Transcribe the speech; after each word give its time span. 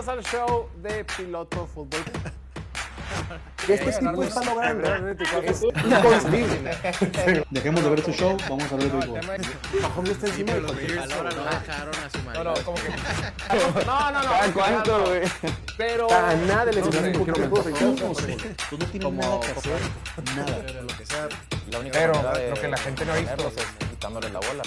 Bienvenidos 0.00 0.08
al 0.08 0.24
show 0.24 0.68
de 0.82 1.04
Piloto 1.04 1.66
Fútbol. 1.66 2.00
Este 3.68 3.92
tipo 3.92 4.22
está 4.22 4.42
logrando 4.44 4.88
es 5.44 5.62
inconcebible. 5.62 7.44
Dejemos 7.50 7.84
de 7.84 7.90
ver 7.90 7.98
este 7.98 8.12
show, 8.12 8.36
vamos 8.48 8.72
a 8.72 8.76
ver 8.76 8.86
el 8.86 8.90
está 10.10 10.26
encima 10.26 10.54
de 10.54 10.60
a 10.98 11.06
su 12.10 12.18
No, 12.32 12.44
no, 12.44 12.54
como 12.64 12.76
que. 12.76 12.88
No, 13.86 14.10
no, 14.10 14.22
no. 14.22 14.30
¿Cada 14.30 14.52
cuánto, 14.52 15.04
güey? 15.04 15.22
Pero. 15.76 16.10
A 16.10 16.34
nada 16.34 16.64
un 16.64 16.72
de. 16.72 18.36
Tú 18.70 18.78
no 18.78 18.86
tienes 18.86 19.12
que 19.40 19.52
hacer. 19.52 19.80
Pero 21.92 22.12
lo 22.48 22.54
que 22.54 22.68
la 22.68 22.76
gente 22.78 23.04
no 23.04 23.12
ha 23.12 23.16
visto 23.16 23.48
es 23.48 23.88
quitándole 23.90 24.30
la 24.30 24.40
bola. 24.40 24.62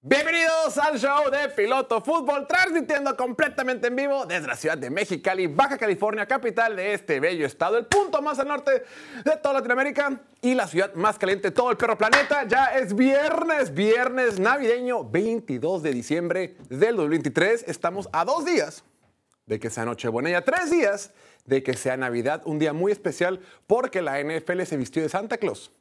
Bienvenidos 0.00 0.78
al 0.78 0.96
show 0.96 1.28
de 1.28 1.48
Piloto 1.48 2.00
Fútbol, 2.00 2.46
transmitiendo 2.46 3.16
completamente 3.16 3.88
en 3.88 3.96
vivo 3.96 4.26
desde 4.26 4.46
la 4.46 4.54
ciudad 4.54 4.78
de 4.78 4.90
Mexicali, 4.90 5.48
Baja 5.48 5.76
California, 5.76 6.24
capital 6.24 6.76
de 6.76 6.94
este 6.94 7.18
bello 7.18 7.44
estado, 7.44 7.76
el 7.76 7.86
punto 7.86 8.22
más 8.22 8.38
al 8.38 8.46
norte 8.46 8.84
de 9.24 9.36
toda 9.42 9.54
Latinoamérica 9.54 10.20
y 10.40 10.54
la 10.54 10.68
ciudad 10.68 10.94
más 10.94 11.18
caliente 11.18 11.48
de 11.48 11.50
todo 11.50 11.72
el 11.72 11.76
perro 11.76 11.98
planeta. 11.98 12.44
Ya 12.44 12.66
es 12.78 12.94
viernes, 12.94 13.74
viernes 13.74 14.38
navideño, 14.38 15.02
22 15.02 15.82
de 15.82 15.92
diciembre 15.92 16.56
del 16.68 16.94
2023. 16.94 17.64
Estamos 17.66 18.08
a 18.12 18.24
dos 18.24 18.44
días 18.44 18.84
de 19.46 19.58
que 19.58 19.68
sea 19.68 19.84
Nochebuena 19.84 20.30
y 20.30 20.34
a 20.34 20.44
tres 20.44 20.70
días 20.70 21.10
de 21.44 21.64
que 21.64 21.74
sea 21.74 21.96
Navidad, 21.96 22.42
un 22.44 22.60
día 22.60 22.72
muy 22.72 22.92
especial 22.92 23.40
porque 23.66 24.00
la 24.00 24.22
NFL 24.22 24.62
se 24.62 24.76
vistió 24.76 25.02
de 25.02 25.08
Santa 25.08 25.38
Claus 25.38 25.72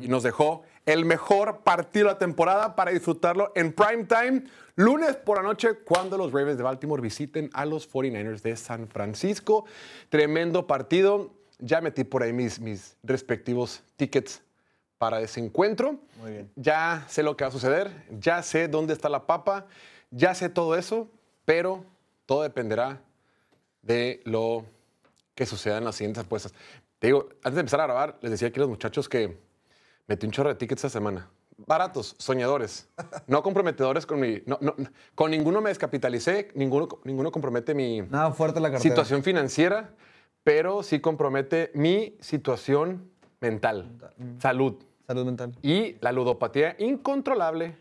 y 0.00 0.08
nos 0.08 0.22
dejó 0.22 0.62
el 0.84 1.04
mejor 1.04 1.60
partido 1.60 2.06
de 2.06 2.12
la 2.12 2.18
temporada 2.18 2.76
para 2.76 2.90
disfrutarlo 2.90 3.52
en 3.54 3.72
prime 3.72 4.04
time, 4.04 4.44
lunes 4.74 5.16
por 5.16 5.38
la 5.38 5.42
noche, 5.42 5.74
cuando 5.84 6.18
los 6.18 6.32
Ravens 6.32 6.58
de 6.58 6.62
Baltimore 6.62 7.00
visiten 7.00 7.48
a 7.54 7.64
los 7.64 7.90
49ers 7.90 8.42
de 8.42 8.56
San 8.56 8.88
Francisco. 8.88 9.64
Tremendo 10.08 10.66
partido. 10.66 11.30
Ya 11.58 11.80
metí 11.80 12.04
por 12.04 12.22
ahí 12.22 12.32
mis, 12.32 12.58
mis 12.58 12.96
respectivos 13.02 13.82
tickets 13.96 14.42
para 14.98 15.20
ese 15.20 15.40
encuentro. 15.40 15.98
Muy 16.18 16.32
bien. 16.32 16.50
Ya 16.56 17.04
sé 17.08 17.22
lo 17.22 17.36
que 17.36 17.44
va 17.44 17.48
a 17.48 17.52
suceder, 17.52 17.90
ya 18.18 18.42
sé 18.42 18.68
dónde 18.68 18.92
está 18.92 19.08
la 19.08 19.26
papa, 19.26 19.66
ya 20.10 20.34
sé 20.34 20.48
todo 20.48 20.74
eso, 20.74 21.08
pero 21.44 21.84
todo 22.26 22.42
dependerá 22.42 23.00
de 23.82 24.20
lo 24.24 24.64
que 25.34 25.46
suceda 25.46 25.78
en 25.78 25.84
las 25.84 25.96
siguientes 25.96 26.24
apuestas. 26.24 26.52
Te 26.98 27.06
digo, 27.06 27.28
antes 27.42 27.54
de 27.54 27.60
empezar 27.60 27.80
a 27.80 27.84
grabar, 27.84 28.18
les 28.20 28.30
decía 28.30 28.48
aquí 28.48 28.58
a 28.58 28.62
los 28.62 28.68
muchachos 28.68 29.08
que 29.08 29.38
metí 30.10 30.26
un 30.26 30.32
chorro 30.32 30.48
de 30.48 30.56
tickets 30.56 30.84
esta 30.84 30.98
semana. 30.98 31.28
Baratos, 31.66 32.16
soñadores, 32.18 32.88
no 33.28 33.42
comprometedores 33.44 34.04
con 34.06 34.18
mi. 34.18 34.42
no- 34.44 34.58
no- 34.60 34.74
con 35.14 35.30
ninguno 35.30 35.60
me 35.60 35.68
descapitalicé, 35.70 36.48
ninguno, 36.54 36.88
ninguno 37.04 37.30
compromete 37.30 37.74
mi 37.74 38.00
Nada 38.02 38.32
fuerte 38.32 38.58
la 38.60 38.70
cartera. 38.72 38.82
situación 38.90 39.22
financiera, 39.22 39.90
pero 40.42 40.82
sí 40.82 41.00
compromete 41.00 41.70
mi 41.74 42.16
situación 42.20 43.08
mental, 43.40 43.88
salud 44.38 44.82
Salud 45.06 45.24
mental. 45.26 45.52
y 45.62 45.96
la 46.00 46.10
ludopatía 46.12 46.74
incontrolable 46.78 47.76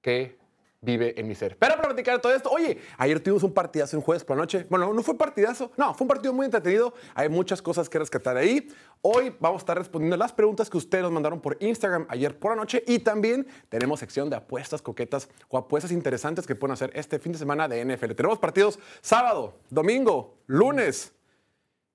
que 0.00 0.38
vive 0.82 1.18
en 1.18 1.28
mi 1.28 1.34
ser. 1.34 1.56
Pero 1.56 1.76
para 1.76 1.88
platicar 1.88 2.20
todo 2.20 2.34
esto, 2.34 2.50
oye, 2.50 2.78
ayer 2.98 3.20
tuvimos 3.20 3.44
un 3.44 3.54
partidazo 3.54 3.96
un 3.96 4.02
jueves 4.02 4.24
por 4.24 4.36
la 4.36 4.42
noche. 4.42 4.66
Bueno, 4.68 4.92
no 4.92 5.02
fue 5.02 5.16
partidazo, 5.16 5.70
no, 5.76 5.94
fue 5.94 6.04
un 6.04 6.08
partido 6.08 6.34
muy 6.34 6.44
entretenido. 6.44 6.92
Hay 7.14 7.28
muchas 7.28 7.62
cosas 7.62 7.88
que 7.88 8.00
rescatar 8.00 8.36
ahí. 8.36 8.68
Hoy 9.00 9.34
vamos 9.38 9.60
a 9.60 9.62
estar 9.62 9.78
respondiendo 9.78 10.16
las 10.16 10.32
preguntas 10.32 10.68
que 10.68 10.76
ustedes 10.76 11.04
nos 11.04 11.12
mandaron 11.12 11.40
por 11.40 11.56
Instagram 11.60 12.06
ayer 12.08 12.36
por 12.36 12.50
la 12.50 12.56
noche 12.56 12.82
y 12.86 12.98
también 12.98 13.46
tenemos 13.68 14.00
sección 14.00 14.28
de 14.28 14.36
apuestas 14.36 14.82
coquetas 14.82 15.28
o 15.48 15.56
apuestas 15.56 15.92
interesantes 15.92 16.46
que 16.46 16.56
pueden 16.56 16.72
hacer 16.72 16.90
este 16.94 17.20
fin 17.20 17.30
de 17.30 17.38
semana 17.38 17.68
de 17.68 17.84
NFL. 17.84 18.12
Tenemos 18.12 18.40
partidos 18.40 18.78
sábado, 19.00 19.54
domingo, 19.70 20.34
lunes 20.46 21.12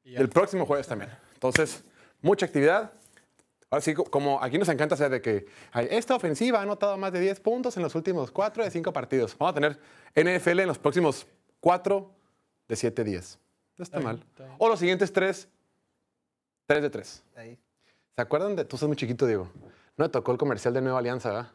y 0.06 0.16
el 0.16 0.30
próximo 0.30 0.66
jueves 0.66 0.88
también. 0.88 1.12
Entonces, 1.34 1.84
mucha 2.22 2.46
actividad. 2.46 2.94
Ahora 3.70 3.82
sí, 3.82 3.94
co- 3.94 4.06
como 4.06 4.42
aquí 4.42 4.58
nos 4.58 4.70
encanta 4.70 4.96
hacer 4.96 5.10
de 5.10 5.22
que 5.22 5.46
esta 5.90 6.16
ofensiva 6.16 6.60
ha 6.60 6.62
anotado 6.62 6.98
más 6.98 7.12
de 7.12 7.20
10 7.20 7.40
puntos 7.42 7.76
en 7.78 7.84
los 7.84 7.96
últimos 7.96 8.32
4 8.32 8.64
de 8.64 8.72
5 8.72 8.94
partidos. 8.94 9.38
Vamos 9.38 9.52
a 9.52 9.56
tener 9.56 9.80
NFL 10.16 10.62
en 10.62 10.68
los 10.68 10.78
próximos 10.80 11.28
4 11.60 12.10
de 12.68 12.76
7 12.76 13.04
días. 13.04 13.40
No 13.78 13.84
está 13.84 14.00
mal. 14.00 14.24
O 14.58 14.70
los 14.70 14.80
siguientes 14.80 15.12
3, 15.12 15.48
3 16.66 16.82
de 16.82 16.90
3. 16.90 17.24
Ahí. 17.36 17.60
¿Se 18.16 18.22
acuerdan 18.22 18.56
de, 18.56 18.66
tú 18.66 18.78
sos 18.78 18.88
muy 18.88 18.96
chiquito, 18.96 19.26
Diego? 19.28 19.50
No 19.98 20.06
te 20.06 20.12
tocó 20.14 20.32
el 20.32 20.38
comercial 20.38 20.74
de 20.74 20.82
Nueva 20.82 21.00
Alianza, 21.00 21.30
¿verdad? 21.30 21.52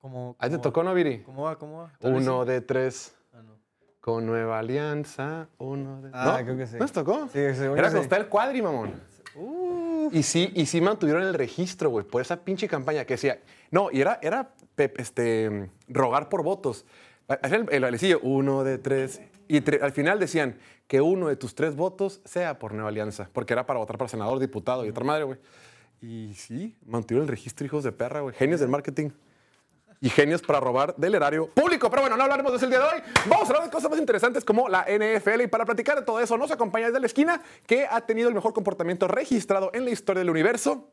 ¿Cómo, 0.00 0.36
Ahí 0.38 0.50
te 0.50 0.58
tocó, 0.58 0.82
¿no, 0.84 0.94
Viri? 0.94 1.22
¿Cómo 1.24 1.42
va? 1.42 1.56
¿Cómo 1.58 1.78
va? 1.82 1.92
Uno 2.00 2.44
sí. 2.44 2.50
de 2.50 2.60
3 2.60 3.14
Ah, 3.34 3.42
no. 3.42 3.58
con 4.00 4.24
Nueva 4.24 4.60
Alianza, 4.60 5.48
uno 5.58 6.00
de... 6.00 6.10
Ah, 6.14 6.36
¿No? 6.38 6.44
creo 6.44 6.56
que 6.56 6.66
sí. 6.68 6.74
¿No 6.76 6.84
les 6.84 6.92
tocó? 6.92 7.24
Sí, 7.26 7.40
según 7.54 7.76
Era 7.76 7.88
cuando 7.88 7.98
sí. 7.98 8.02
está 8.04 8.16
el 8.16 8.28
cuadri, 8.28 8.62
mamón. 8.62 8.94
Y 10.12 10.22
sí, 10.22 10.50
y 10.54 10.66
sí 10.66 10.80
mantuvieron 10.80 11.22
el 11.22 11.34
registro, 11.34 11.90
güey, 11.90 12.04
por 12.06 12.22
esa 12.22 12.44
pinche 12.44 12.68
campaña 12.68 13.04
que 13.04 13.14
decía. 13.14 13.40
No, 13.70 13.90
y 13.92 14.00
era, 14.00 14.18
era 14.22 14.54
este, 14.76 15.70
rogar 15.88 16.28
por 16.28 16.42
votos. 16.42 16.84
El, 17.42 17.66
el 17.70 17.82
bailecillo, 17.82 18.20
uno 18.22 18.64
de 18.64 18.78
tres. 18.78 19.20
Y 19.48 19.60
tre- 19.60 19.82
al 19.82 19.92
final 19.92 20.18
decían 20.18 20.58
que 20.86 21.00
uno 21.00 21.28
de 21.28 21.36
tus 21.36 21.54
tres 21.54 21.76
votos 21.76 22.20
sea 22.24 22.58
por 22.58 22.72
Nueva 22.72 22.88
Alianza, 22.88 23.28
porque 23.32 23.52
era 23.52 23.66
para 23.66 23.78
votar 23.78 23.98
para 23.98 24.08
senador, 24.08 24.38
diputado 24.38 24.84
y 24.86 24.88
otra 24.90 25.04
madre, 25.04 25.24
güey. 25.24 25.38
Y 26.00 26.32
sí, 26.34 26.76
mantuvieron 26.86 27.24
el 27.24 27.28
registro, 27.30 27.66
hijos 27.66 27.84
de 27.84 27.92
perra, 27.92 28.20
güey. 28.20 28.34
Genios 28.34 28.60
del 28.60 28.68
marketing 28.68 29.10
y 30.00 30.10
genios 30.10 30.42
para 30.42 30.60
robar 30.60 30.94
del 30.96 31.14
erario 31.14 31.48
público. 31.48 31.90
Pero 31.90 32.02
bueno, 32.02 32.16
no 32.16 32.22
hablaremos 32.22 32.52
de 32.52 32.56
eso 32.56 32.66
el 32.66 32.70
día 32.70 32.80
de 32.80 32.84
hoy. 32.84 33.02
Vamos 33.26 33.48
a 33.48 33.52
hablar 33.52 33.64
de 33.64 33.70
cosas 33.70 33.90
más 33.90 33.98
interesantes 33.98 34.44
como 34.44 34.68
la 34.68 34.86
NFL. 34.88 35.42
Y 35.42 35.46
para 35.46 35.64
platicar 35.64 35.98
de 35.98 36.04
todo 36.04 36.20
eso, 36.20 36.36
nos 36.36 36.50
acompaña 36.50 36.86
desde 36.86 37.00
la 37.00 37.06
esquina 37.06 37.42
que 37.66 37.86
ha 37.90 38.00
tenido 38.02 38.28
el 38.28 38.34
mejor 38.34 38.52
comportamiento 38.52 39.08
registrado 39.08 39.70
en 39.74 39.84
la 39.84 39.90
historia 39.90 40.20
del 40.20 40.30
universo. 40.30 40.90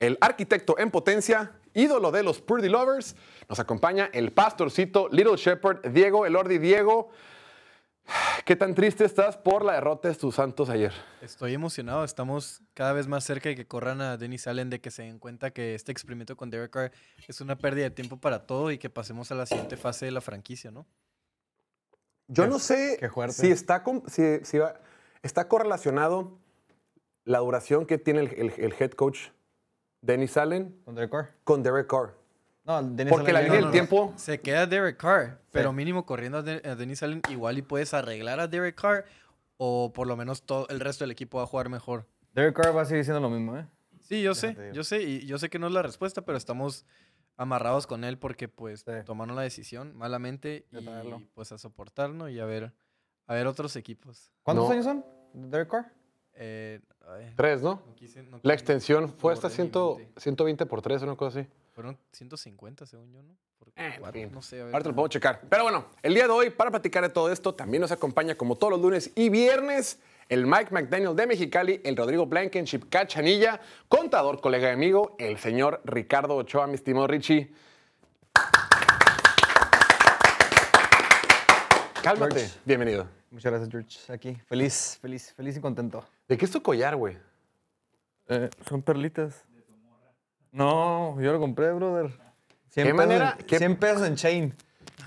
El 0.00 0.16
arquitecto 0.20 0.78
en 0.78 0.90
potencia, 0.90 1.52
ídolo 1.74 2.12
de 2.12 2.22
los 2.22 2.40
Purdy 2.40 2.68
Lovers. 2.68 3.16
Nos 3.48 3.58
acompaña 3.58 4.10
el 4.12 4.32
pastorcito 4.32 5.08
Little 5.10 5.36
Shepherd, 5.36 5.90
Diego, 5.90 6.24
el 6.26 6.36
Ordi 6.36 6.58
Diego. 6.58 7.10
¿Qué 8.44 8.56
tan 8.56 8.74
triste 8.74 9.04
estás 9.04 9.36
por 9.36 9.64
la 9.64 9.74
derrota 9.74 10.08
de 10.08 10.14
tus 10.14 10.34
santos 10.36 10.70
ayer? 10.70 10.92
Estoy 11.20 11.52
emocionado. 11.54 12.04
Estamos 12.04 12.62
cada 12.72 12.92
vez 12.94 13.06
más 13.06 13.24
cerca 13.24 13.50
de 13.50 13.54
que 13.56 13.66
corran 13.66 14.00
a 14.00 14.16
Dennis 14.16 14.46
Allen, 14.46 14.70
de 14.70 14.80
que 14.80 14.90
se 14.90 15.02
den 15.02 15.18
cuenta 15.18 15.50
que 15.50 15.74
este 15.74 15.92
experimento 15.92 16.36
con 16.36 16.48
Derek 16.48 16.70
Carr 16.70 16.92
es 17.26 17.40
una 17.42 17.56
pérdida 17.56 17.84
de 17.84 17.90
tiempo 17.90 18.16
para 18.18 18.46
todo 18.46 18.70
y 18.70 18.78
que 18.78 18.88
pasemos 18.88 19.30
a 19.30 19.34
la 19.34 19.44
siguiente 19.44 19.76
fase 19.76 20.06
de 20.06 20.12
la 20.12 20.20
franquicia, 20.22 20.70
¿no? 20.70 20.86
Yo 22.28 22.44
Qué- 22.44 22.50
no 22.50 22.58
sé 22.58 23.00
si 23.30 23.50
está, 23.50 23.82
con- 23.82 24.08
si, 24.08 24.22
si 24.44 24.58
va- 24.58 24.80
está 25.22 25.48
correlacionado 25.48 26.38
la 27.24 27.38
duración 27.40 27.84
que 27.86 27.98
tiene 27.98 28.20
el, 28.20 28.32
el- 28.34 28.52
el 28.56 28.74
head 28.78 28.92
coach 28.92 29.28
Dennis 30.00 30.36
Allen 30.36 30.80
¿Con 30.84 30.94
Derek 30.94 31.10
Carr? 31.10 31.34
con 31.44 31.62
Derek 31.62 31.86
Carr. 31.86 32.14
No, 32.68 32.82
Dennis 32.82 33.10
Porque 33.10 33.32
la 33.32 33.40
línea 33.40 33.54
ya 33.54 33.56
del 33.56 33.64
no- 33.64 33.70
tiempo... 33.72 34.12
Se 34.16 34.40
queda 34.40 34.66
Derek 34.66 34.98
Carr, 34.98 35.40
pero 35.50 35.72
mínimo 35.72 36.04
corriendo 36.04 36.38
a, 36.38 36.42
De- 36.42 36.60
a 36.68 36.76
Dennis 36.76 37.02
Allen 37.02 37.22
igual 37.30 37.56
y 37.56 37.62
puedes 37.62 37.94
arreglar 37.94 38.40
a 38.40 38.46
Derek 38.46 38.74
Carr 38.78 39.06
o 39.56 39.90
por 39.94 40.06
lo 40.06 40.16
menos 40.16 40.42
todo 40.42 40.68
el 40.68 40.78
resto 40.78 41.04
del 41.04 41.10
equipo 41.10 41.38
va 41.38 41.44
a 41.44 41.46
jugar 41.46 41.70
mejor. 41.70 42.06
Derek 42.34 42.54
Carr 42.54 42.76
va 42.76 42.82
a 42.82 42.84
seguir 42.84 43.04
siendo 43.04 43.20
lo 43.20 43.30
mismo, 43.30 43.56
¿eh? 43.56 43.66
Sí, 44.02 44.20
yo 44.22 44.34
Déjate 44.34 44.54
sé, 44.54 44.70
yo 44.74 44.84
sé, 44.84 45.02
y 45.02 45.26
yo 45.26 45.38
sé 45.38 45.48
que 45.48 45.58
no 45.58 45.66
es 45.66 45.72
la 45.72 45.82
respuesta, 45.82 46.22
pero 46.22 46.36
estamos 46.36 46.84
amarrados 47.38 47.86
con 47.86 48.04
él 48.04 48.18
porque 48.18 48.48
pues 48.48 48.80
Sí. 48.80 48.92
tomaron 49.06 49.34
la 49.34 49.42
decisión 49.42 49.96
malamente 49.96 50.66
De 50.70 50.80
y 50.80 51.24
pues 51.34 51.52
a 51.52 51.58
soportarnos 51.58 52.30
y 52.30 52.38
a 52.38 52.44
ver, 52.44 52.72
a 53.26 53.34
ver 53.34 53.46
otros 53.46 53.76
equipos. 53.76 54.30
¿Cuántos 54.42 54.66
No. 54.66 54.72
años 54.72 54.84
son? 54.84 55.04
de 55.32 55.48
¿Derek 55.48 55.68
Carr? 55.70 55.92
Eh, 56.34 56.80
ay, 57.08 57.32
Tres, 57.34 57.62
¿no? 57.62 57.82
no 57.86 57.94
quise- 57.96 58.22
no 58.24 58.40
La 58.42 58.52
extensión 58.52 59.04
no 59.04 59.08
fue 59.08 59.32
hasta 59.32 59.48
borré 59.48 59.56
de 59.56 59.64
mi 59.64 59.70
100 59.72 59.96
mente. 59.98 60.20
120 60.20 60.66
por 60.66 60.82
3, 60.82 61.02
una 61.02 61.16
cosa 61.16 61.40
así. 61.40 61.48
Fueron 61.78 61.96
150 62.10 62.86
según 62.86 63.12
yo, 63.12 63.22
¿no? 63.22 63.36
Eh, 63.76 63.92
en 63.94 64.00
cuatro, 64.00 64.20
fin. 64.20 64.32
no 64.32 64.42
sé, 64.42 64.60
a 64.60 64.64
ver. 64.64 64.74
Ahorita 64.74 64.90
lo 64.90 64.96
podemos 64.96 65.10
checar. 65.10 65.42
Pero 65.48 65.62
bueno, 65.62 65.84
el 66.02 66.12
día 66.12 66.24
de 66.24 66.32
hoy, 66.32 66.50
para 66.50 66.72
platicar 66.72 67.04
de 67.04 67.08
todo 67.08 67.30
esto, 67.30 67.54
también 67.54 67.80
nos 67.80 67.92
acompaña, 67.92 68.34
como 68.34 68.56
todos 68.56 68.72
los 68.72 68.80
lunes 68.80 69.12
y 69.14 69.28
viernes, 69.28 70.00
el 70.28 70.44
Mike 70.44 70.72
McDaniel 70.72 71.14
de 71.14 71.28
Mexicali, 71.28 71.80
el 71.84 71.96
Rodrigo 71.96 72.26
Blankenship 72.26 72.88
Cachanilla, 72.90 73.60
contador, 73.86 74.40
colega 74.40 74.70
y 74.70 74.72
amigo, 74.72 75.14
el 75.20 75.38
señor 75.38 75.80
Ricardo 75.84 76.34
Ochoa, 76.34 76.66
mi 76.66 76.74
estimado 76.74 77.06
Richie. 77.06 77.54
Cálmate. 82.02 82.40
George. 82.40 82.58
Bienvenido. 82.64 83.08
Muchas 83.30 83.52
gracias, 83.52 83.70
George. 83.70 84.12
Aquí. 84.12 84.34
Feliz, 84.48 84.98
feliz, 85.00 85.32
feliz 85.32 85.56
y 85.56 85.60
contento. 85.60 86.04
¿De 86.26 86.36
qué 86.36 86.44
es 86.44 86.50
tu 86.50 86.60
collar, 86.60 86.96
güey? 86.96 87.16
Eh, 88.26 88.50
son 88.68 88.82
perlitas. 88.82 89.44
No, 90.58 91.20
yo 91.20 91.32
lo 91.32 91.38
compré, 91.40 91.72
brother. 91.72 92.10
100 92.70 92.86
¿Qué 92.86 92.92
pesos 92.92 92.96
manera- 92.96 93.36
en- 93.38 93.46
qué- 93.46 93.58
100 93.58 93.76
pesos 93.76 94.06
en 94.06 94.14
chain. 94.16 94.54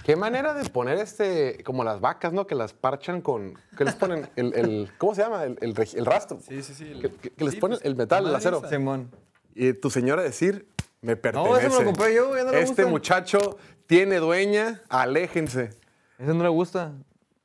Qué 0.06 0.15
manera 0.15 0.53
de 0.56 0.68
poner 0.69 0.98
este, 0.98 1.62
como 1.63 1.83
las 1.83 2.00
vacas, 2.01 2.33
¿no? 2.33 2.48
Que 2.48 2.56
las 2.56 2.74
parchan 2.74 3.21
con, 3.21 3.53
que 3.77 3.83
les 3.86 3.94
ponen 3.95 4.27
el, 4.36 4.53
el- 4.56 4.92
¿cómo 4.98 5.13
se 5.13 5.21
llama? 5.21 5.44
El, 5.44 5.57
el 5.62 6.06
rastro. 6.06 6.39
Sí, 6.42 6.63
sí, 6.63 6.74
sí. 6.74 6.86
el- 6.92 7.01
Que, 7.01 7.09
que- 7.12 7.30
que 7.31 7.44
les 7.45 7.53
sí, 7.53 7.59
ponen 7.59 7.77
pues, 7.77 7.86
el 7.86 7.95
metal, 7.95 8.19
el 8.19 8.31
madre 8.31 8.38
acero. 8.38 8.57
esa. 8.59 8.69
Simón. 8.69 9.12
Y 9.53 9.74
tu 9.74 9.89
señora 9.92 10.24
decir, 10.24 10.68
me 11.01 11.15
pertenece. 11.18 11.50
No, 11.51 11.57
ese 11.57 11.69
me 11.69 11.75
lo 11.75 11.83
compré 11.86 12.15
yo, 12.15 12.36
ya 12.36 12.44
no 12.45 12.51
le 12.51 12.62
Este 12.62 12.86
muchacho 12.86 13.57
tiene 13.86 14.18
dueña, 14.18 14.81
aléjense. 14.89 15.69
Ese 16.18 16.33
no 16.33 16.42
le 16.44 16.50
gusta. 16.50 16.94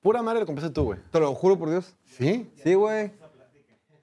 Pura 0.00 0.23
madre 0.23 0.41
le 0.41 0.47
compraste 0.47 0.73
tú, 0.73 0.85
güey. 0.85 1.00
Te 1.11 1.19
lo 1.20 1.35
juro 1.35 1.58
por 1.58 1.69
Dios. 1.69 1.94
Sí, 2.05 2.49
Sí, 2.62 2.75
güey. 2.75 3.11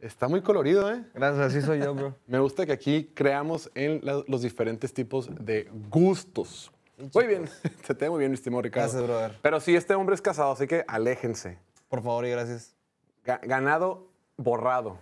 Está 0.05 0.27
muy 0.27 0.41
colorido, 0.41 0.91
¿eh? 0.91 1.03
Gracias, 1.13 1.47
así 1.47 1.61
soy 1.61 1.79
yo, 1.79 1.93
bro. 1.95 2.15
Me 2.27 2.39
gusta 2.39 2.65
que 2.65 2.71
aquí 2.71 3.09
creamos 3.13 3.71
en 3.75 3.99
la- 4.03 4.23
los 4.27 4.41
diferentes 4.41 4.93
tipos 4.93 5.29
de 5.39 5.69
gustos. 5.89 6.71
Muy 7.13 7.25
bien, 7.27 7.45
te 7.87 7.93
ve 7.93 8.09
muy 8.09 8.19
bien, 8.19 8.31
mi 8.31 8.35
estimado 8.35 8.61
Ricardo. 8.61 8.87
Gracias, 8.89 9.03
brother. 9.03 9.39
Pero 9.41 9.59
sí, 9.59 9.75
este 9.75 9.95
hombre 9.95 10.15
es 10.15 10.21
casado, 10.21 10.51
así 10.51 10.67
que 10.67 10.83
aléjense. 10.87 11.57
Por 11.89 12.01
favor 12.03 12.25
y 12.25 12.29
gracias. 12.31 12.75
Ga- 13.25 13.39
ganado 13.45 14.07
borrado, 14.37 14.97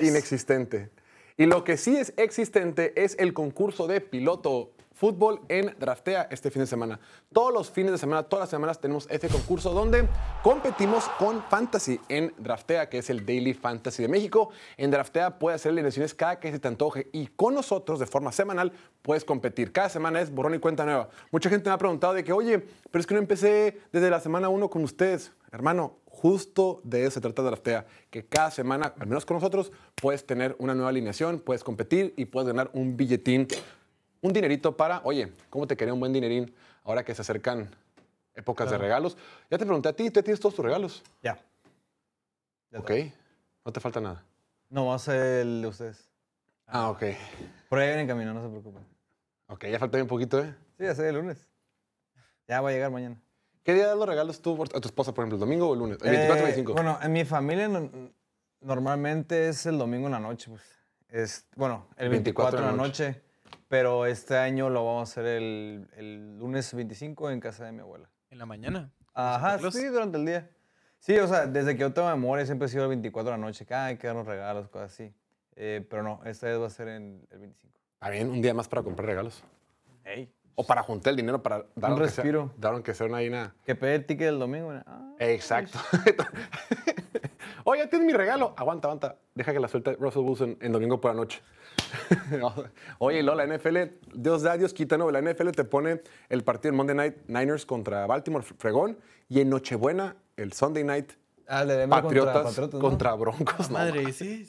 inexistente. 0.00 0.90
Y 1.36 1.46
lo 1.46 1.64
que 1.64 1.76
sí 1.76 1.96
es 1.96 2.12
existente 2.16 2.92
es 3.02 3.16
el 3.18 3.34
concurso 3.34 3.86
de 3.86 4.00
piloto 4.00 4.72
fútbol 4.96 5.42
en 5.48 5.74
Draftea 5.78 6.26
este 6.30 6.50
fin 6.50 6.60
de 6.60 6.66
semana. 6.66 6.98
Todos 7.32 7.52
los 7.52 7.70
fines 7.70 7.92
de 7.92 7.98
semana, 7.98 8.22
todas 8.22 8.44
las 8.44 8.50
semanas 8.50 8.80
tenemos 8.80 9.06
este 9.10 9.28
concurso 9.28 9.72
donde 9.72 10.08
competimos 10.42 11.04
con 11.18 11.42
Fantasy 11.42 12.00
en 12.08 12.32
Draftea, 12.38 12.88
que 12.88 12.98
es 12.98 13.10
el 13.10 13.26
Daily 13.26 13.52
Fantasy 13.52 14.02
de 14.02 14.08
México. 14.08 14.50
En 14.78 14.90
Draftea 14.90 15.38
puedes 15.38 15.60
hacer 15.60 15.72
alineaciones 15.72 16.14
cada 16.14 16.40
que 16.40 16.50
se 16.50 16.58
te 16.58 16.66
antoje 16.66 17.08
y 17.12 17.26
con 17.26 17.54
nosotros 17.54 18.00
de 18.00 18.06
forma 18.06 18.32
semanal 18.32 18.72
puedes 19.02 19.24
competir. 19.24 19.70
Cada 19.70 19.90
semana 19.90 20.20
es 20.20 20.34
borrón 20.34 20.54
y 20.54 20.58
cuenta 20.58 20.86
nueva. 20.86 21.10
Mucha 21.30 21.50
gente 21.50 21.68
me 21.68 21.74
ha 21.74 21.78
preguntado 21.78 22.14
de 22.14 22.24
que, 22.24 22.32
oye, 22.32 22.58
pero 22.90 23.00
es 23.00 23.06
que 23.06 23.14
no 23.14 23.20
empecé 23.20 23.78
desde 23.92 24.08
la 24.08 24.20
semana 24.20 24.48
1 24.48 24.70
con 24.70 24.82
ustedes. 24.82 25.32
Hermano, 25.52 25.98
justo 26.06 26.80
de 26.82 27.02
eso 27.02 27.12
se 27.12 27.20
trata 27.20 27.42
Draftea, 27.42 27.86
que 28.10 28.24
cada 28.24 28.50
semana, 28.50 28.94
al 28.98 29.06
menos 29.06 29.26
con 29.26 29.36
nosotros, 29.36 29.70
puedes 29.94 30.26
tener 30.26 30.56
una 30.58 30.74
nueva 30.74 30.88
alineación, 30.88 31.40
puedes 31.40 31.62
competir 31.62 32.14
y 32.16 32.24
puedes 32.24 32.48
ganar 32.48 32.70
un 32.72 32.96
billetín, 32.96 33.46
un 34.26 34.32
dinerito 34.32 34.76
para, 34.76 35.00
oye, 35.04 35.32
¿cómo 35.50 35.66
te 35.66 35.76
quería 35.76 35.94
un 35.94 36.00
buen 36.00 36.12
dinerín 36.12 36.54
ahora 36.84 37.04
que 37.04 37.14
se 37.14 37.22
acercan 37.22 37.70
épocas 38.34 38.70
de 38.70 38.76
regalos? 38.78 39.16
Ya 39.50 39.56
te 39.58 39.64
pregunté 39.64 39.88
a 39.88 39.92
ti, 39.94 40.10
tú 40.10 40.22
tienes 40.22 40.40
todos 40.40 40.54
tus 40.54 40.64
regalos. 40.64 41.02
Ya. 41.22 41.38
Ya 42.70 42.80
ok, 42.80 42.90
no 43.64 43.72
te 43.72 43.80
falta 43.80 44.00
nada. 44.00 44.24
No, 44.68 44.86
va 44.86 44.96
a 44.96 44.98
ser 44.98 45.22
el 45.42 45.62
de 45.62 45.68
ustedes. 45.68 46.10
Ah, 46.66 46.90
ok. 46.90 47.02
Por 47.68 47.78
ahí 47.78 47.86
viene 47.86 48.02
en 48.02 48.08
camino, 48.08 48.34
no 48.34 48.42
se 48.42 48.48
preocupen. 48.48 48.84
Ok, 49.46 49.66
ya 49.66 49.78
falta 49.78 49.96
bien 49.98 50.08
poquito, 50.08 50.40
¿eh? 50.40 50.52
Sí, 50.76 50.84
ya 50.84 50.94
sé, 50.94 51.08
el 51.08 51.14
lunes. 51.14 51.48
Ya 52.48 52.60
va 52.60 52.70
a 52.70 52.72
llegar 52.72 52.90
mañana. 52.90 53.20
¿Qué 53.62 53.74
día 53.74 53.86
das 53.86 53.96
los 53.96 54.08
regalos 54.08 54.40
tú 54.42 54.60
a 54.62 54.80
tu 54.80 54.88
esposa, 54.88 55.12
por 55.14 55.22
ejemplo, 55.22 55.36
el 55.36 55.40
domingo 55.40 55.68
o 55.68 55.72
el 55.74 55.78
lunes? 55.80 55.98
El 56.02 56.10
24 56.10 56.44
o 56.44 56.48
Eh, 56.48 56.50
25. 56.52 56.72
Bueno, 56.74 56.98
en 57.02 57.12
mi 57.12 57.24
familia 57.24 57.68
no- 57.68 57.90
normalmente 58.60 59.48
es 59.48 59.66
el 59.66 59.78
domingo 59.78 60.06
en 60.06 60.12
la 60.12 60.20
noche, 60.20 60.50
pues. 60.50 60.62
Es, 61.08 61.46
bueno, 61.54 61.86
el 61.96 62.08
24, 62.08 62.58
en 62.58 62.66
la 62.66 62.72
noche. 62.72 63.22
Pero 63.68 64.06
este 64.06 64.36
año 64.36 64.70
lo 64.70 64.84
vamos 64.84 65.08
a 65.08 65.12
hacer 65.12 65.26
el, 65.26 65.88
el 65.96 66.38
lunes 66.38 66.72
25 66.74 67.30
en 67.30 67.40
casa 67.40 67.64
de 67.64 67.72
mi 67.72 67.80
abuela. 67.80 68.08
En 68.30 68.38
la 68.38 68.46
mañana. 68.46 68.90
Ajá, 69.14 69.58
sí, 69.70 69.86
durante 69.86 70.18
el 70.18 70.26
día. 70.26 70.50
Sí, 70.98 71.16
o 71.18 71.26
sea, 71.26 71.46
desde 71.46 71.74
que 71.74 71.80
yo 71.80 71.92
tengo 71.92 72.08
memoria 72.08 72.44
siempre 72.46 72.66
ha 72.66 72.68
sido 72.68 72.82
el 72.84 72.88
24 72.90 73.32
de 73.32 73.38
la 73.38 73.44
noche, 73.44 73.64
que 73.66 73.74
"Ah, 73.74 73.86
hay 73.86 73.96
que 73.96 74.06
darnos 74.06 74.26
regalos, 74.26 74.68
cosas 74.68 74.92
así. 74.92 75.12
Eh, 75.54 75.86
pero 75.88 76.02
no, 76.02 76.20
esta 76.24 76.46
vez 76.48 76.60
va 76.60 76.66
a 76.66 76.70
ser 76.70 76.88
en 76.88 77.26
el 77.30 77.38
25. 77.38 77.78
Está 77.94 78.10
bien, 78.10 78.28
un 78.30 78.42
día 78.42 78.52
más 78.54 78.68
para 78.68 78.82
comprar 78.82 79.06
regalos. 79.06 79.42
Ey. 80.04 80.30
O 80.54 80.64
para 80.66 80.82
juntar 80.82 81.10
el 81.10 81.16
dinero 81.16 81.42
para 81.42 81.64
dar 81.74 81.92
Un 81.92 81.98
respiro. 81.98 82.52
dar 82.56 82.72
aunque 82.74 82.94
sea 82.94 83.06
una 83.06 83.16
vaina. 83.16 83.54
Que 83.64 83.74
pegue 83.74 83.94
el 83.96 84.06
ticket 84.06 84.28
el 84.28 84.38
domingo. 84.38 84.72
ah, 84.86 85.12
Exacto. 85.18 85.78
Oye, 87.64 87.82
ya 87.82 87.88
tienes 87.90 88.06
mi 88.06 88.12
regalo. 88.12 88.54
Aguanta, 88.56 88.88
aguanta. 88.88 89.16
Deja 89.34 89.52
que 89.52 89.60
la 89.60 89.68
suelte 89.68 89.94
Russell 89.94 90.22
Wilson 90.22 90.56
en 90.60 90.72
domingo 90.72 91.00
por 91.00 91.10
la 91.12 91.16
noche. 91.20 91.40
Oye, 92.98 93.22
Lola, 93.22 93.46
la 93.46 93.56
NFL, 93.56 93.76
Dios 94.14 94.42
da, 94.42 94.56
Dios 94.56 94.72
quita, 94.72 94.96
¿no? 94.98 95.10
La 95.10 95.20
NFL 95.20 95.50
te 95.50 95.64
pone 95.64 96.02
el 96.28 96.42
partido 96.44 96.70
en 96.70 96.76
Monday 96.76 96.96
Night 96.96 97.16
Niners 97.28 97.66
contra 97.66 98.06
Baltimore 98.06 98.44
Fregón 98.58 98.98
y 99.28 99.40
en 99.40 99.50
Nochebuena, 99.50 100.16
el 100.36 100.52
Sunday 100.52 100.84
Night 100.84 101.12
Ah, 101.48 101.64
le 101.64 101.86
Patriotas 101.86 102.32
contra, 102.32 102.42
Patriotas, 102.50 102.74
¿no? 102.74 102.80
contra 102.80 103.14
Broncos. 103.14 103.70
no, 103.70 103.78
Madre, 103.78 104.12
sí. 104.12 104.48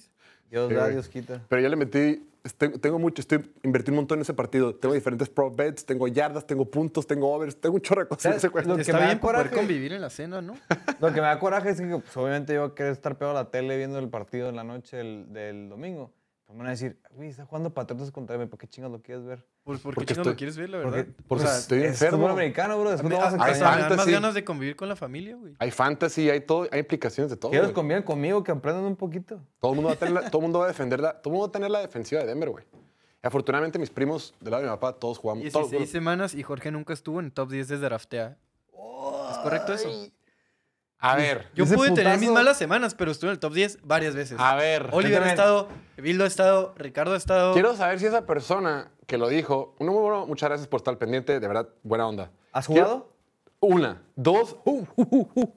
Dios 0.49 0.69
da, 0.69 0.79
güey. 0.81 0.91
Dios 0.93 1.07
quita. 1.09 1.41
Pero 1.47 1.61
yo 1.61 1.69
le 1.69 1.75
metí, 1.75 2.27
tengo 2.81 2.97
mucho, 2.97 3.21
estoy 3.21 3.51
invertí 3.63 3.91
un 3.91 3.97
montón 3.97 4.17
en 4.17 4.21
ese 4.21 4.33
partido. 4.33 4.73
Tengo 4.73 4.95
diferentes 4.95 5.29
prop 5.29 5.55
bets, 5.55 5.85
tengo 5.85 6.07
yardas, 6.07 6.47
tengo 6.47 6.65
puntos, 6.65 7.05
tengo 7.05 7.31
overs, 7.31 7.55
tengo 7.61 7.75
un 7.75 7.81
chorro 7.81 8.01
de 8.01 8.07
cosas. 8.07 8.43
Lo 8.65 8.75
que 8.75 8.81
Está 8.81 8.93
me 8.93 9.05
da 9.07 9.19
poder 9.19 9.19
coraje- 9.49 9.55
convivir 9.55 9.93
en 9.93 10.01
la 10.01 10.09
cena, 10.09 10.41
¿no? 10.41 10.55
Lo 10.99 11.07
que 11.09 11.21
me 11.21 11.27
da 11.27 11.37
coraje 11.37 11.69
es 11.69 11.79
que 11.81 11.85
pues, 11.87 12.17
obviamente 12.17 12.53
yo 12.55 12.61
voy 12.61 12.71
a 12.71 12.73
querer 12.75 12.93
estar 12.93 13.15
pegado 13.17 13.37
a 13.37 13.43
la 13.43 13.51
tele 13.51 13.77
viendo 13.77 13.99
el 13.99 14.09
partido 14.09 14.49
en 14.49 14.55
la 14.55 14.63
noche 14.63 14.97
del, 14.97 15.31
del 15.33 15.69
domingo. 15.69 16.11
Pues 16.47 16.55
me 16.55 16.59
van 16.63 16.67
a 16.67 16.71
decir, 16.71 16.97
güey, 17.11 17.27
está 17.29 17.45
jugando 17.45 17.73
Patriotas 17.73 18.09
contra 18.09 18.37
mí, 18.37 18.45
¿por 18.45 18.57
qué 18.57 18.67
chingas 18.67 18.89
lo 18.89 19.01
quieres 19.01 19.25
ver? 19.25 19.45
¿Por, 19.65 19.77
por 19.79 19.93
Porque 19.93 20.05
qué 20.07 20.13
chingos 20.13 20.27
estoy- 20.27 20.31
lo 20.33 20.37
quieres 20.37 20.57
ver, 20.57 20.69
la 20.69 20.81
Porque, 20.81 20.97
verdad? 21.01 21.13
Porque 21.27 21.43
o 21.43 21.47
sea, 21.47 21.57
estoy 21.57 21.79
es 21.79 21.85
enfermo. 21.89 22.17
fútbol 22.19 22.31
americano, 22.31 22.79
bro, 22.79 22.89
después 22.91 23.11
no 23.11 23.17
vas 23.19 23.33
a 23.33 23.37
dan 23.37 23.97
más 23.97 24.07
ganas 24.07 24.33
de 24.33 24.45
convivir 24.45 24.77
con 24.77 24.87
la 24.87 24.95
familia, 24.95 25.35
güey. 25.35 25.55
Hay 25.59 25.71
fantasy, 25.71 26.29
hay 26.29 26.39
todo, 26.39 26.65
hay 26.71 26.79
implicaciones 26.79 27.29
de 27.29 27.35
todo. 27.35 27.51
¿Quieres 27.51 27.67
güey. 27.67 27.75
convivir 27.75 28.03
conmigo 28.05 28.43
que 28.45 28.51
aprendan 28.53 28.85
un 28.85 28.95
poquito? 28.95 29.41
Todo 29.59 29.71
el 29.73 29.75
mundo 29.75 29.89
va 29.89 29.95
a 29.95 29.97
tener 29.97 30.13
la, 30.13 30.29
todo 30.31 30.39
el 30.39 30.43
mundo 30.43 30.59
va 30.59 30.65
a 30.65 30.67
defender 30.69 31.01
la, 31.01 31.21
todo 31.21 31.31
el 31.31 31.33
mundo 31.33 31.47
va 31.47 31.49
a 31.49 31.51
tener 31.51 31.69
la 31.69 31.79
defensiva 31.81 32.21
de 32.21 32.27
Denver, 32.27 32.49
güey. 32.49 32.63
Y 33.21 33.27
afortunadamente 33.27 33.77
mis 33.77 33.89
primos 33.89 34.33
del 34.39 34.51
lado 34.51 34.63
de 34.63 34.69
mi 34.69 34.73
papá 34.75 34.93
todos 34.93 35.17
jugamos. 35.17 35.43
todos- 35.51 35.69
16 35.69 35.91
semanas 35.91 36.33
y 36.33 36.43
Jorge 36.43 36.71
nunca 36.71 36.93
estuvo 36.93 37.19
en 37.19 37.29
top 37.31 37.49
10 37.51 37.67
de 37.67 37.77
Draftea. 37.77 38.37
¿Es 39.31 39.37
correcto 39.39 39.73
eso? 39.73 39.89
A 40.99 41.15
ver, 41.15 41.47
Yo 41.55 41.65
pude 41.65 41.91
tener 41.91 42.17
mis 42.19 42.29
putazo- 42.29 42.33
malas 42.33 42.57
semanas, 42.57 42.95
pero 42.95 43.11
estuve 43.11 43.29
en 43.29 43.33
el 43.33 43.39
top 43.39 43.53
10 43.53 43.79
varias 43.83 44.15
veces. 44.15 44.37
a 44.39 44.55
ver. 44.55 44.89
Oliver 44.91 45.21
ha 45.23 45.29
estado, 45.29 45.67
Bildo 45.97 46.23
ha 46.23 46.27
estado, 46.27 46.73
Ricardo 46.77 47.13
ha 47.13 47.17
estado. 47.17 47.53
Quiero 47.53 47.75
saber 47.75 47.99
si 47.99 48.05
esa 48.07 48.25
persona 48.25 48.91
que 49.05 49.17
lo 49.17 49.27
dijo, 49.29 49.75
uno, 49.79 49.91
bueno, 49.93 50.25
muchas 50.27 50.49
gracias 50.49 50.67
por 50.67 50.79
estar 50.79 50.97
pendiente, 50.97 51.39
de 51.39 51.47
verdad, 51.47 51.69
buena 51.83 52.07
onda. 52.07 52.31
¿Has 52.51 52.67
jugado? 52.67 53.11
Una, 53.59 54.01
dos, 54.15 54.55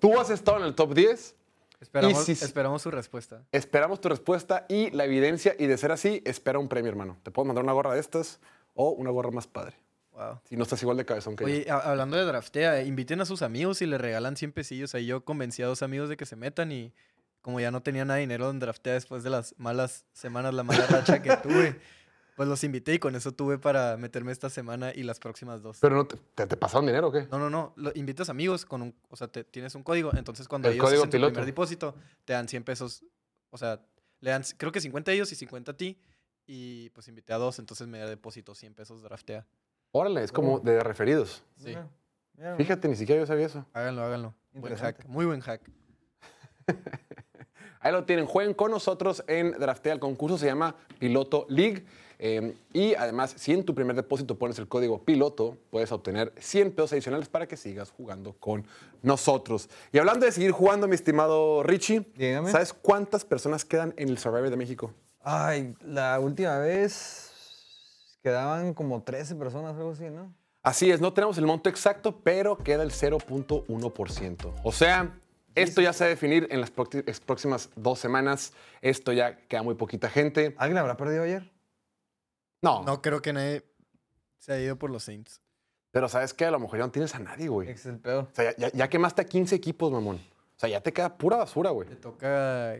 tú 0.00 0.19
has 0.19 0.31
estado 0.31 0.58
en 0.58 0.64
el 0.64 0.75
top 0.75 0.94
10, 0.94 1.37
Esperamos, 1.81 2.25
si- 2.25 2.32
esperamos 2.32 2.82
su 2.82 2.90
respuesta. 2.90 3.43
esperamos 3.52 4.00
tu 4.00 4.08
respuesta 4.08 4.66
y 4.69 4.90
la 4.90 5.04
evidencia, 5.04 5.54
y 5.58 5.66
de 5.66 5.76
ser 5.78 5.93
así, 5.93 6.22
espera 6.26 6.58
un 6.58 6.69
premio, 6.69 6.90
hermano. 6.90 7.16
Te 7.22 7.31
puedo 7.31 7.46
mandar 7.46 7.64
una 7.64 7.72
gorra 7.72 7.94
de 7.94 8.00
estas 8.00 8.40
o 8.75 8.90
una 8.90 9.10
gorra 9.10 9.31
más 9.31 9.46
padre, 9.46 9.76
Wow. 10.20 10.40
si 10.44 10.56
no 10.56 10.64
estás 10.64 10.82
igual 10.82 10.96
de 10.99 11.05
cabezón 11.06 11.34
que. 11.37 11.44
Oye, 11.44 11.67
hablando 11.70 12.17
de 12.17 12.25
draftea, 12.25 12.81
eh, 12.81 12.84
inviten 12.87 13.20
a 13.20 13.25
sus 13.25 13.40
amigos 13.43 13.81
y 13.81 13.87
le 13.87 13.96
regalan 13.99 14.37
100 14.37 14.52
pesillos. 14.52 14.94
Ahí 14.94 15.06
yo 15.06 15.25
convencí 15.25 15.62
a 15.62 15.67
dos 15.67 15.82
amigos 15.82 16.08
de 16.11 16.17
que 16.17 16.26
se 16.26 16.37
metan 16.37 16.72
y 16.72 16.93
como 17.40 17.58
ya 17.58 17.70
no 17.70 17.82
tenía 17.82 18.05
nada 18.05 18.17
de 18.17 18.20
dinero 18.20 18.50
en 18.50 18.58
draftea 18.58 18.93
después 18.93 19.22
de 19.22 19.31
las 19.31 19.55
malas 19.56 20.05
semanas, 20.12 20.52
la 20.52 20.62
mala 20.62 20.87
racha 20.87 21.22
que 21.22 21.34
tuve, 21.43 21.81
pues 22.37 22.49
los 22.49 22.62
invité 22.64 22.93
y 22.94 22.99
con 22.99 23.17
eso 23.17 23.32
tuve 23.32 23.58
para 23.58 23.96
meterme 23.96 24.31
esta 24.32 24.50
semana 24.50 24.93
y 24.94 25.05
las 25.05 25.19
próximas 25.19 25.62
dos. 25.62 25.78
Pero 25.81 25.96
no 25.96 26.06
te, 26.06 26.17
¿te, 26.34 26.46
te 26.46 26.56
pasaron 26.58 26.84
dinero 26.87 27.08
o 27.08 27.12
qué? 27.12 27.26
No, 27.31 27.38
no, 27.38 27.49
no. 27.49 27.72
Lo, 27.76 27.93
invitas 27.94 28.28
amigos 28.28 28.67
con 28.67 28.82
un, 28.82 28.94
o 29.08 29.17
sea, 29.17 29.28
te- 29.28 29.44
tienes 29.44 29.75
un 29.75 29.82
código. 29.82 30.11
Entonces 30.14 30.49
cuando 30.49 30.69
El 30.69 30.74
ellos 30.74 30.84
código 30.84 31.03
hacen 31.05 31.10
tu 31.19 31.27
primer 31.29 31.46
depósito, 31.46 31.94
te 32.27 32.34
dan 32.34 32.46
100 32.46 32.65
pesos. 32.65 33.05
O 33.48 33.56
sea, 33.56 33.81
le 34.20 34.31
dan, 34.31 34.43
creo 34.58 34.70
que 34.70 34.82
50 34.82 35.10
a 35.10 35.15
ellos 35.15 35.32
y 35.32 35.34
50 35.34 35.72
a 35.72 35.77
ti. 35.79 35.98
Y 36.46 36.91
pues 36.91 37.08
invité 37.08 37.32
a 37.32 37.39
dos, 37.39 37.58
entonces 37.58 37.86
me 37.86 37.98
depósito 38.00 38.55
100 38.55 38.74
pesos 38.74 39.03
draftea. 39.03 39.46
Órale, 39.93 40.23
es 40.23 40.32
como 40.32 40.61
de 40.61 40.81
referidos. 40.81 41.43
Sí. 41.56 41.77
Fíjate, 42.56 42.89
ni 42.89 42.97
siquiera 42.97 43.20
yo 43.20 43.27
sabía 43.27 43.47
eso. 43.47 43.67
Háganlo, 43.73 44.03
háganlo. 44.03 44.35
Buen 44.53 44.77
hack, 44.77 45.05
muy 45.06 45.27
buen 45.27 45.41
hack. 45.41 45.63
Ahí 47.81 47.93
lo 47.93 48.05
tienen. 48.05 48.27
Jueguen 48.27 48.55
con 48.55 48.70
nosotros 48.70 49.25
en 49.27 49.53
Draftea. 49.53 49.94
El 49.94 50.01
concurso 50.01 50.37
se 50.37 50.47
llama 50.47 50.75
Piloto 50.99 51.47
League. 51.49 51.85
Eh, 52.19 52.55
y 52.75 52.94
además, 52.94 53.35
si 53.39 53.53
en 53.53 53.65
tu 53.65 53.75
primer 53.75 53.97
depósito 53.97 54.39
pones 54.39 54.59
el 54.59 54.69
código 54.69 55.03
piloto, 55.03 55.56
puedes 55.70 55.91
obtener 55.91 56.35
100 56.39 56.73
pesos 56.73 56.93
adicionales 56.93 57.31
para 57.31 57.47
que 57.49 57.56
sigas 57.56 57.91
jugando 57.91 58.35
con 58.35 58.67
nosotros. 59.03 59.70
Y 59.91 59.99
hablando 59.99 60.27
de 60.27 60.32
seguir 60.32 60.51
jugando, 60.51 60.87
mi 60.87 60.94
estimado 60.94 61.63
Richie, 61.63 62.06
Dígame. 62.17 62.51
¿sabes 62.51 62.75
cuántas 62.75 63.25
personas 63.25 63.65
quedan 63.65 63.94
en 63.97 64.11
el 64.11 64.19
Survivor 64.19 64.51
de 64.51 64.56
México? 64.56 64.93
Ay, 65.23 65.75
la 65.82 66.20
última 66.20 66.59
vez 66.59 67.30
quedaban 68.22 68.74
como 68.74 69.03
13 69.03 69.34
personas, 69.36 69.77
algo 69.77 69.91
así, 69.93 70.10
¿no? 70.10 70.34
Así 70.62 70.91
es, 70.91 71.00
no 71.00 71.12
tenemos 71.12 71.39
el 71.39 71.46
monto 71.46 71.70
exacto, 71.70 72.20
pero 72.22 72.58
queda 72.58 72.82
el 72.82 72.91
0.1%. 72.91 74.55
O 74.62 74.72
sea, 74.72 75.19
esto 75.55 75.81
ya 75.81 75.93
se 75.93 76.05
va 76.05 76.06
a 76.06 76.10
definir 76.10 76.46
en 76.50 76.60
las 76.60 76.70
próximas 76.70 77.70
dos 77.77 77.98
semanas. 77.98 78.53
Esto 78.82 79.12
ya 79.12 79.36
queda 79.48 79.62
muy 79.62 79.74
poquita 79.74 80.08
gente. 80.10 80.55
¿Alguien 80.58 80.79
habrá 80.79 80.96
perdido 80.96 81.22
ayer? 81.22 81.50
No, 82.62 82.82
No 82.84 83.00
creo 83.00 83.22
que 83.22 83.32
nadie 83.32 83.65
se 84.39 84.53
ha 84.53 84.60
ido 84.60 84.77
por 84.77 84.91
los 84.91 85.05
Saints. 85.05 85.41
pero 85.93 86.08
¿sabes 86.08 86.34
qué? 86.34 86.44
A 86.44 86.50
lo 86.50 86.60
mejor 86.60 86.79
ya 86.79 86.84
no 86.86 86.93
tienes 86.93 87.15
a 87.15 87.19
nadie, 87.19 87.48
güey. 87.48 87.70
Es 87.70 87.86
el 87.86 87.98
peor. 87.98 88.29
O 88.31 88.34
sea, 88.34 88.50
ya, 88.53 88.56
ya- 88.69 88.72
ya 88.72 88.89
quemaste 88.89 89.22
a 89.22 89.24
15 89.24 89.55
equipos, 89.56 89.91
mamón. 89.91 90.17
O 90.17 90.58
sea, 90.60 90.69
ya 90.69 90.81
te 90.82 90.93
queda 90.93 91.17
pura 91.17 91.39
basura, 91.39 91.70
güey. 91.70 91.89
Le 91.89 91.96
toca. 91.96 92.74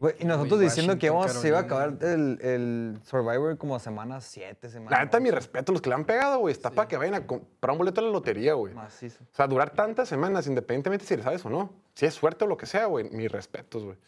Güey, 0.00 0.14
y 0.18 0.24
nosotros 0.24 0.60
diciendo 0.60 0.98
que 0.98 1.06
íbamos, 1.06 1.30
se 1.30 1.48
iba 1.48 1.58
a 1.58 1.60
acabar 1.60 1.98
el, 2.00 2.38
el 2.40 2.98
Survivor 3.04 3.58
como 3.58 3.76
a 3.76 3.78
semana 3.78 4.22
7, 4.22 4.70
semana 4.70 4.96
La 4.96 5.04
neta, 5.04 5.20
mi 5.20 5.30
respeto 5.30 5.72
a 5.72 5.74
los 5.74 5.82
que 5.82 5.90
le 5.90 5.94
han 5.94 6.06
pegado, 6.06 6.38
güey. 6.38 6.52
Está 6.52 6.70
para 6.70 6.88
que 6.88 6.96
vayan 6.96 7.14
a 7.14 7.26
comprar 7.26 7.72
un 7.72 7.78
boleto 7.78 8.00
a 8.00 8.04
la 8.04 8.10
lotería, 8.10 8.54
güey. 8.54 8.72
Macizo. 8.72 9.22
O 9.24 9.34
sea, 9.36 9.46
durar 9.46 9.74
tantas 9.74 10.08
semanas, 10.08 10.46
independientemente 10.46 11.04
si 11.04 11.18
le 11.18 11.22
sabes 11.22 11.44
o 11.44 11.50
no. 11.50 11.70
Si 11.94 12.06
es 12.06 12.14
suerte 12.14 12.46
o 12.46 12.48
lo 12.48 12.56
que 12.56 12.64
sea, 12.64 12.86
güey. 12.86 13.10
Mis 13.10 13.30
respetos, 13.30 13.84
güey. 13.84 13.98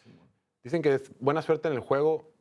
Dicen 0.65 0.81
que 0.81 0.95
es 0.95 1.13
buena 1.21 1.43
suerte 1.43 1.69
en 1.69 1.75
el 1.75 1.81
juego, 1.81 2.33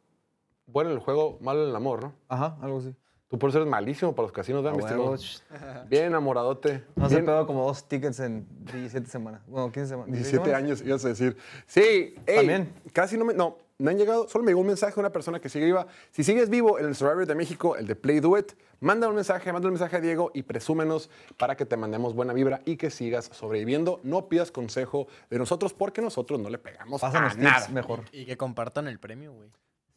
bueno 0.65 0.89
en 0.91 0.96
el 0.96 1.01
juego, 1.03 1.38
malo 1.41 1.63
en 1.63 1.72
el 1.72 1.75
amor, 1.75 2.03
¿no? 2.03 2.13
Ajá, 2.29 2.58
algo 2.62 2.77
así. 2.77 2.96
Tú 3.31 3.39
por 3.39 3.50
eso 3.50 3.59
eres 3.59 3.69
malísimo 3.71 4.13
para 4.13 4.25
los 4.25 4.33
casinos, 4.33 4.61
¿verdad, 4.61 4.77
A 4.91 5.07
mi? 5.07 5.88
Bien 5.89 6.03
enamoradote. 6.07 6.83
No 6.97 7.07
se 7.07 7.15
Bien- 7.15 7.25
pegó 7.25 7.47
como 7.47 7.65
dos 7.65 7.88
tickets 7.88 8.19
en 8.19 8.45
17 8.73 9.07
semanas. 9.09 9.41
Bueno, 9.47 9.71
15 9.71 9.88
semanas. 9.88 10.11
17 10.11 10.43
semanas? 10.43 10.63
años, 10.63 10.81
ibas 10.85 11.05
a 11.05 11.07
decir. 11.07 11.38
Sí, 11.65 12.13
ey, 12.27 12.35
También. 12.35 12.73
Casi 12.91 13.17
no 13.17 13.23
me. 13.23 13.33
No, 13.33 13.57
no 13.79 13.89
han 13.89 13.97
llegado. 13.97 14.27
Solo 14.27 14.43
me 14.43 14.51
llegó 14.51 14.59
un 14.59 14.67
mensaje 14.67 14.93
de 14.95 15.00
una 15.00 15.11
persona 15.13 15.39
que 15.39 15.47
sigue 15.47 15.63
viva. 15.63 15.88
Si 16.11 16.25
sigues 16.25 16.50
vivo 16.50 16.77
en 16.77 16.88
el 16.88 16.93
Survivor 16.95 17.25
de 17.25 17.33
México, 17.35 17.77
el 17.77 17.88
de 17.88 17.95
Play 17.95 18.19
Do 18.19 18.38
It, 18.38 18.51
manda 18.81 19.07
un 19.07 19.15
mensaje, 19.15 19.53
manda 19.53 19.69
un 19.69 19.75
mensaje 19.75 19.95
a 19.95 20.01
Diego 20.01 20.31
y 20.33 20.43
presúmenos 20.43 21.09
para 21.38 21.55
que 21.55 21.65
te 21.65 21.77
mandemos 21.77 22.13
buena 22.13 22.33
vibra 22.33 22.59
y 22.65 22.75
que 22.75 22.89
sigas 22.89 23.29
sobreviviendo. 23.31 24.01
No 24.03 24.27
pidas 24.27 24.51
consejo 24.51 25.07
de 25.29 25.39
nosotros 25.39 25.73
porque 25.73 26.01
nosotros 26.01 26.38
no 26.38 26.50
le 26.50 26.57
pegamos 26.57 27.00
Pásanos 27.00 27.31
a 27.31 27.35
tips 27.35 27.43
nada. 27.45 27.67
mejor. 27.69 28.01
Y 28.11 28.25
que 28.25 28.35
compartan 28.35 28.89
el 28.89 29.00
premio, 29.00 29.31
güey. 29.31 29.47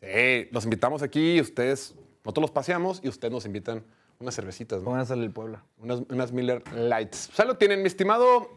Sí, 0.01 0.49
los 0.53 0.63
invitamos 0.65 1.03
aquí, 1.03 1.41
ustedes, 1.41 1.95
nosotros 2.25 2.43
los 2.43 2.51
paseamos 2.51 3.01
y 3.03 3.09
ustedes 3.09 3.33
nos 3.33 3.45
invitan 3.45 3.85
unas 4.19 4.35
cervecitas, 4.35 4.81
¿no? 4.81 4.87
Pónganse 4.87 5.13
el 5.15 5.31
Puebla. 5.31 5.63
Unas, 5.79 6.01
unas 6.09 6.33
Miller 6.33 6.63
Lights. 6.73 7.31
Ya 7.37 7.45
lo 7.45 7.57
tienen, 7.57 7.83
mi 7.83 7.87
estimado 7.87 8.49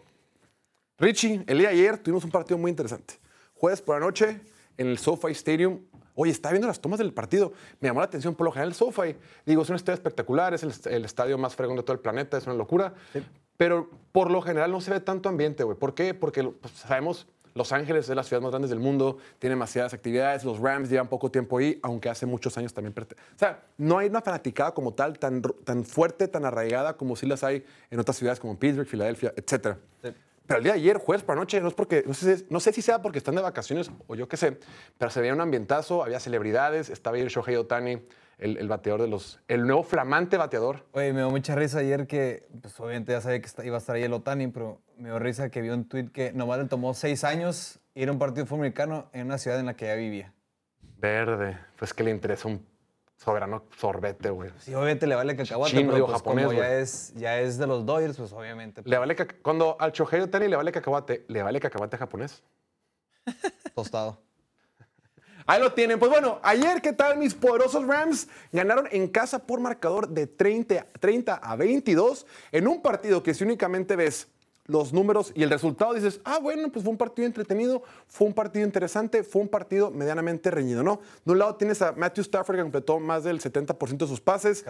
Richie. 0.98 1.44
El 1.48 1.60
día 1.60 1.70
de 1.70 1.76
ayer 1.76 1.98
tuvimos 1.98 2.24
un 2.24 2.32
partido 2.32 2.58
muy 2.58 2.72
interesante. 2.72 3.16
Jueves 3.56 3.82
por 3.82 4.00
la 4.00 4.06
noche 4.06 4.40
en 4.78 4.88
el 4.88 4.98
SoFi 4.98 5.32
Stadium. 5.32 5.82
Oye, 6.16 6.32
estaba 6.32 6.54
viendo 6.54 6.68
las 6.68 6.80
tomas 6.80 6.98
del 6.98 7.14
partido. 7.14 7.52
Me 7.80 7.90
llamó 7.90 8.00
la 8.00 8.06
atención 8.06 8.36
por 8.36 8.46
lo 8.46 8.52
general 8.52 8.70
el 8.70 8.76
SoFi. 8.76 9.16
Digo, 9.46 9.62
es 9.62 9.70
un 9.70 9.76
estadio 9.76 9.96
espectacular, 9.96 10.54
es 10.54 10.64
el, 10.64 10.74
el 10.92 11.06
estadio 11.06 11.38
más 11.38 11.56
fregón 11.56 11.76
de 11.76 11.84
todo 11.84 11.94
el 11.94 12.00
planeta, 12.00 12.38
es 12.38 12.46
una 12.46 12.56
locura. 12.56 12.94
Pero 13.58 13.90
por 14.12 14.32
lo 14.32 14.42
general 14.42 14.72
no 14.72 14.80
se 14.80 14.92
ve 14.92 15.00
tanto 15.02 15.30
ambiente, 15.30 15.64
güey. 15.64 15.78
¿Por 15.78 15.94
qué? 15.94 16.14
Porque 16.14 16.44
pues, 16.44 16.74
sabemos, 16.74 17.28
Los 17.58 17.72
Ángeles 17.72 18.08
es 18.08 18.16
la 18.16 18.24
ciudad 18.24 18.42
más 18.42 18.52
grande 18.52 18.68
del 18.68 18.80
mundo, 18.80 19.18
tiene 19.40 19.56
demasiadas 19.56 19.94
actividades, 19.94 20.44
los 20.44 20.60
Rams 20.60 20.90
llevan 20.90 21.08
poco 21.08 21.32
tiempo 21.32 21.58
ahí, 21.58 21.80
aunque 21.82 22.10
hace 22.10 22.26
muchos 22.26 22.58
años 22.58 22.74
también. 22.74 22.94
O 22.98 23.40
sea, 23.40 23.64
no 23.78 23.98
hay 23.98 24.08
una 24.08 24.22
fanaticada 24.22 24.74
como 24.74 24.94
tal, 24.94 25.20
tan, 25.20 25.42
tan 25.42 25.84
fuerte, 25.84 26.28
tan 26.28 26.46
arraigada 26.46 26.96
como 26.96 27.16
sí 27.16 27.26
las 27.26 27.44
hay 27.44 27.66
en 27.92 28.00
otras 28.00 28.18
ciudades 28.18 28.40
como 28.40 28.58
Pittsburgh, 28.58 28.88
Filadelfia, 28.88 29.34
etc. 29.36 29.78
Sí. 30.02 30.10
Pero 30.48 30.60
el 30.60 30.64
día 30.64 30.74
de 30.74 30.80
ayer, 30.80 30.98
jueves 30.98 31.24
por 31.24 31.36
la 31.36 31.42
noche, 31.42 31.60
no 31.60 31.68
es 31.68 31.74
porque, 31.74 32.04
no 32.08 32.14
sé, 32.14 32.46
no 32.50 32.62
sé 32.62 32.72
si 32.72 32.82
sea 32.82 33.02
porque 33.02 33.18
están 33.18 33.36
de 33.36 33.42
vacaciones 33.42 33.92
o 34.08 34.16
yo 34.16 34.30
qué 34.30 34.38
sé, 34.38 34.58
pero 34.98 35.12
se 35.12 35.20
veía 35.20 35.34
un 35.34 35.42
ambientazo, 35.42 36.04
había 36.04 36.22
celebridades, 36.22 36.90
estaba 36.90 37.18
ahí 37.18 37.28
Shohei 37.28 37.58
Otani, 37.58 38.02
el, 38.38 38.58
el 38.58 38.68
bateador 38.68 39.02
de 39.02 39.08
los, 39.08 39.40
el 39.48 39.66
nuevo 39.66 39.84
flamante 39.84 40.38
bateador. 40.38 40.86
Oye, 40.92 41.12
me 41.14 41.20
dio 41.22 41.30
mucha 41.32 41.56
risa 41.56 41.80
ayer 41.80 42.06
que, 42.08 42.48
pues 42.62 42.80
obviamente 42.80 43.12
ya 43.12 43.22
sabía 43.22 43.42
que 43.42 43.50
iba 43.66 43.76
a 43.76 43.80
estar 43.80 43.96
ahí 43.96 44.04
el 44.04 44.14
Otani, 44.14 44.48
pero 44.48 44.82
me 44.98 45.10
dio 45.10 45.20
risa 45.20 45.50
que 45.50 45.62
vi 45.62 45.70
un 45.70 45.88
tweet 45.88 46.10
que 46.12 46.32
nomás 46.34 46.60
le 46.60 46.66
tomó 46.66 46.94
seis 46.94 47.24
años 47.24 47.80
ir 47.96 48.10
a 48.10 48.12
un 48.12 48.20
partido 48.20 48.46
americano 48.54 49.10
en 49.14 49.26
una 49.26 49.38
ciudad 49.38 49.60
en 49.60 49.66
la 49.66 49.76
que 49.76 49.86
ya 49.88 49.96
vivía. 49.96 50.34
Verde, 51.00 51.58
pues 51.78 51.94
que 51.94 52.04
le 52.04 52.12
interesa 52.12 52.48
un 52.48 52.66
soberano 53.18 53.64
sorbete, 53.76 54.30
güey. 54.30 54.52
Sí, 54.60 54.74
obviamente 54.76 55.08
le 55.08 55.16
vale 55.16 55.36
cacahuate, 55.36 55.72
Chino, 55.72 55.82
pero 55.88 55.96
digo, 55.96 56.06
pues, 56.08 56.18
japonés, 56.20 56.46
como 56.46 56.60
ya 56.60 56.74
es, 56.80 57.14
ya 57.16 57.40
es 57.40 57.58
de 57.58 57.66
los 57.66 57.86
Dodgers, 57.86 58.18
pues 58.18 58.32
obviamente 58.34 58.82
Le 58.86 58.98
vale 59.00 59.16
caca- 59.16 59.36
Cuando 59.42 59.76
al 59.80 59.92
Shohei 59.92 60.22
Otani 60.22 60.48
le 60.48 60.56
vale 60.56 60.72
cacahuate, 60.72 61.26
¿le 61.28 61.42
vale 61.42 61.60
cacahuate 61.60 61.98
japonés? 61.98 62.44
tostado. 63.74 64.22
Ahí 65.50 65.62
lo 65.62 65.72
tienen. 65.72 65.98
Pues 65.98 66.12
bueno, 66.12 66.40
ayer, 66.44 66.82
¿qué 66.82 66.92
tal 66.92 67.18
mis 67.18 67.34
poderosos 67.34 67.88
Rams? 67.88 68.28
Ganaron 68.52 68.86
en 68.92 69.08
casa 69.08 69.40
por 69.40 69.62
marcador 69.62 70.10
de 70.10 70.28
30, 70.28 70.88
30 71.00 71.36
a 71.36 71.56
22 71.56 72.28
en 72.52 72.68
un 72.68 72.82
partido 72.82 73.24
que 73.24 73.34
si 73.34 73.46
únicamente 73.46 73.96
ves 73.96 74.28
los 74.66 74.92
números 74.92 75.32
y 75.34 75.44
el 75.44 75.50
resultado 75.50 75.94
dices, 75.94 76.20
ah, 76.26 76.40
bueno, 76.40 76.70
pues 76.70 76.84
fue 76.84 76.92
un 76.92 76.98
partido 76.98 77.26
entretenido, 77.26 77.82
fue 78.08 78.28
un 78.28 78.34
partido 78.34 78.66
interesante, 78.66 79.24
fue 79.24 79.42
un 79.42 79.48
partido 79.48 79.90
medianamente 79.90 80.52
reñido, 80.52 80.84
¿no? 80.84 81.00
De 81.24 81.32
un 81.32 81.40
lado 81.40 81.56
tienes 81.56 81.82
a 81.82 81.94
Matthew 81.94 82.24
Stafford 82.24 82.58
que 82.58 82.64
completó 82.64 83.00
más 83.00 83.24
del 83.24 83.40
70% 83.40 83.98
de 83.98 84.08
sus 84.08 84.20
pases. 84.20 84.66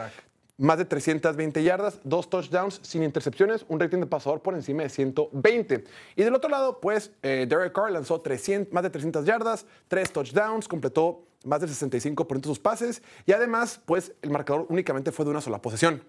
Más 0.57 0.77
de 0.79 0.85
320 0.85 1.63
yardas, 1.63 1.99
dos 2.03 2.29
touchdowns 2.29 2.79
sin 2.83 3.03
intercepciones, 3.03 3.65
un 3.69 3.79
rating 3.79 3.99
de 3.99 4.07
pasador 4.07 4.41
por 4.41 4.55
encima 4.55 4.83
de 4.83 4.89
120. 4.89 5.83
Y 6.15 6.23
del 6.23 6.33
otro 6.33 6.49
lado, 6.49 6.79
pues, 6.81 7.11
eh, 7.21 7.45
Derek 7.47 7.73
Carr 7.73 7.91
lanzó 7.91 8.21
300, 8.21 8.73
más 8.73 8.83
de 8.83 8.89
300 8.89 9.25
yardas, 9.25 9.65
tres 9.87 10.11
touchdowns, 10.11 10.67
completó 10.67 11.27
más 11.45 11.61
del 11.61 11.69
65% 11.69 12.49
de 12.49 12.55
sus 12.55 12.59
pases 12.59 13.03
y 13.25 13.31
además, 13.31 13.79
pues, 13.85 14.13
el 14.21 14.31
marcador 14.31 14.65
únicamente 14.69 15.11
fue 15.11 15.25
de 15.25 15.31
una 15.31 15.41
sola 15.41 15.61
posesión. 15.61 16.03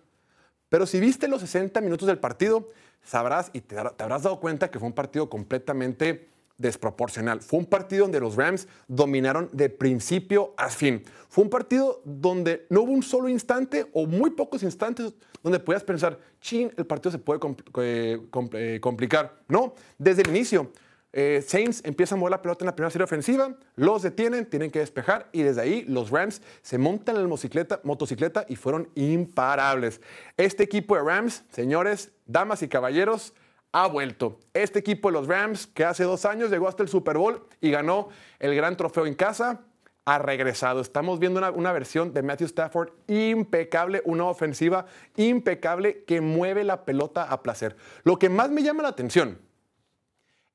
Pero 0.71 0.87
si 0.87 1.01
viste 1.01 1.29
los 1.29 1.41
60 1.41 1.81
minutos 1.81 2.07
del 2.07 2.19
partido, 2.19 2.71
sabrás 3.03 3.51
y 3.53 3.61
te, 3.61 3.79
habrás 3.79 4.23
dado 4.23 4.41
cuenta 4.41 4.71
que 4.71 4.79
fue 4.79 4.89
un 4.89 4.95
partido 4.95 5.29
completamente 5.29 6.29
desproporcional. 6.59 7.41
Fue 7.41 7.61
un 7.61 7.67
partido 7.67 8.03
donde 8.03 8.21
los 8.21 8.37
Rams 8.37 8.69
dominaron 8.89 9.49
de 9.53 9.71
principio 9.71 10.55
a 10.57 10.69
fin. 10.69 11.03
Fue 11.29 11.45
un 11.45 11.51
partido 11.51 12.03
donde 12.05 12.67
no 12.69 12.83
hubo 12.83 12.93
un 12.93 13.03
solo 13.03 13.29
instante 13.29 13.87
o 13.93 14.07
muy 14.07 14.31
pocos 14.31 14.63
instantes 14.63 15.15
donde 15.43 15.61
podías 15.61 15.85
pensar, 15.85 16.19
chin, 16.41 16.71
el 16.77 16.85
partido 16.85 17.13
se 17.13 17.19
puede 17.19 17.41
eh, 17.83 18.21
eh, 18.53 18.79
complicar. 18.81 19.41
No, 19.49 19.75
desde 19.97 20.23
el 20.23 20.29
inicio. 20.29 20.73
Eh, 21.11 21.43
Saints 21.47 21.81
empieza 21.85 22.15
a 22.15 22.19
mover 22.19 22.33
la 22.33 22.43
pelota 22.43 22.65
en 22.65 22.67
la 22.67 22.77
primera 22.77 22.91
serie 22.91 23.05
ofensiva, 23.05 23.57
los 23.77 24.03
detienen, 24.03 24.45
tienen 24.45 24.71
que 24.71 24.81
despejar 24.81 25.31
y 25.33 25.43
desde 25.43 25.63
ahí 25.63 25.85
los 25.89 26.11
Rams 26.11 26.43
se 26.61 26.77
montan 26.77 27.17
en 27.17 27.23
la 27.23 27.29
motocicleta, 27.29 27.81
motocicleta 27.83 28.45
y 28.47 28.57
fueron 28.57 28.91
imparables. 28.95 30.03
Este 30.37 30.65
equipo 30.65 30.97
de 30.97 31.03
Rams, 31.03 31.45
señores, 31.51 32.13
damas 32.27 32.63
y 32.63 32.69
caballeros, 32.69 33.33
ha 33.73 33.87
vuelto. 33.87 34.39
Este 34.55 34.79
equipo 34.79 35.09
de 35.09 35.13
los 35.13 35.27
Rams, 35.27 35.67
que 35.67 35.85
hace 35.85 36.05
dos 36.05 36.25
años 36.25 36.51
llegó 36.51 36.69
hasta 36.69 36.83
el 36.83 36.89
Super 36.89 37.19
Bowl 37.19 37.47
y 37.61 37.71
ganó 37.71 38.09
el 38.39 38.55
gran 38.55 38.77
trofeo 38.77 39.07
en 39.07 39.15
casa, 39.15 39.61
ha 40.05 40.19
regresado. 40.19 40.81
Estamos 40.81 41.19
viendo 41.19 41.39
una, 41.55 41.73
versión 41.73 42.15
de 42.15 42.23
Matthew 42.23 42.47
Stafford 42.47 42.91
impecable, 43.09 44.01
una 44.07 44.25
ofensiva 44.25 44.87
impecable 45.17 46.05
que 46.05 46.21
mueve 46.23 46.65
la 46.65 46.85
pelota 46.87 47.25
a 47.25 47.43
placer. 47.43 47.77
Lo 48.05 48.19
que 48.19 48.31
más 48.31 48.51
me 48.51 48.63
llama 48.63 48.83
la 48.83 48.89
atención 48.89 49.39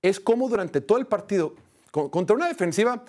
es 0.01 0.19
cómo 0.19 0.49
durante 0.49 0.81
todo 0.81 0.97
el 0.97 1.05
partido, 1.05 1.53
con- 1.91 2.09
contra 2.09 2.35
una 2.35 2.47
defensiva, 2.47 3.03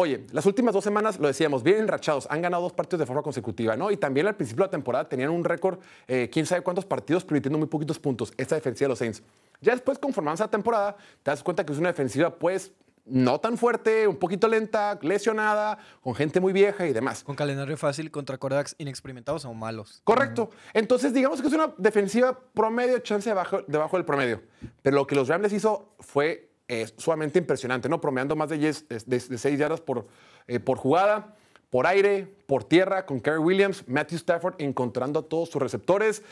oye, 0.00 0.24
las 0.30 0.46
últimas 0.46 0.72
dos 0.72 0.84
semanas, 0.84 1.18
lo 1.18 1.26
decíamos, 1.26 1.64
bien 1.64 1.78
enrachados, 1.78 2.28
han 2.30 2.40
ganado 2.40 2.62
dos 2.62 2.72
partidos 2.72 3.00
de 3.00 3.06
forma 3.06 3.20
consecutiva, 3.20 3.76
¿no? 3.76 3.90
Y 3.90 3.96
también 3.96 4.28
al 4.28 4.36
principio 4.36 4.62
de 4.62 4.68
la 4.68 4.70
temporada 4.70 5.08
tenían 5.08 5.30
un 5.30 5.42
récord, 5.42 5.80
eh, 6.06 6.30
quién 6.32 6.46
sabe 6.46 6.62
cuántos 6.62 6.84
partidos, 6.84 7.24
permitiendo 7.24 7.58
muy 7.58 7.66
poquitos 7.66 7.98
puntos, 7.98 8.32
esta 8.36 8.54
defensiva 8.54 8.86
de 8.86 8.88
los 8.90 8.98
Saints. 9.00 9.24
Ya 9.60 9.72
después, 9.72 9.98
conforme 9.98 10.28
avanza 10.30 10.44
la 10.44 10.52
temporada, 10.52 10.96
te 11.24 11.32
das 11.32 11.42
cuenta 11.42 11.66
que 11.66 11.72
es 11.72 11.80
una 11.80 11.88
defensiva, 11.88 12.30
pues, 12.32 12.70
no 13.06 13.40
tan 13.40 13.58
fuerte, 13.58 14.06
un 14.06 14.14
poquito 14.18 14.46
lenta, 14.46 14.96
lesionada, 15.02 15.78
con 16.00 16.14
gente 16.14 16.38
muy 16.38 16.52
vieja 16.52 16.86
y 16.86 16.92
demás. 16.92 17.24
Con 17.24 17.34
calendario 17.34 17.76
fácil 17.76 18.12
contra 18.12 18.38
quarterbacks 18.38 18.76
inexperimentados 18.78 19.46
o 19.46 19.54
malos. 19.54 20.00
Correcto. 20.04 20.50
Entonces, 20.74 21.12
digamos 21.12 21.40
que 21.40 21.48
es 21.48 21.54
una 21.54 21.74
defensiva 21.76 22.38
promedio, 22.54 23.00
chance 23.00 23.28
debajo, 23.28 23.62
debajo 23.66 23.96
del 23.96 24.04
promedio. 24.04 24.42
Pero 24.80 24.94
lo 24.94 25.08
que 25.08 25.16
los 25.16 25.26
Rams 25.26 25.42
les 25.42 25.54
hizo 25.54 25.96
fue 25.98 26.47
eh, 26.68 26.86
sumamente 26.96 27.38
impresionante, 27.38 27.88
¿no? 27.88 28.00
Promediando 28.00 28.36
más 28.36 28.50
de 28.50 28.58
10 28.58 28.88
de, 28.88 29.18
de 29.18 29.38
6 29.38 29.58
yardas 29.58 29.80
por, 29.80 30.06
eh, 30.46 30.60
por 30.60 30.76
jugada, 30.76 31.34
por 31.70 31.86
aire, 31.86 32.26
por 32.46 32.64
tierra, 32.64 33.06
con 33.06 33.20
Kerry 33.20 33.38
Williams, 33.38 33.84
Matthew 33.86 34.16
Stafford 34.16 34.54
encontrando 34.58 35.20
a 35.20 35.22
todos 35.22 35.48
sus 35.50 35.60
receptores. 35.60 36.22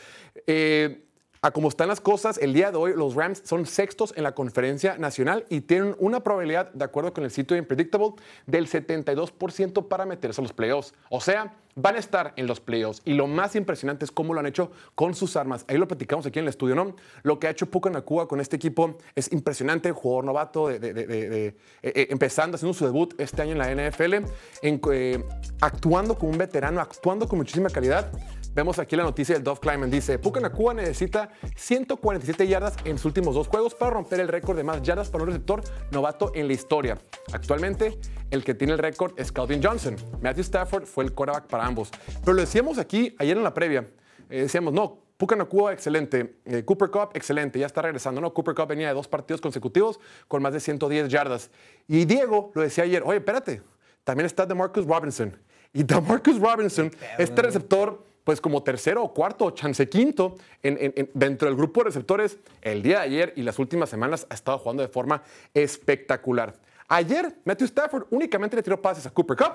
Eh, 0.45 1.06
a 1.41 1.51
como 1.51 1.69
están 1.69 1.87
las 1.87 2.01
cosas, 2.01 2.37
el 2.37 2.53
día 2.53 2.71
de 2.71 2.77
hoy 2.77 2.93
los 2.95 3.15
Rams 3.15 3.41
son 3.45 3.65
sextos 3.65 4.13
en 4.15 4.23
la 4.23 4.33
conferencia 4.33 4.97
nacional 4.97 5.45
y 5.49 5.61
tienen 5.61 5.95
una 5.99 6.23
probabilidad, 6.23 6.71
de 6.73 6.85
acuerdo 6.85 7.13
con 7.13 7.23
el 7.23 7.31
sitio 7.31 7.55
de 7.55 7.59
Impredictable, 7.59 8.13
del 8.45 8.67
72% 8.67 9.87
para 9.87 10.05
meterse 10.05 10.41
a 10.41 10.43
los 10.43 10.53
playoffs. 10.53 10.93
O 11.09 11.21
sea, 11.21 11.53
van 11.77 11.95
a 11.95 11.99
estar 11.99 12.33
en 12.35 12.47
los 12.47 12.59
playoffs. 12.59 13.01
Y 13.05 13.13
lo 13.13 13.27
más 13.27 13.55
impresionante 13.55 14.03
es 14.03 14.11
cómo 14.11 14.33
lo 14.33 14.39
han 14.39 14.47
hecho 14.47 14.71
con 14.95 15.13
sus 15.13 15.35
armas. 15.37 15.63
Ahí 15.67 15.77
lo 15.77 15.87
platicamos 15.87 16.25
aquí 16.25 16.39
en 16.39 16.45
el 16.45 16.49
estudio, 16.49 16.75
¿no? 16.75 16.95
Lo 17.21 17.39
que 17.39 17.47
ha 17.47 17.51
hecho 17.51 17.67
Puka 17.67 17.89
Nakua 17.89 18.27
con 18.27 18.41
este 18.41 18.55
equipo 18.55 18.97
es 19.15 19.31
impresionante. 19.31 19.91
Jugador 19.91 20.25
novato, 20.25 20.67
de, 20.67 20.77
eh, 20.81 21.55
eh, 21.83 22.07
empezando, 22.09 22.55
haciendo 22.55 22.73
su 22.73 22.83
debut 22.83 23.13
este 23.19 23.43
año 23.43 23.51
en 23.51 23.57
la 23.59 23.71
NFL, 23.71 24.25
eh, 24.63 25.23
actuando 25.61 26.17
como 26.17 26.31
un 26.31 26.37
veterano, 26.39 26.81
actuando 26.81 27.27
con 27.27 27.37
muchísima 27.37 27.69
calidad. 27.69 28.11
Vemos 28.57 28.79
aquí 28.79 28.95
la 28.95 29.03
noticia 29.03 29.35
del 29.35 29.43
Dove 29.43 29.59
Clyman. 29.59 29.91
Dice, 29.91 30.17
Puka 30.17 30.39
Nakua 30.39 30.73
necesita 30.73 31.29
147 31.55 32.47
yardas 32.47 32.75
en 32.85 32.97
sus 32.97 33.05
últimos 33.05 33.35
dos 33.35 33.47
juegos 33.47 33.75
para 33.75 33.91
romper 33.91 34.19
el 34.19 34.27
récord 34.27 34.57
de 34.57 34.63
más 34.63 34.81
yardas 34.81 35.11
para 35.11 35.23
un 35.25 35.29
receptor 35.29 35.61
novato 35.91 36.31
en 36.33 36.47
la 36.47 36.53
historia. 36.53 36.97
Actualmente, 37.31 37.99
el 38.31 38.43
que 38.43 38.55
tiene 38.55 38.73
el 38.73 38.79
récord 38.79 39.13
es 39.15 39.31
Calvin 39.31 39.61
Johnson. 39.61 39.95
Matthew 40.23 40.41
Stafford 40.41 40.85
fue 40.87 41.03
el 41.03 41.13
quarterback 41.13 41.45
para 41.45 41.67
ambos. 41.67 41.91
Pero 42.21 42.33
lo 42.33 42.41
decíamos 42.41 42.79
aquí 42.79 43.15
ayer 43.19 43.37
en 43.37 43.43
la 43.43 43.53
previa. 43.53 43.91
Eh, 44.27 44.41
decíamos, 44.41 44.73
no, 44.73 45.03
Puka 45.17 45.35
Nakua, 45.35 45.71
excelente. 45.71 46.39
Eh, 46.43 46.63
Cooper 46.65 46.89
Cup, 46.89 47.09
excelente. 47.13 47.59
Ya 47.59 47.67
está 47.67 47.83
regresando, 47.83 48.21
¿no? 48.21 48.33
Cooper 48.33 48.55
Cup 48.55 48.69
venía 48.69 48.87
de 48.87 48.95
dos 48.95 49.07
partidos 49.07 49.39
consecutivos 49.39 49.99
con 50.27 50.41
más 50.41 50.53
de 50.53 50.61
110 50.61 51.09
yardas. 51.09 51.51
Y 51.87 52.05
Diego 52.05 52.51
lo 52.55 52.63
decía 52.63 52.85
ayer, 52.85 53.03
oye, 53.05 53.17
espérate, 53.17 53.61
también 54.03 54.25
está 54.25 54.47
DeMarcus 54.47 54.87
Robinson. 54.87 55.37
Y 55.73 55.83
DeMarcus 55.83 56.39
Robinson, 56.39 56.91
este 57.19 57.43
receptor, 57.43 58.07
pues 58.27 58.41
como 58.41 58.61
tercero 58.61 59.01
o 59.03 59.13
cuarto 59.13 59.45
o 59.45 59.51
chance 59.51 59.87
quinto 59.87 60.35
en- 60.61 60.77
en- 60.81 60.93
en- 60.97 61.09
dentro 61.13 61.47
del 61.47 61.55
grupo 61.55 61.79
de 61.79 61.85
receptores, 61.85 62.37
el 62.61 62.81
día 62.83 62.97
de 62.99 63.03
ayer 63.05 63.33
y 63.37 63.41
las 63.41 63.57
últimas 63.57 63.89
semanas 63.89 64.27
ha 64.29 64.33
estado 64.33 64.57
jugando 64.59 64.83
de 64.83 64.89
forma 64.89 65.23
espectacular. 65.53 66.53
Ayer, 66.89 67.37
Matthew 67.45 67.67
Stafford 67.67 68.07
únicamente 68.09 68.57
le 68.57 68.63
tiró 68.63 68.81
pases 68.81 69.05
a 69.05 69.11
Cooper 69.11 69.37
Cup, 69.37 69.53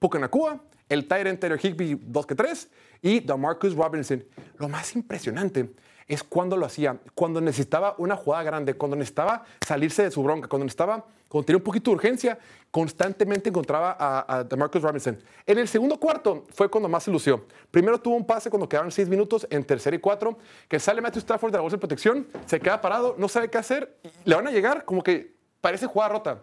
Puka 0.00 0.18
Nakua 0.18 0.60
el 0.88 1.06
Tyrant 1.06 1.38
Taylor 1.38 1.60
Higby 1.64 1.96
2 2.02 2.26
que 2.26 2.34
3 2.34 2.68
y 3.02 3.20
DeMarcus 3.20 3.76
Robinson. 3.76 4.24
Lo 4.58 4.68
más 4.68 4.96
impresionante 4.96 5.70
es 6.08 6.24
cuando 6.24 6.56
lo 6.56 6.64
hacía, 6.64 6.98
cuando 7.14 7.40
necesitaba 7.40 7.94
una 7.98 8.16
jugada 8.16 8.42
grande, 8.42 8.74
cuando 8.74 8.96
necesitaba 8.96 9.44
salirse 9.64 10.02
de 10.02 10.10
su 10.10 10.22
bronca, 10.22 10.48
cuando 10.48 10.64
necesitaba, 10.64 11.04
cuando 11.28 11.54
un 11.54 11.62
poquito 11.62 11.90
de 11.90 11.96
urgencia, 11.96 12.38
constantemente 12.70 13.50
encontraba 13.50 13.94
a, 13.98 14.38
a 14.38 14.44
DeMarcus 14.44 14.80
Robinson. 14.80 15.18
En 15.46 15.58
el 15.58 15.68
segundo 15.68 16.00
cuarto 16.00 16.46
fue 16.54 16.70
cuando 16.70 16.88
más 16.88 17.04
se 17.04 17.10
lució. 17.10 17.44
Primero 17.70 18.00
tuvo 18.00 18.16
un 18.16 18.26
pase 18.26 18.48
cuando 18.48 18.66
quedaban 18.66 18.90
seis 18.90 19.06
minutos 19.06 19.46
en 19.50 19.62
tercera 19.64 19.94
y 19.94 19.98
cuatro, 19.98 20.38
que 20.66 20.80
sale 20.80 21.02
Matthew 21.02 21.20
Stafford 21.20 21.52
de 21.52 21.58
la 21.58 21.62
bolsa 21.62 21.76
de 21.76 21.80
protección, 21.80 22.26
se 22.46 22.58
queda 22.58 22.80
parado, 22.80 23.14
no 23.18 23.28
sabe 23.28 23.50
qué 23.50 23.58
hacer, 23.58 23.98
y 24.02 24.30
le 24.30 24.34
van 24.34 24.46
a 24.46 24.50
llegar 24.50 24.86
como 24.86 25.02
que 25.02 25.36
parece 25.60 25.86
jugada 25.86 26.14
rota. 26.14 26.42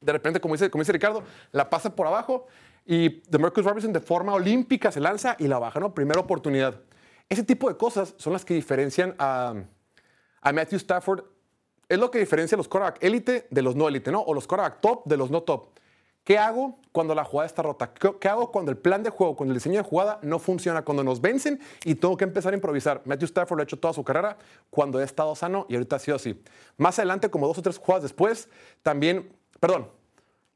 De 0.00 0.12
repente, 0.12 0.40
como 0.40 0.54
dice, 0.54 0.70
como 0.70 0.82
dice 0.82 0.92
Ricardo, 0.92 1.22
la 1.52 1.68
pasa 1.68 1.94
por 1.94 2.06
abajo 2.06 2.46
y 2.86 3.20
DeMarcus 3.28 3.64
Robinson 3.64 3.92
de 3.92 4.00
forma 4.00 4.32
olímpica 4.32 4.90
se 4.90 5.00
lanza 5.00 5.36
y 5.38 5.48
la 5.48 5.58
baja, 5.58 5.80
¿no? 5.80 5.92
Primera 5.92 6.20
oportunidad. 6.20 6.80
Ese 7.28 7.42
tipo 7.42 7.68
de 7.68 7.76
cosas 7.76 8.14
son 8.18 8.32
las 8.32 8.44
que 8.44 8.54
diferencian 8.54 9.14
a, 9.18 9.54
Matthew 10.42 10.76
Stafford. 10.76 11.24
Es 11.88 11.98
lo 11.98 12.10
que 12.10 12.18
diferencia 12.18 12.56
a 12.56 12.58
los 12.58 12.68
quarterback 12.68 13.02
élite 13.02 13.46
de 13.50 13.62
los 13.62 13.74
no 13.74 13.88
élite, 13.88 14.12
¿no? 14.12 14.20
O 14.20 14.34
los 14.34 14.46
quarterback 14.46 14.80
top 14.80 15.04
de 15.06 15.16
los 15.16 15.30
no 15.30 15.42
top. 15.42 15.70
¿Qué 16.22 16.38
hago 16.38 16.80
cuando 16.90 17.14
la 17.14 17.24
jugada 17.24 17.46
está 17.46 17.62
rota? 17.62 17.92
¿Qué, 17.94 18.28
hago 18.28 18.50
cuando 18.50 18.72
el 18.72 18.76
plan 18.76 19.04
de 19.04 19.10
juego, 19.10 19.36
cuando 19.36 19.52
el 19.52 19.58
diseño 19.58 19.76
de 19.76 19.88
jugada 19.88 20.18
no 20.22 20.40
funciona? 20.40 20.82
Cuando 20.82 21.04
nos 21.04 21.20
vencen 21.20 21.60
y 21.84 21.94
tengo 21.94 22.16
que 22.16 22.24
empezar 22.24 22.52
a 22.52 22.56
improvisar. 22.56 23.02
Matthew 23.04 23.26
Stafford 23.26 23.58
lo 23.58 23.62
ha 23.62 23.64
hecho 23.64 23.78
toda 23.78 23.94
su 23.94 24.02
carrera 24.02 24.36
cuando 24.68 25.00
he 25.00 25.04
estado 25.04 25.36
sano 25.36 25.66
y 25.68 25.74
ahorita 25.74 25.96
ha 25.96 25.98
sido 26.00 26.16
así. 26.16 26.42
Más 26.78 26.98
adelante, 26.98 27.30
como 27.30 27.46
dos 27.46 27.58
o 27.58 27.62
tres 27.62 27.78
jugadas 27.78 28.02
después, 28.02 28.48
también, 28.82 29.32
perdón, 29.60 29.88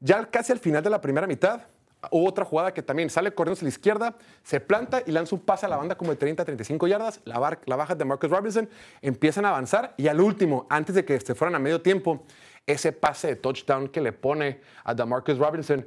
ya 0.01 0.25
casi 0.29 0.51
al 0.51 0.59
final 0.59 0.83
de 0.83 0.89
la 0.89 0.99
primera 0.99 1.25
mitad, 1.25 1.61
hubo 2.09 2.27
otra 2.27 2.45
jugada 2.45 2.73
que 2.73 2.81
también 2.81 3.09
sale 3.09 3.33
corriendo 3.33 3.53
hacia 3.53 3.65
la 3.65 3.69
izquierda, 3.69 4.15
se 4.43 4.59
planta 4.59 5.03
y 5.05 5.11
lanza 5.11 5.35
un 5.35 5.41
pase 5.41 5.65
a 5.65 5.69
la 5.69 5.77
banda 5.77 5.95
como 5.95 6.11
de 6.11 6.17
30 6.17 6.41
a 6.41 6.45
35 6.45 6.87
yardas, 6.87 7.21
la, 7.25 7.39
baja 7.39 7.95
de 7.95 8.05
Marcus 8.05 8.29
Robinson, 8.29 8.67
empiezan 9.01 9.45
a 9.45 9.49
avanzar 9.49 9.93
y 9.97 10.07
al 10.07 10.19
último, 10.19 10.65
antes 10.69 10.95
de 10.95 11.05
que 11.05 11.19
se 11.19 11.35
fueran 11.35 11.55
a 11.55 11.59
medio 11.59 11.81
tiempo, 11.81 12.23
ese 12.65 12.91
pase 12.91 13.27
de 13.27 13.35
touchdown 13.35 13.87
que 13.89 14.01
le 14.01 14.13
pone 14.13 14.61
a 14.83 14.93
DeMarcus 14.93 15.37
Robinson, 15.37 15.85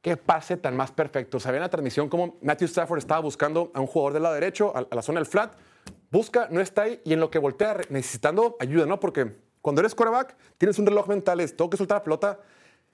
qué 0.00 0.16
pase 0.16 0.56
tan 0.56 0.76
más 0.76 0.92
perfecto. 0.92 1.40
Sabía 1.40 1.58
en 1.58 1.62
la 1.62 1.68
transmisión 1.68 2.08
cómo 2.08 2.36
Matthew 2.42 2.66
Stafford 2.66 2.98
estaba 2.98 3.20
buscando 3.20 3.70
a 3.74 3.80
un 3.80 3.86
jugador 3.86 4.12
del 4.12 4.22
lado 4.22 4.34
derecho, 4.34 4.72
a, 4.76 4.86
la 4.94 5.02
zona 5.02 5.20
del 5.20 5.26
flat, 5.26 5.52
busca, 6.10 6.48
no 6.50 6.60
está 6.60 6.82
ahí 6.82 7.00
y 7.04 7.12
en 7.12 7.20
lo 7.20 7.30
que 7.30 7.38
voltea 7.38 7.78
necesitando 7.88 8.56
ayuda, 8.60 8.86
¿no? 8.86 9.00
Porque 9.00 9.36
cuando 9.62 9.80
eres 9.80 9.94
quarterback, 9.94 10.36
tienes 10.58 10.78
un 10.78 10.86
reloj 10.86 11.08
mental, 11.08 11.40
es, 11.40 11.56
tengo 11.56 11.70
que 11.70 11.76
soltar 11.76 11.98
la 11.98 12.04
pelota 12.04 12.40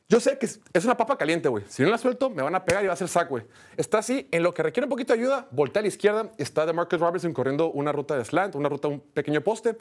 yo 0.09 0.21
sé 0.21 0.39
que 0.39 0.47
es- 0.47 0.61
una 0.85 0.97
papa 0.97 1.17
caliente, 1.17 1.49
güey. 1.49 1.65
Si 1.69 1.83
no 1.83 1.89
la 1.91 1.99
suelto, 1.99 2.29
me 2.31 2.43
van 2.43 2.55
a 2.55 2.65
pegar 2.65 2.85
y 2.85 2.87
va 2.87 2.93
a 2.93 2.97
ser 2.97 3.09
sack, 3.09 3.29
güey. 3.29 3.45
Está 3.77 3.99
así, 3.99 4.29
en 4.31 4.43
lo 4.43 4.53
que 4.53 4.63
requiere 4.63 4.85
un 4.87 4.91
poquito 4.91 5.15
de 5.15 5.21
ayuda, 5.21 5.49
voltea 5.51 5.81
a 5.81 5.83
la 5.83 5.89
izquierda, 5.89 6.31
está 6.39 6.67
de 6.67 6.73
Marcus 6.73 7.01
Robinson 7.01 7.33
corriendo 7.33 7.71
una 7.73 7.93
ruta 7.93 8.17
de 8.17 8.25
slant, 8.25 8.55
una 8.55 8.69
ruta, 8.69 8.89
un 8.89 9.01
pequeño 9.01 9.41
poste. 9.43 9.77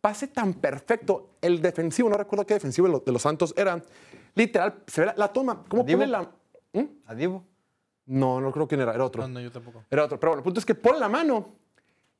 Pase 0.00 0.28
tan 0.28 0.54
perfecto. 0.54 1.30
El 1.40 1.62
defensivo, 1.62 2.08
no 2.10 2.16
recuerdo 2.16 2.44
qué 2.46 2.54
defensivo 2.54 3.00
de 3.00 3.12
los, 3.12 3.22
Santos 3.22 3.54
era, 3.56 3.80
literal, 4.34 4.82
se 4.86 5.00
ve 5.02 5.06
la, 5.08 5.14
la 5.16 5.28
toma. 5.32 5.64
¿Cómo 5.68 5.84
Divo. 5.84 6.00
pone 6.00 6.10
la...? 6.10 6.30
¿Mm? 6.72 6.84
¿A 7.06 7.14
Divo? 7.14 7.44
No, 8.06 8.40
no 8.40 8.50
creo 8.50 8.66
quién 8.66 8.80
era, 8.80 8.94
era 8.94 9.04
otro. 9.04 9.22
No, 9.22 9.28
no, 9.28 9.40
yo 9.40 9.52
tampoco. 9.52 9.84
Era 9.90 10.04
otro. 10.04 10.18
Pero 10.18 10.30
bueno, 10.32 10.40
el 10.40 10.44
punto 10.44 10.58
es 10.60 10.66
que 10.66 10.74
pone 10.74 10.98
la 10.98 11.08
mano 11.08 11.54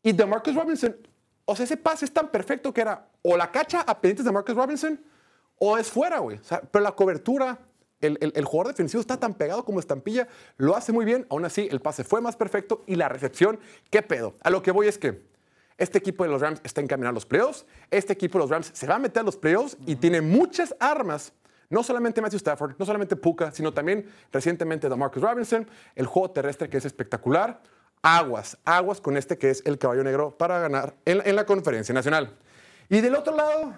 y 0.02 0.12
de 0.12 0.24
Marcus 0.26 0.54
Robinson, 0.54 0.96
o 1.44 1.56
sea, 1.56 1.64
ese 1.64 1.76
pase 1.76 2.04
es 2.04 2.12
tan 2.12 2.28
perfecto 2.28 2.72
que 2.72 2.82
era 2.82 3.08
o 3.22 3.36
la 3.36 3.50
cacha 3.50 3.80
a 3.80 4.00
pendientes 4.00 4.24
de 4.24 4.30
Marcus 4.32 4.54
Robinson 4.54 5.00
o 5.58 5.78
es 5.78 5.90
fuera, 5.90 6.18
güey. 6.18 6.38
O 6.38 6.44
sea, 6.44 6.60
pero 6.60 6.82
la 6.82 6.92
cobertura, 6.92 7.58
el, 8.00 8.18
el- 8.20 8.32
el 8.34 8.44
jugador 8.44 8.72
defensivo 8.72 9.00
está 9.00 9.18
tan 9.18 9.34
pegado 9.34 9.64
como 9.64 9.78
estampilla, 9.80 10.28
lo 10.56 10.76
hace 10.76 10.92
muy 10.92 11.04
bien. 11.04 11.26
Aún 11.30 11.44
así, 11.44 11.68
el 11.70 11.80
pase 11.80 12.04
fue 12.04 12.20
más 12.20 12.36
perfecto 12.36 12.82
y 12.86 12.96
la 12.96 13.08
recepción, 13.08 13.60
¿qué 13.90 14.02
pedo? 14.02 14.34
A 14.42 14.50
lo 14.50 14.62
que 14.62 14.70
voy 14.72 14.88
es 14.88 14.98
que 14.98 15.22
este 15.78 15.98
equipo 15.98 16.24
de 16.24 16.30
los 16.30 16.40
Rams 16.40 16.60
está 16.64 16.80
encaminado 16.80 17.10
a 17.10 17.14
los 17.14 17.26
playoffs. 17.26 17.64
Este 17.90 18.12
equipo 18.12 18.38
de 18.38 18.44
los 18.44 18.50
Rams 18.50 18.70
se 18.72 18.86
va 18.86 18.96
a 18.96 18.98
meter 18.98 19.20
a 19.20 19.24
los 19.24 19.36
playoffs 19.36 19.76
y 19.86 19.96
tiene 19.96 20.20
muchas 20.20 20.74
armas. 20.80 21.32
No 21.70 21.82
solamente 21.82 22.20
Matthew 22.20 22.36
Stafford, 22.36 22.74
no 22.78 22.84
solamente 22.84 23.16
Puka, 23.16 23.50
sino 23.52 23.72
también 23.72 24.06
recientemente 24.30 24.88
Marcus 24.90 25.22
Robinson, 25.22 25.66
el 25.94 26.06
juego 26.06 26.30
terrestre 26.30 26.68
que 26.68 26.76
es 26.76 26.84
espectacular. 26.84 27.62
Aguas, 28.02 28.58
aguas 28.64 29.00
con 29.00 29.16
este 29.16 29.38
que 29.38 29.48
es 29.48 29.62
el 29.64 29.78
caballo 29.78 30.04
negro 30.04 30.36
para 30.36 30.58
ganar 30.58 30.94
en, 31.04 31.22
en 31.24 31.34
la 31.36 31.46
conferencia 31.46 31.94
nacional. 31.94 32.36
Y 32.88 33.00
del 33.00 33.14
otro 33.14 33.34
lado, 33.34 33.74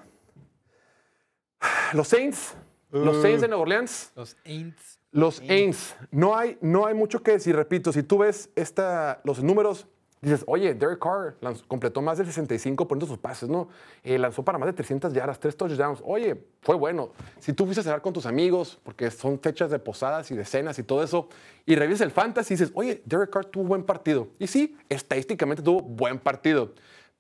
los 1.93 2.09
Saints, 2.09 2.55
los 2.91 3.21
Saints 3.23 3.41
de 3.43 3.49
Nueva 3.49 3.63
Orleans. 3.63 4.13
Los 4.17 4.37
Aints. 4.45 4.99
Los 5.11 5.41
Aints, 5.49 5.95
no 6.11 6.37
hay, 6.37 6.59
no 6.61 6.87
hay 6.87 6.95
mucho 6.95 7.23
que 7.23 7.33
decir. 7.33 7.55
Repito, 7.55 7.93
si 7.93 8.03
tú 8.03 8.19
ves 8.19 8.51
esta, 8.57 9.21
los 9.23 9.41
números, 9.43 9.87
dices, 10.21 10.43
oye, 10.49 10.75
Derek 10.75 10.99
Carr 10.99 11.37
lanzó- 11.41 11.65
completó 11.69 12.03
más 12.03 12.19
del 12.19 12.27
65% 12.27 12.99
de 12.99 13.07
sus 13.07 13.19
pases, 13.19 13.49
¿no? 13.49 13.69
Eh, 14.03 14.19
lanzó 14.19 14.43
para 14.45 14.59
más 14.59 14.67
de 14.67 14.73
300 14.73 15.13
yardas, 15.13 15.39
tres 15.39 15.57
touchdowns. 15.57 16.01
Oye, 16.05 16.45
fue 16.63 16.75
bueno. 16.77 17.13
Si 17.39 17.53
tú 17.53 17.65
fuiste 17.65 17.81
a 17.83 17.85
cenar 17.85 18.03
con 18.03 18.13
tus 18.13 18.27
amigos, 18.27 18.81
porque 18.83 19.11
son 19.13 19.39
fechas 19.39 19.71
de 19.71 19.79
posadas 19.79 20.31
y 20.33 20.35
de 20.35 20.45
cenas 20.45 20.79
y 20.79 20.83
todo 20.83 21.05
eso, 21.05 21.29
y 21.67 21.77
revisas 21.77 22.01
el 22.01 22.11
fantasy 22.11 22.55
y 22.55 22.57
dices, 22.57 22.73
oye, 22.75 23.01
Derek 23.05 23.31
Carr 23.31 23.45
tuvo 23.45 23.65
buen 23.65 23.85
partido. 23.85 24.29
Y 24.41 24.47
sí, 24.49 24.77
estadísticamente 24.89 25.63
tuvo 25.63 25.81
buen 25.81 26.19
partido. 26.19 26.73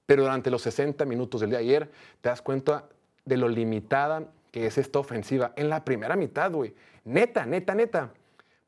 Pero 0.06 0.22
durante 0.24 0.50
los 0.50 0.62
60 0.62 1.04
minutos 1.04 1.40
del 1.42 1.50
día 1.50 1.58
de 1.60 1.64
ayer, 1.64 1.90
te 2.20 2.28
das 2.28 2.42
cuenta 2.42 2.86
de 3.24 3.36
lo 3.36 3.48
limitada 3.48 4.28
que 4.50 4.66
es 4.66 4.78
esta 4.78 4.98
ofensiva. 4.98 5.52
En 5.56 5.68
la 5.68 5.84
primera 5.84 6.14
mitad, 6.16 6.52
güey. 6.52 6.74
Neta, 7.04 7.44
neta, 7.46 7.74
neta. 7.74 8.10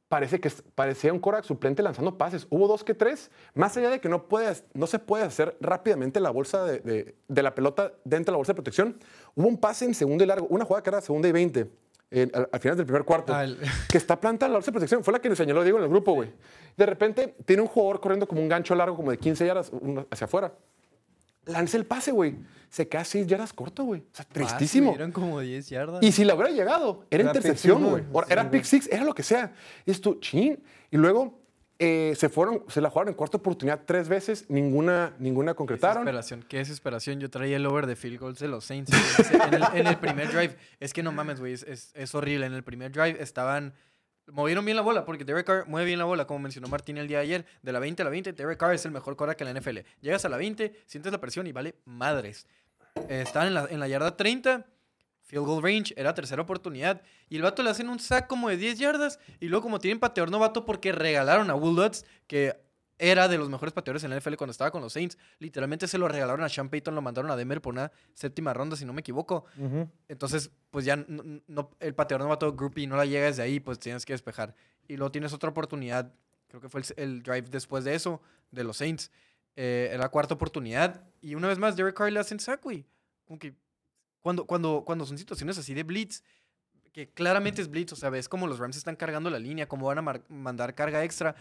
Parece 0.08 0.38
que 0.40 0.50
parecía 0.76 1.12
un 1.12 1.18
Korak 1.18 1.44
suplente 1.44 1.82
lanzando 1.82 2.16
pases. 2.16 2.46
Hubo 2.50 2.68
dos 2.68 2.84
que 2.84 2.94
tres. 2.94 3.30
Más 3.54 3.76
allá 3.76 3.90
de 3.90 4.00
que 4.00 4.08
no, 4.08 4.26
no 4.74 4.86
se 4.86 4.98
puede 5.00 5.24
hacer 5.24 5.56
rápidamente 5.60 6.20
la 6.20 6.30
bolsa 6.30 6.64
de, 6.64 6.78
de- 6.80 7.14
de 7.26 7.42
la 7.42 7.54
pelota 7.54 7.92
dentro 8.04 8.30
de 8.30 8.34
la 8.34 8.36
bolsa 8.38 8.52
de 8.52 8.54
protección, 8.56 8.98
hubo 9.34 9.48
un 9.48 9.58
pase 9.58 9.84
en 9.84 9.94
segundo 9.94 10.22
y 10.22 10.26
largo. 10.28 10.46
Una 10.48 10.64
jugada 10.64 10.82
que 10.84 10.90
era 10.90 11.00
segunda 11.00 11.28
y 11.28 11.32
20. 11.32 11.70
eh, 12.12 12.30
al, 12.32 12.48
al 12.52 12.60
final 12.60 12.76
del 12.76 12.86
primer 12.86 13.02
cuarto, 13.04 13.32
que 13.90 13.98
está 13.98 14.20
plantada 14.20 14.48
la 14.50 14.56
bolsa 14.58 14.70
de 14.70 14.74
protección. 14.74 15.02
Fue 15.02 15.12
la 15.12 15.18
que 15.20 15.28
nos 15.28 15.38
señaló 15.38 15.62
Diego 15.64 15.78
en 15.78 15.84
el 15.84 15.90
grupo, 15.90 16.12
güey. 16.14 16.32
De 16.76 16.86
repente 16.86 17.34
tiene 17.44 17.62
un 17.62 17.68
jugador 17.68 18.00
corriendo 18.00 18.28
como 18.28 18.40
un 18.40 18.48
gancho 18.48 18.76
largo, 18.76 18.94
como 18.96 19.10
de 19.10 19.18
15 19.18 19.44
yardas 19.44 19.72
hacia 20.10 20.24
afuera. 20.26 20.52
Lanza 21.46 21.76
el 21.76 21.86
pase, 21.86 22.12
güey. 22.12 22.36
Se 22.68 22.88
queda 22.88 23.04
6 23.04 23.26
yardas 23.26 23.52
corto, 23.52 23.84
güey. 23.84 24.00
O 24.00 24.04
sea, 24.16 24.24
tristísimo. 24.26 24.92
Eran 24.94 25.12
como 25.12 25.40
10 25.40 25.68
yardas. 25.68 26.02
Y 26.02 26.12
si 26.12 26.24
le 26.24 26.34
hubiera 26.34 26.50
llegado, 26.50 27.06
era, 27.10 27.24
intercepción, 27.24 27.82
güey. 27.84 28.04
Era 28.28 28.42
Sí, 28.42 28.48
pick 28.50 28.64
six, 28.64 28.88
era 28.90 29.04
lo 29.04 29.14
que 29.14 29.22
sea. 29.22 29.54
Y 29.86 29.90
esto, 29.92 30.18
chin. 30.20 30.62
Y 30.90 30.96
luego 30.96 31.40
eh, 31.78 32.14
se 32.16 32.28
fueron, 32.28 32.64
se 32.68 32.80
la 32.80 32.90
jugaron 32.90 33.10
en 33.10 33.14
cuarta 33.14 33.36
oportunidad 33.36 33.82
tres 33.86 34.08
veces, 34.08 34.46
ninguna, 34.48 35.14
ninguna 35.18 35.54
concretaron. 35.54 36.04
Desesperación, 36.04 36.44
qué 36.48 36.58
desesperación. 36.58 37.20
Yo 37.20 37.30
traía 37.30 37.56
el 37.56 37.66
over 37.66 37.86
de 37.86 37.96
field 37.96 38.18
goals 38.18 38.38
de 38.40 38.48
los 38.48 38.64
Saints 38.64 38.90
en 39.32 39.54
el, 39.54 39.62
en 39.74 39.86
el 39.86 39.96
primer 39.98 40.28
drive. 40.28 40.56
Es 40.80 40.92
que 40.92 41.02
no 41.02 41.12
mames, 41.12 41.38
güey, 41.38 41.52
es, 41.52 41.62
es- 41.62 41.92
es 41.94 42.14
horrible. 42.14 42.46
En 42.46 42.52
el 42.54 42.64
primer 42.64 42.90
drive 42.92 43.22
estaban... 43.22 43.74
Movieron 44.28 44.64
bien 44.64 44.76
la 44.76 44.82
bola, 44.82 45.04
porque 45.04 45.24
Derek 45.24 45.46
Carr 45.46 45.68
mueve 45.68 45.86
bien 45.86 45.98
la 45.98 46.04
bola, 46.04 46.26
como 46.26 46.40
mencionó 46.40 46.68
Martín 46.68 46.98
el 46.98 47.06
día 47.06 47.18
de 47.18 47.24
ayer. 47.24 47.46
De 47.62 47.72
la 47.72 47.78
20 47.78 48.02
a 48.02 48.04
la 48.04 48.10
20, 48.10 48.32
Derek 48.32 48.58
Carr 48.58 48.74
es 48.74 48.84
el 48.84 48.90
mejor 48.90 49.16
que 49.36 49.44
en 49.44 49.54
la 49.54 49.60
NFL. 49.60 49.78
Llegas 50.00 50.24
a 50.24 50.28
la 50.28 50.36
20, 50.36 50.82
sientes 50.86 51.12
la 51.12 51.20
presión 51.20 51.46
y 51.46 51.52
vale 51.52 51.76
madres. 51.84 52.46
Eh, 53.08 53.22
estaban 53.22 53.48
en 53.48 53.54
la, 53.54 53.66
en 53.70 53.78
la 53.78 53.86
yarda 53.86 54.16
30, 54.16 54.66
field 55.22 55.44
goal 55.44 55.62
range, 55.62 55.94
era 55.96 56.14
tercera 56.14 56.42
oportunidad. 56.42 57.02
Y 57.28 57.36
el 57.36 57.42
vato 57.42 57.62
le 57.62 57.70
hacen 57.70 57.88
un 57.88 58.00
sack 58.00 58.26
como 58.26 58.48
de 58.48 58.56
10 58.56 58.78
yardas. 58.78 59.18
Y 59.38 59.48
luego, 59.48 59.62
como 59.62 59.78
tienen 59.78 60.00
pateador 60.00 60.30
novato, 60.30 60.64
porque 60.64 60.92
regalaron 60.92 61.50
a 61.50 61.54
Will 61.54 61.76
Lutz, 61.76 62.04
que 62.26 62.65
era 62.98 63.28
de 63.28 63.36
los 63.38 63.48
mejores 63.50 63.72
pateadores 63.74 64.04
en 64.04 64.10
la 64.10 64.16
NFL 64.18 64.34
cuando 64.36 64.52
estaba 64.52 64.70
con 64.70 64.80
los 64.82 64.92
Saints. 64.92 65.18
Literalmente 65.38 65.86
se 65.88 65.98
lo 65.98 66.08
regalaron 66.08 66.42
a 66.44 66.48
Sean 66.48 66.68
Payton, 66.70 66.94
lo 66.94 67.02
mandaron 67.02 67.30
a 67.30 67.36
Denver 67.36 67.60
por 67.60 67.74
una 67.74 67.92
séptima 68.14 68.54
ronda, 68.54 68.74
si 68.76 68.84
no 68.86 68.92
me 68.92 69.00
equivoco. 69.00 69.44
Entonces, 70.08 70.50
pues 70.70 70.84
ya 70.84 70.96
no, 70.96 71.40
no- 71.46 71.70
el 71.80 71.94
pateador 71.94 72.22
novato 72.24 72.54
groupie 72.54 72.86
no 72.86 72.96
la 72.96 73.04
llega 73.04 73.26
desde 73.26 73.42
ahí, 73.42 73.60
pues 73.60 73.78
tienes 73.78 74.04
que 74.06 74.12
despejar. 74.14 74.54
Y 74.88 74.96
luego 74.96 75.10
tienes 75.12 75.32
otra 75.32 75.50
oportunidad, 75.50 76.12
creo 76.48 76.60
que 76.60 76.68
fue 76.68 76.80
el, 76.80 76.86
el 76.96 77.22
drive 77.22 77.48
después 77.50 77.84
de 77.84 77.94
eso, 77.94 78.20
de 78.50 78.64
los 78.64 78.76
Saints. 78.78 79.10
Eh, 79.56 79.88
era 79.90 80.02
la 80.02 80.08
cuarta 80.10 80.34
oportunidad. 80.34 81.02
Y 81.20 81.34
una 81.34 81.48
vez 81.48 81.58
más, 81.58 81.76
Derek 81.76 81.94
Carr 81.96 82.12
le 82.12 82.20
hacen 82.20 82.38
sack, 82.40 82.62
güey. 82.62 82.86
Como 83.26 83.38
que 83.38 83.54
cuando, 84.20 84.44
cuando, 84.46 84.84
cuando 84.84 85.04
son 85.06 85.18
situaciones 85.18 85.58
así 85.58 85.72
de 85.74 85.82
blitz, 85.82 86.22
que 86.92 87.08
claramente 87.10 87.60
es 87.60 87.68
blitz, 87.70 87.92
o 87.92 87.96
sea, 87.96 88.08
ves 88.10 88.28
como 88.28 88.46
los 88.46 88.58
Rams 88.58 88.76
están 88.76 88.96
cargando 88.96 89.28
la 89.28 89.38
línea, 89.38 89.68
cómo 89.68 89.86
van 89.86 89.98
a 89.98 90.20
mandar 90.28 90.74
carga 90.74 91.04
extra. 91.04 91.36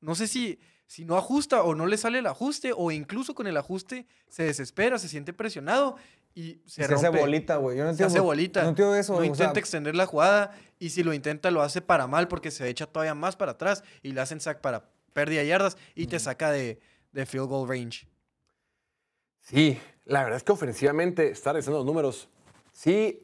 No 0.00 0.14
sé 0.14 0.26
si, 0.26 0.58
si 0.86 1.04
no 1.04 1.16
ajusta 1.16 1.62
o 1.62 1.74
no 1.74 1.86
le 1.86 1.96
sale 1.96 2.18
el 2.18 2.26
ajuste, 2.26 2.72
o 2.76 2.90
incluso 2.90 3.34
con 3.34 3.46
el 3.46 3.56
ajuste 3.56 4.06
se 4.28 4.44
desespera, 4.44 4.98
se 4.98 5.08
siente 5.08 5.32
presionado 5.32 5.96
y 6.34 6.60
se, 6.66 6.84
Se, 6.86 6.94
hace 6.94 7.06
rompe. 7.06 7.20
bolita, 7.20 7.56
güey. 7.56 7.76
Yo 7.78 7.84
no 7.84 7.88
Se 7.90 7.92
entiendo. 7.92 8.12
hace 8.14 8.20
bolita. 8.20 8.62
No 8.62 8.68
entiendo 8.70 8.94
eso. 8.96 9.12
No 9.14 9.18
o 9.20 9.24
intenta 9.24 9.52
sea, 9.54 9.60
extender 9.60 9.94
la 9.96 10.06
jugada 10.06 10.52
y 10.78 10.90
si 10.90 11.02
lo 11.02 11.12
intenta 11.14 11.50
lo 11.50 11.62
hace 11.62 11.80
para 11.80 12.06
mal 12.06 12.28
porque 12.28 12.50
se 12.50 12.68
echa 12.68 12.86
todavía 12.86 13.14
más 13.14 13.36
para 13.36 13.52
atrás 13.52 13.82
y 14.02 14.12
le 14.12 14.20
hacen 14.20 14.40
sack 14.40 14.60
para 14.60 14.90
pérdida 15.12 15.40
de 15.40 15.46
yardas 15.46 15.76
y 15.94 16.06
te 16.08 16.18
saca 16.18 16.50
de, 16.50 16.80
de 17.12 17.26
field 17.26 17.46
goal 17.48 17.68
range. 17.68 18.08
Sí, 19.40 19.78
la 20.04 20.22
verdad 20.22 20.38
es 20.38 20.42
que 20.44 20.52
ofensivamente, 20.52 21.30
está 21.30 21.52
revisando 21.52 21.78
los 21.78 21.86
números. 21.86 22.28
Sí, 22.72 23.22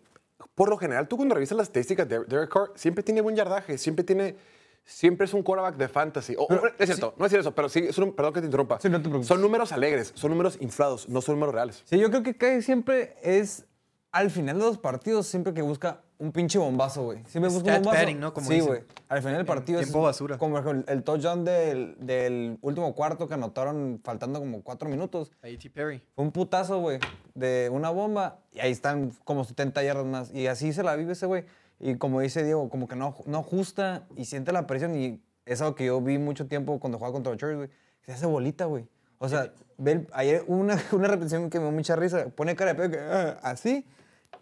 por 0.55 0.69
lo 0.69 0.77
general, 0.79 1.09
tú 1.09 1.17
cuando 1.17 1.35
revisas 1.35 1.57
las 1.57 1.69
estadísticas 1.69 2.09
de 2.09 2.21
Derek 2.25 2.51
Carr, 2.53 2.73
siempre 2.77 3.03
tiene 3.03 3.21
buen 3.21 3.37
yardaje, 3.37 3.77
siempre 3.79 4.05
tiene, 4.05 4.37
siempre 4.85 5.25
es 5.27 5.35
un 5.35 5.43
quarterback 5.43 5.77
de 5.77 5.89
fantasy. 5.89 6.35
O- 6.39 6.49
es 6.79 6.87
cierto, 6.87 7.15
no 7.17 7.27
es 7.27 7.31
cierto 7.31 7.49
eso, 7.49 7.55
pero 7.55 7.69
sí, 7.69 7.81
es 7.89 7.97
un- 7.99 8.13
perdón 8.15 8.33
que 8.35 8.41
te 8.41 8.47
interrumpa. 8.47 8.79
Sí, 8.81 8.89
no 8.89 8.99
te 8.99 9.03
preocupes. 9.05 9.27
Son 9.29 9.41
números 9.41 9.73
alegres, 9.73 10.13
son 10.15 10.31
números 10.31 10.59
inflados, 10.61 11.09
no 11.09 11.21
son 11.21 11.37
números 11.37 11.55
reales. 11.55 11.83
Sí, 11.85 11.99
yo 11.99 12.11
creo 12.11 12.23
que 12.23 12.37
casi 12.37 12.63
siempre 12.63 13.17
es 13.23 13.67
al 14.13 14.31
final 14.31 14.59
de 14.59 14.65
los 14.65 14.79
partidos, 14.79 15.27
siempre 15.29 15.55
que 15.55 15.63
busca 15.63 16.01
un 16.19 16.33
pinche 16.33 16.59
bombazo, 16.59 17.05
güey. 17.05 17.23
Siempre 17.29 17.51
busca 17.51 17.69
un 17.77 17.83
bombazo. 17.83 17.97
padding, 18.03 18.19
¿no? 18.21 18.35
Como 18.35 18.47
sí, 18.49 18.59
güey. 18.61 18.83
Al 19.09 19.21
final 19.23 19.37
del 19.37 19.47
partido 19.47 19.79
es 19.79 19.87
tiempo 19.87 20.03
basura. 20.03 20.37
Como 20.37 20.57
por 20.57 20.65
ejemplo, 20.67 20.93
el 20.93 21.03
touchdown 21.05 21.45
del, 21.45 21.97
del 21.99 22.59
último 22.61 22.93
cuarto 22.95 23.27
que 23.29 23.35
anotaron 23.35 24.01
faltando 24.05 24.41
como 24.41 24.63
cuatro 24.63 24.89
minutos. 24.89 25.31
A 25.43 25.49
E.T. 25.49 25.71
Perry. 25.71 26.03
Fue 26.17 26.25
un 26.25 26.33
putazo, 26.33 26.79
güey, 26.81 26.99
de 27.35 27.71
una 27.73 27.89
bomba 27.91 28.41
y 28.53 28.59
ahí 28.61 28.73
están 28.73 29.13
como 29.25 29.45
70 29.45 29.83
yardas 29.85 30.05
más. 30.05 30.35
Y 30.35 30.49
así 30.49 30.73
se 30.75 30.83
la 30.83 30.95
vive 30.97 31.13
ese 31.13 31.25
güey. 31.27 31.45
Y 31.81 31.97
como 31.97 32.21
dice 32.21 32.45
Diego, 32.45 32.69
como 32.69 32.87
que 32.87 32.95
no, 32.97 33.17
no 33.27 33.39
ajusta 33.39 34.07
y 34.17 34.27
siente 34.27 34.53
la 34.53 34.67
presión. 34.67 34.95
Y 34.95 35.21
es 35.47 35.61
algo 35.63 35.75
que 35.75 35.87
yo 35.87 36.01
vi 36.01 36.19
mucho 36.19 36.47
tiempo 36.47 36.79
cuando 36.79 36.99
jugaba 36.99 37.15
contra 37.15 37.33
los 37.33 37.41
Chargers, 37.41 37.57
güey. 37.59 37.71
Se 38.05 38.13
hace 38.13 38.27
bolita, 38.27 38.67
güey. 38.67 38.87
O 39.19 39.29
sea, 39.29 39.53
ve 39.79 39.93
el- 39.93 40.09
ayer 40.13 40.45
una, 40.47 40.77
una 40.93 41.09
repetición 41.09 41.49
que 41.51 41.59
me 41.59 41.65
dio 41.67 41.73
mucha 41.73 41.97
risa. 41.97 42.29
Pone 42.29 42.55
cara 42.57 42.75
de 42.75 42.89
pedo 42.89 43.01
ah, 43.13 43.39
así 43.43 43.87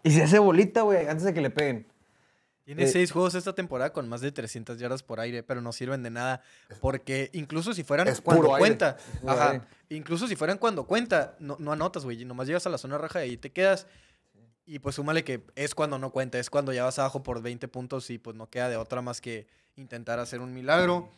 y 0.03 0.11
se 0.11 0.23
hace 0.23 0.39
bolita, 0.39 0.81
güey, 0.81 1.07
antes 1.07 1.23
de 1.23 1.33
que 1.33 1.41
le 1.41 1.49
peguen. 1.49 1.87
Tiene 2.65 2.83
Eh, 2.83 2.87
seis 2.87 3.11
juegos 3.11 3.33
esta 3.33 3.53
temporada 3.55 3.91
con 3.93 4.07
más 4.07 4.21
de 4.21 4.31
300 4.31 4.77
yardas 4.77 5.01
por 5.01 5.19
aire, 5.19 5.41
pero 5.41 5.59
no 5.59 5.71
sirven 5.71 6.03
de 6.03 6.11
nada 6.11 6.41
porque 6.81 7.31
incluso 7.33 7.73
si 7.73 7.83
fueran 7.83 8.07
cuando 8.23 8.47
aire. 8.53 8.59
cuenta, 8.59 8.97
ajá, 9.25 9.65
incluso 9.89 10.27
si 10.27 10.35
fueran 10.35 10.59
cuando 10.59 10.85
cuenta, 10.85 11.35
no, 11.39 11.55
no 11.59 11.71
anotas, 11.71 12.03
güey, 12.03 12.23
nomás 12.25 12.45
llegas 12.45 12.67
a 12.67 12.69
la 12.69 12.77
zona 12.77 12.97
roja 12.99 13.25
y 13.25 13.31
ahí 13.31 13.37
te 13.37 13.51
quedas. 13.51 13.87
Y 14.71 14.77
pues 14.77 14.93
súmale 14.93 15.23
que 15.23 15.43
es 15.55 15.73
cuando 15.73 15.97
no 15.97 16.11
cuenta, 16.11 16.37
es 16.37 16.51
cuando 16.51 16.71
ya 16.71 16.83
vas 16.83 16.99
abajo 16.99 17.23
por 17.23 17.41
20 17.41 17.67
puntos 17.69 18.11
y 18.11 18.19
pues 18.19 18.35
no 18.35 18.51
queda 18.51 18.69
de 18.69 18.77
otra 18.77 19.01
más 19.01 19.19
que 19.19 19.47
intentar 19.75 20.19
hacer 20.19 20.41
un 20.41 20.53
milagro. 20.53 21.09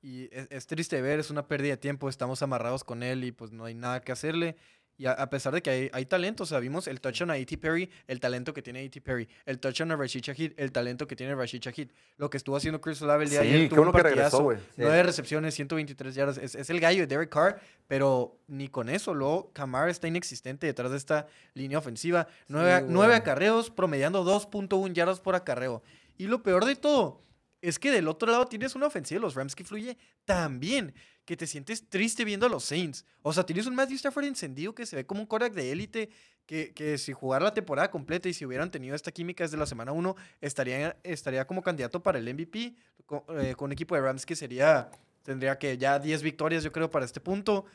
Y 0.00 0.34
es, 0.34 0.48
es 0.48 0.66
triste 0.66 1.02
ver, 1.02 1.20
es 1.20 1.28
una 1.28 1.46
pérdida 1.46 1.72
de 1.72 1.76
tiempo, 1.76 2.08
estamos 2.08 2.40
amarrados 2.40 2.84
con 2.84 3.02
él 3.02 3.24
y 3.24 3.32
pues 3.32 3.52
no 3.52 3.66
hay 3.66 3.74
nada 3.74 4.00
que 4.00 4.12
hacerle. 4.12 4.56
Y 4.98 5.06
a, 5.06 5.12
a 5.12 5.28
pesar 5.28 5.52
de 5.52 5.62
que 5.62 5.70
hay, 5.70 5.90
hay 5.92 6.06
talento, 6.06 6.44
o 6.44 6.46
sea, 6.46 6.58
vimos 6.58 6.86
el 6.86 7.00
touchdown 7.00 7.30
a 7.30 7.34
A.T. 7.34 7.58
Perry, 7.58 7.90
el 8.06 8.18
talento 8.20 8.54
que 8.54 8.62
tiene 8.62 8.84
A.T. 8.84 9.00
Perry, 9.00 9.28
el 9.44 9.58
touchdown 9.58 9.92
a 9.92 9.96
Rashid 9.96 10.22
Shahid, 10.22 10.52
el 10.56 10.72
talento 10.72 11.06
que 11.06 11.16
tiene 11.16 11.34
Rashid 11.34 11.60
Shahid. 11.60 11.90
Lo 12.16 12.30
que 12.30 12.38
estuvo 12.38 12.56
haciendo 12.56 12.80
Chris 12.80 13.02
Olave 13.02 13.24
el 13.24 13.30
día 13.30 13.40
de 13.40 13.48
Sí, 13.48 13.54
ayer, 13.54 13.68
tuvo 13.68 13.82
un 13.82 13.86
bueno 13.86 13.96
que 13.96 14.02
regresó, 14.02 14.38
partidazo, 14.38 14.42
güey. 14.42 14.58
Nueve 14.76 15.02
recepciones, 15.02 15.54
123 15.54 16.14
yardas. 16.14 16.38
Es, 16.38 16.54
es 16.54 16.70
el 16.70 16.80
gallo 16.80 17.00
de 17.00 17.06
Derek 17.06 17.28
Carr, 17.28 17.60
pero 17.86 18.38
ni 18.46 18.68
con 18.68 18.88
eso. 18.88 19.12
Luego, 19.14 19.52
Camara 19.52 19.90
está 19.90 20.08
inexistente 20.08 20.66
detrás 20.66 20.90
de 20.90 20.96
esta 20.96 21.26
línea 21.54 21.78
ofensiva. 21.78 22.26
Nueve, 22.48 22.80
güey. 22.80 22.92
nueve 22.92 23.14
acarreos, 23.14 23.70
promediando 23.70 24.24
2.1 24.24 24.92
yardas 24.92 25.20
por 25.20 25.34
acarreo. 25.34 25.82
Y 26.16 26.26
lo 26.26 26.42
peor 26.42 26.64
de 26.64 26.76
todo 26.76 27.20
es 27.60 27.78
que 27.78 27.90
del 27.90 28.08
otro 28.08 28.30
lado 28.30 28.46
tienes 28.46 28.74
una 28.74 28.86
ofensiva 28.86 29.18
de 29.18 29.22
los 29.22 29.34
Rams 29.34 29.54
que 29.54 29.64
fluye 29.64 29.96
tan 30.24 30.60
bien 30.60 30.94
que 31.26 31.36
te 31.36 31.46
sientes 31.46 31.86
triste 31.88 32.24
viendo 32.24 32.46
a 32.46 32.48
los 32.48 32.64
Saints. 32.64 33.04
O 33.20 33.32
sea, 33.32 33.44
tienes 33.44 33.66
un 33.66 33.74
Matthew 33.74 33.96
Stafford 33.96 34.24
encendido 34.24 34.74
que 34.74 34.86
se 34.86 34.96
ve 34.96 35.04
como 35.04 35.20
un 35.20 35.26
quarterback 35.26 35.56
de 35.56 35.72
élite 35.72 36.10
que, 36.46 36.72
que 36.72 36.96
si 36.96 37.12
jugara 37.12 37.44
la 37.44 37.52
temporada 37.52 37.90
completa 37.90 38.28
y 38.28 38.32
si 38.32 38.46
hubieran 38.46 38.70
tenido 38.70 38.94
esta 38.94 39.10
química 39.10 39.42
desde 39.44 39.56
la 39.56 39.66
semana 39.66 39.90
1, 39.92 40.14
estaría, 40.40 40.96
estaría 41.02 41.46
como 41.46 41.62
candidato 41.62 42.00
para 42.00 42.18
el 42.18 42.32
MVP 42.32 42.76
con, 43.04 43.22
eh, 43.40 43.54
con 43.56 43.66
un 43.66 43.72
equipo 43.72 43.96
de 43.96 44.02
Rams 44.02 44.24
que 44.24 44.36
sería, 44.36 44.88
tendría 45.24 45.58
que 45.58 45.76
ya 45.76 45.98
10 45.98 46.22
victorias 46.22 46.62
yo 46.62 46.70
creo 46.70 46.90
para 46.90 47.04
este 47.04 47.20
punto 47.20 47.66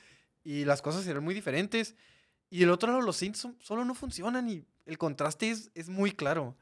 y 0.44 0.64
las 0.64 0.82
cosas 0.82 1.04
serían 1.04 1.24
muy 1.24 1.36
diferentes. 1.36 1.96
Y 2.50 2.60
del 2.60 2.72
otro 2.72 2.90
lado 2.90 3.02
los 3.02 3.18
Saints 3.18 3.48
solo 3.60 3.86
no 3.86 3.94
funcionan 3.94 4.50
y 4.50 4.66
el 4.86 4.98
contraste 4.98 5.52
es, 5.52 5.72
es 5.76 5.90
muy 5.90 6.12
claro. 6.12 6.56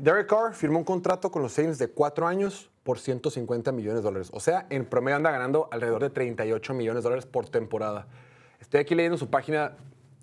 Derek 0.00 0.28
Carr 0.28 0.54
firmó 0.54 0.78
un 0.78 0.84
contrato 0.84 1.30
con 1.30 1.42
los 1.42 1.52
Saints 1.52 1.78
de 1.78 1.88
cuatro 1.88 2.26
años 2.26 2.70
por 2.82 2.98
150 2.98 3.72
millones 3.72 4.00
de 4.00 4.02
dólares. 4.02 4.30
O 4.32 4.40
sea, 4.40 4.66
en 4.70 4.86
promedio 4.86 5.16
anda 5.16 5.30
ganando 5.30 5.68
alrededor 5.70 6.02
de 6.02 6.10
38 6.10 6.74
millones 6.74 7.02
de 7.02 7.08
dólares 7.08 7.26
por 7.26 7.48
temporada. 7.48 8.06
Estoy 8.60 8.80
aquí 8.80 8.94
leyendo 8.94 9.18
su 9.18 9.28
página, 9.28 9.76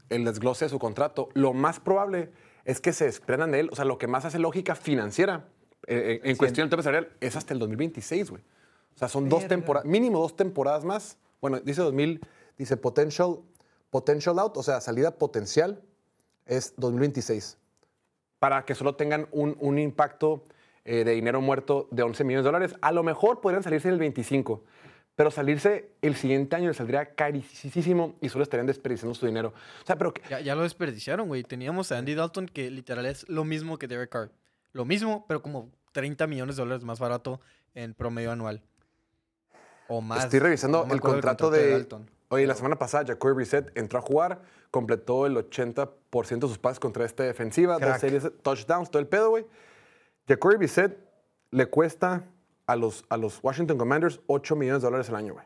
el 0.10 0.26
desglose 0.26 0.66
de 0.66 0.70
su 0.70 0.80
contrato. 0.80 1.30
Lo 1.34 1.54
más 1.54 1.80
probable 1.80 2.32
es 2.66 2.80
que 2.80 2.94
se 2.94 3.06
desprendan 3.06 3.52
de 3.52 3.62
él. 3.62 3.70
O 3.72 3.76
sea, 3.76 3.86
lo 3.86 3.98
que 3.98 4.08
más 4.08 4.26
hace 4.26 4.40
lógica 4.40 4.76
financiera 4.76 5.48
eh, 5.88 6.20
en, 6.24 6.32
en 6.32 6.38
cuestión 6.38 6.70
de 6.70 6.74
empresarial 6.74 7.10
es 7.20 7.36
hasta 7.36 7.54
el 7.54 7.60
2026, 7.60 8.30
güey. 8.30 8.44
O 8.96 8.98
sea, 8.98 9.08
son 9.08 9.28
dos 9.28 9.48
temporadas, 9.48 9.88
mínimo 9.88 10.20
dos 10.20 10.36
temporadas 10.36 10.86
más. 10.86 11.18
Bueno, 11.42 11.60
dice 11.60 11.82
2000, 11.82 12.22
dice 12.58 12.78
potential, 12.78 13.40
potential 13.90 14.40
out, 14.40 14.56
o 14.56 14.64
sea, 14.64 14.80
salida 14.82 15.18
potencial 15.18 15.82
es 16.46 16.74
2026 16.78 17.58
para 18.44 18.66
que 18.66 18.76
solo 18.76 18.96
tengan 18.96 19.30
un, 19.32 19.56
un 19.62 19.80
impacto 19.80 20.44
eh, 20.84 21.06
de 21.06 21.12
dinero 21.14 21.40
muerto 21.40 21.88
de 21.92 22.04
11 22.04 22.26
millones 22.26 22.44
de 22.44 22.48
dólares. 22.50 22.76
A 22.82 22.92
lo 22.92 23.02
mejor 23.02 23.40
podrían 23.40 23.64
salirse 23.64 23.88
en 23.88 23.94
el 23.94 24.02
25, 24.02 24.66
pero 25.16 25.32
salirse 25.32 25.92
el 26.02 26.18
siguiente 26.18 26.54
año 26.58 26.68
les 26.68 26.76
saldría 26.76 27.16
carísimo 27.16 28.16
y 28.20 28.28
solo 28.28 28.44
estarían 28.44 28.68
desperdiciando 28.68 29.16
su 29.16 29.26
dinero. 29.26 29.54
O 29.82 29.86
sea, 29.86 29.96
pero 29.96 30.14
que- 30.14 30.24
Ya, 30.30 30.42
ya 30.42 30.56
lo 30.56 30.64
desperdiciaron, 30.64 31.30
güey. 31.30 31.44
Teníamos 31.44 31.94
a 31.94 31.98
Andy 31.98 32.16
Dalton 32.16 32.48
que 32.48 32.70
literal 32.70 33.06
es 33.06 33.26
lo 33.30 33.46
mismo 33.46 33.80
que 33.80 33.88
Derek 33.88 34.10
Carr. 34.10 34.30
Lo 34.74 34.84
mismo, 34.84 35.24
pero 35.26 35.42
como 35.42 35.70
30 35.94 36.28
millones 36.28 36.58
de 36.58 36.64
dólares 36.64 36.84
más 36.84 37.00
barato 37.00 37.40
en 37.76 37.94
promedio 37.94 38.34
anual. 38.34 38.62
O 39.88 40.02
más. 40.02 40.26
estoy 40.26 40.40
revisando 40.40 40.80
No 40.86 40.92
el 40.92 40.98
acuerdo 40.98 41.16
contrato 41.16 41.50
de... 41.50 41.72
Dalton. 41.72 42.10
Oye, 42.34 42.48
la 42.48 42.56
semana 42.56 42.80
pasada 42.80 43.06
Jacoby 43.06 43.36
Brissett 43.36 43.78
entró 43.78 44.00
a 44.00 44.02
jugar, 44.02 44.42
completó 44.72 45.28
el 45.28 45.38
80% 45.38 46.40
de 46.40 46.48
sus 46.48 46.58
pases 46.58 46.80
contra 46.80 47.06
esta 47.06 47.22
defensiva, 47.22 47.74
dos 47.74 47.84
Crack. 47.84 48.00
series, 48.00 48.32
touchdowns, 48.42 48.90
todo 48.90 49.00
el 49.00 49.08
pedo, 49.08 49.30
güey. 49.30 49.46
Jacoby 50.28 50.56
Brissett 50.56 50.98
le 51.52 51.68
cuesta 51.68 52.28
a 52.66 52.76
los, 52.76 53.06
a 53.10 53.18
los 53.18 53.40
Washington 53.44 53.78
Commanders 53.78 54.20
8 54.26 54.56
millones 54.56 54.82
de 54.82 54.88
dólares 54.88 55.10
al 55.10 55.18
año, 55.18 55.34
güey. 55.34 55.46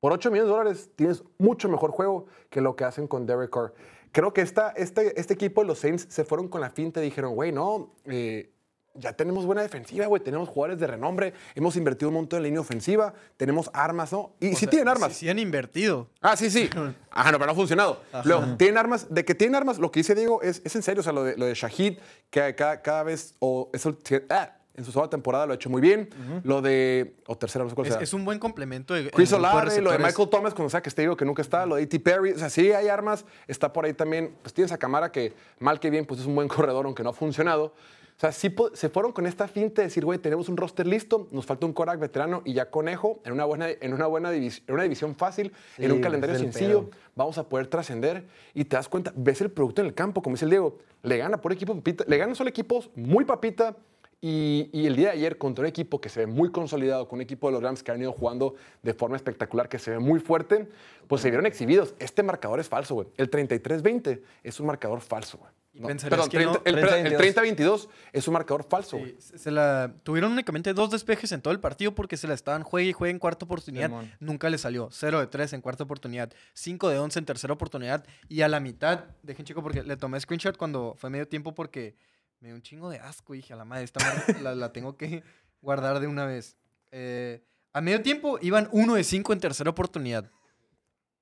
Por 0.00 0.12
8 0.12 0.30
millones 0.30 0.50
de 0.50 0.56
dólares 0.56 0.90
tienes 0.94 1.24
mucho 1.38 1.70
mejor 1.70 1.90
juego 1.90 2.26
que 2.50 2.60
lo 2.60 2.76
que 2.76 2.84
hacen 2.84 3.08
con 3.08 3.24
Derek 3.24 3.48
Carr. 3.48 3.72
Creo 4.10 4.34
que 4.34 4.42
esta, 4.42 4.72
este, 4.72 5.18
este 5.18 5.32
equipo 5.32 5.62
de 5.62 5.68
los 5.68 5.78
Saints 5.78 6.06
se 6.10 6.24
fueron 6.24 6.48
con 6.48 6.60
la 6.60 6.68
finta 6.68 7.00
y 7.00 7.04
dijeron, 7.04 7.34
güey, 7.34 7.50
no, 7.50 7.94
eh, 8.04 8.51
ya 8.94 9.12
tenemos 9.14 9.46
buena 9.46 9.62
defensiva, 9.62 10.06
güey, 10.06 10.22
tenemos 10.22 10.48
jugadores 10.48 10.78
de 10.78 10.86
renombre, 10.86 11.32
hemos 11.54 11.76
invertido 11.76 12.08
un 12.10 12.14
montón 12.16 12.38
en 12.38 12.42
línea 12.44 12.60
ofensiva, 12.60 13.14
tenemos 13.36 13.70
armas, 13.72 14.12
¿no? 14.12 14.34
Y 14.40 14.52
O 14.52 14.56
sí 14.56 14.66
tienen 14.66 14.88
armas. 14.88 15.12
Sí, 15.14 15.20
sí 15.20 15.28
han 15.30 15.38
invertido. 15.38 16.08
Ah, 16.20 16.36
sí, 16.36 16.50
sí. 16.50 16.68
Ajá, 17.10 17.30
no, 17.32 17.38
pero 17.38 17.46
no 17.46 17.52
ha 17.52 17.54
funcionado. 17.56 18.02
Luego, 18.24 18.56
tienen 18.56 18.78
armas. 18.78 19.06
De 19.12 19.24
que 19.24 19.34
tienen 19.34 19.54
armas, 19.54 19.78
lo 19.78 19.90
que 19.90 20.00
dice 20.00 20.14
Diego 20.14 20.42
es, 20.42 20.60
es 20.64 20.76
en 20.76 20.82
serio. 20.82 21.00
O 21.00 21.02
sea, 21.04 21.12
lo 21.12 21.24
de, 21.24 21.36
lo 21.36 21.46
de 21.46 21.54
Shahid, 21.54 21.98
que 22.30 22.54
cada, 22.54 22.82
cada 22.82 23.02
vez, 23.02 23.34
o 23.38 23.70
eso, 23.72 23.96
ah, 24.30 24.56
en 24.74 24.84
su 24.84 24.92
segunda 24.92 25.10
temporada 25.10 25.44
lo 25.46 25.52
ha 25.52 25.56
hecho 25.56 25.68
muy 25.70 25.80
bien. 25.82 26.08
Lo 26.44 26.60
de, 26.62 27.16
o 27.26 27.36
tercera, 27.36 27.62
no 27.64 27.70
sé 27.70 27.74
cuál 27.76 27.86
Es, 27.88 27.94
sea. 27.94 28.02
es 28.02 28.12
un 28.12 28.24
buen 28.24 28.38
complemento. 28.38 28.94
de- 28.94 29.10
Chris 29.10 29.32
Olave, 29.32 29.80
lo 29.80 29.90
de. 29.90 29.98
Michael 29.98 30.28
Thomas, 30.28 30.54
cuando 30.54 30.70
sea 30.70 30.82
que 30.82 30.88
esté 30.90 31.02
digo 31.02 31.16
que 31.16 31.24
nunca 31.24 31.40
está, 31.42 31.64
lo 31.66 31.76
de 31.76 31.84
A.T. 31.84 32.00
Perry, 32.00 32.32
o 32.32 32.38
sea, 32.38 32.50
sí 32.50 32.72
hay 32.72 32.88
armas, 32.88 33.24
está 33.48 33.72
por 33.72 33.84
ahí 33.86 33.92
también, 33.94 34.34
pues 34.42 34.52
tienes 34.54 34.72
a 34.72 34.78
Camara 34.78 35.10
que, 35.12 35.34
mal 35.58 35.80
que 35.80 35.88
bien, 35.90 36.04
pues 36.06 36.20
es 36.20 36.26
un 36.26 36.34
buen 36.34 36.48
corredor, 36.48 36.84
aunque 36.86 37.02
no 37.02 37.10
ha 37.10 37.14
funcionado. 37.14 37.74
O 38.22 38.24
sea, 38.24 38.30
sí 38.30 38.54
se 38.74 38.88
fueron 38.88 39.10
con 39.10 39.26
esta 39.26 39.48
finta 39.48 39.82
de 39.82 39.88
decir, 39.88 40.04
güey, 40.04 40.16
tenemos 40.16 40.48
un 40.48 40.56
roster 40.56 40.86
listo, 40.86 41.26
nos 41.32 41.44
falta 41.44 41.66
un 41.66 41.72
Korak 41.72 41.98
veterano 41.98 42.42
y 42.44 42.52
ya 42.52 42.70
conejo, 42.70 43.18
en 43.24 43.32
una 43.32 43.44
buena, 43.44 43.68
en 43.68 43.92
una 43.92 44.06
buena 44.06 44.30
división, 44.30 44.64
en 44.68 44.74
una 44.74 44.84
división 44.84 45.16
fácil, 45.16 45.52
en 45.76 45.90
un 45.90 46.00
calendario 46.00 46.38
sencillo, 46.38 46.90
pedo. 46.90 46.98
vamos 47.16 47.36
a 47.38 47.48
poder 47.48 47.66
trascender 47.66 48.24
y 48.54 48.64
te 48.64 48.76
das 48.76 48.88
cuenta, 48.88 49.12
ves 49.16 49.40
el 49.40 49.50
producto 49.50 49.80
en 49.80 49.88
el 49.88 49.94
campo, 49.94 50.22
como 50.22 50.34
dice 50.34 50.44
el 50.44 50.52
Diego, 50.52 50.78
le 51.02 51.18
gana 51.18 51.40
por 51.40 51.52
equipo 51.52 51.74
papita, 51.74 52.04
le 52.06 52.16
ganan 52.16 52.36
solo 52.36 52.48
equipos 52.48 52.90
muy 52.94 53.24
papita, 53.24 53.76
y, 54.20 54.70
y 54.72 54.86
el 54.86 54.94
día 54.94 55.08
de 55.08 55.14
ayer 55.14 55.36
contra 55.36 55.62
un 55.62 55.68
equipo 55.68 56.00
que 56.00 56.08
se 56.08 56.20
ve 56.20 56.26
muy 56.28 56.52
consolidado, 56.52 57.08
con 57.08 57.16
un 57.16 57.22
equipo 57.22 57.48
de 57.48 57.54
los 57.54 57.62
Rams 57.64 57.82
que 57.82 57.90
han 57.90 58.00
ido 58.00 58.12
jugando 58.12 58.54
de 58.84 58.94
forma 58.94 59.16
espectacular, 59.16 59.68
que 59.68 59.80
se 59.80 59.90
ve 59.90 59.98
muy 59.98 60.20
fuerte, 60.20 60.68
pues 61.08 61.22
se 61.22 61.28
vieron 61.28 61.44
exhibidos. 61.44 61.96
Este 61.98 62.22
marcador 62.22 62.60
es 62.60 62.68
falso, 62.68 62.94
güey. 62.94 63.08
El 63.16 63.28
33-20 63.32 64.20
es 64.44 64.60
un 64.60 64.66
marcador 64.66 65.00
falso, 65.00 65.38
güey. 65.38 65.50
Y 65.74 65.80
No, 65.80 65.86
perdón, 65.88 66.28
que 66.28 66.44
no. 66.44 66.52
30 66.58 66.62
el, 66.68 66.74
perdón, 66.74 67.06
el 67.06 67.34
30-22. 67.34 67.56
30-22 67.56 67.88
es 68.12 68.28
un 68.28 68.34
marcador 68.34 68.64
falso. 68.68 68.98
Sí, 68.98 69.16
se- 69.38 69.50
la, 69.50 69.94
tuvieron 70.02 70.32
únicamente 70.32 70.74
dos 70.74 70.90
despejes 70.90 71.32
en 71.32 71.40
todo 71.40 71.52
el 71.54 71.60
partido 71.60 71.94
porque 71.94 72.18
se 72.18 72.28
la 72.28 72.34
estaban 72.34 72.62
juegue 72.62 72.90
y 72.90 72.92
juegue 72.92 73.10
en 73.12 73.18
cuarta 73.18 73.46
oportunidad. 73.46 73.90
Nunca 74.20 74.50
le 74.50 74.58
salió. 74.58 74.88
0 74.92 75.20
de 75.20 75.26
3 75.28 75.54
en 75.54 75.60
cuarta 75.62 75.84
oportunidad. 75.84 76.30
5 76.52 76.90
de 76.90 76.98
11 76.98 77.18
en 77.20 77.24
tercera 77.24 77.54
oportunidad. 77.54 78.04
Y 78.28 78.42
a 78.42 78.48
la 78.48 78.60
mitad, 78.60 79.04
dejen 79.22 79.46
chico 79.46 79.62
porque 79.62 79.82
le 79.82 79.96
tomé 79.96 80.20
screenshot 80.20 80.58
cuando 80.58 80.94
fue 80.98 81.08
medio 81.08 81.26
tiempo 81.26 81.54
porque 81.54 81.96
me 82.40 82.48
dio 82.48 82.54
un 82.54 82.62
chingo 82.62 82.90
de 82.90 82.98
asco. 82.98 83.32
Dije, 83.32 83.54
a 83.54 83.56
la 83.56 83.64
madre, 83.64 83.84
esta 83.84 84.00
madre 84.04 84.42
la, 84.42 84.54
la 84.54 84.72
tengo 84.72 84.98
que 84.98 85.22
guardar 85.62 86.00
de 86.00 86.06
una 86.06 86.26
vez. 86.26 86.56
Eh, 86.90 87.42
a 87.72 87.80
medio 87.80 88.02
tiempo 88.02 88.38
iban 88.42 88.68
1 88.72 88.94
de 88.94 89.04
5 89.04 89.32
en 89.32 89.40
tercera 89.40 89.70
oportunidad. 89.70 90.30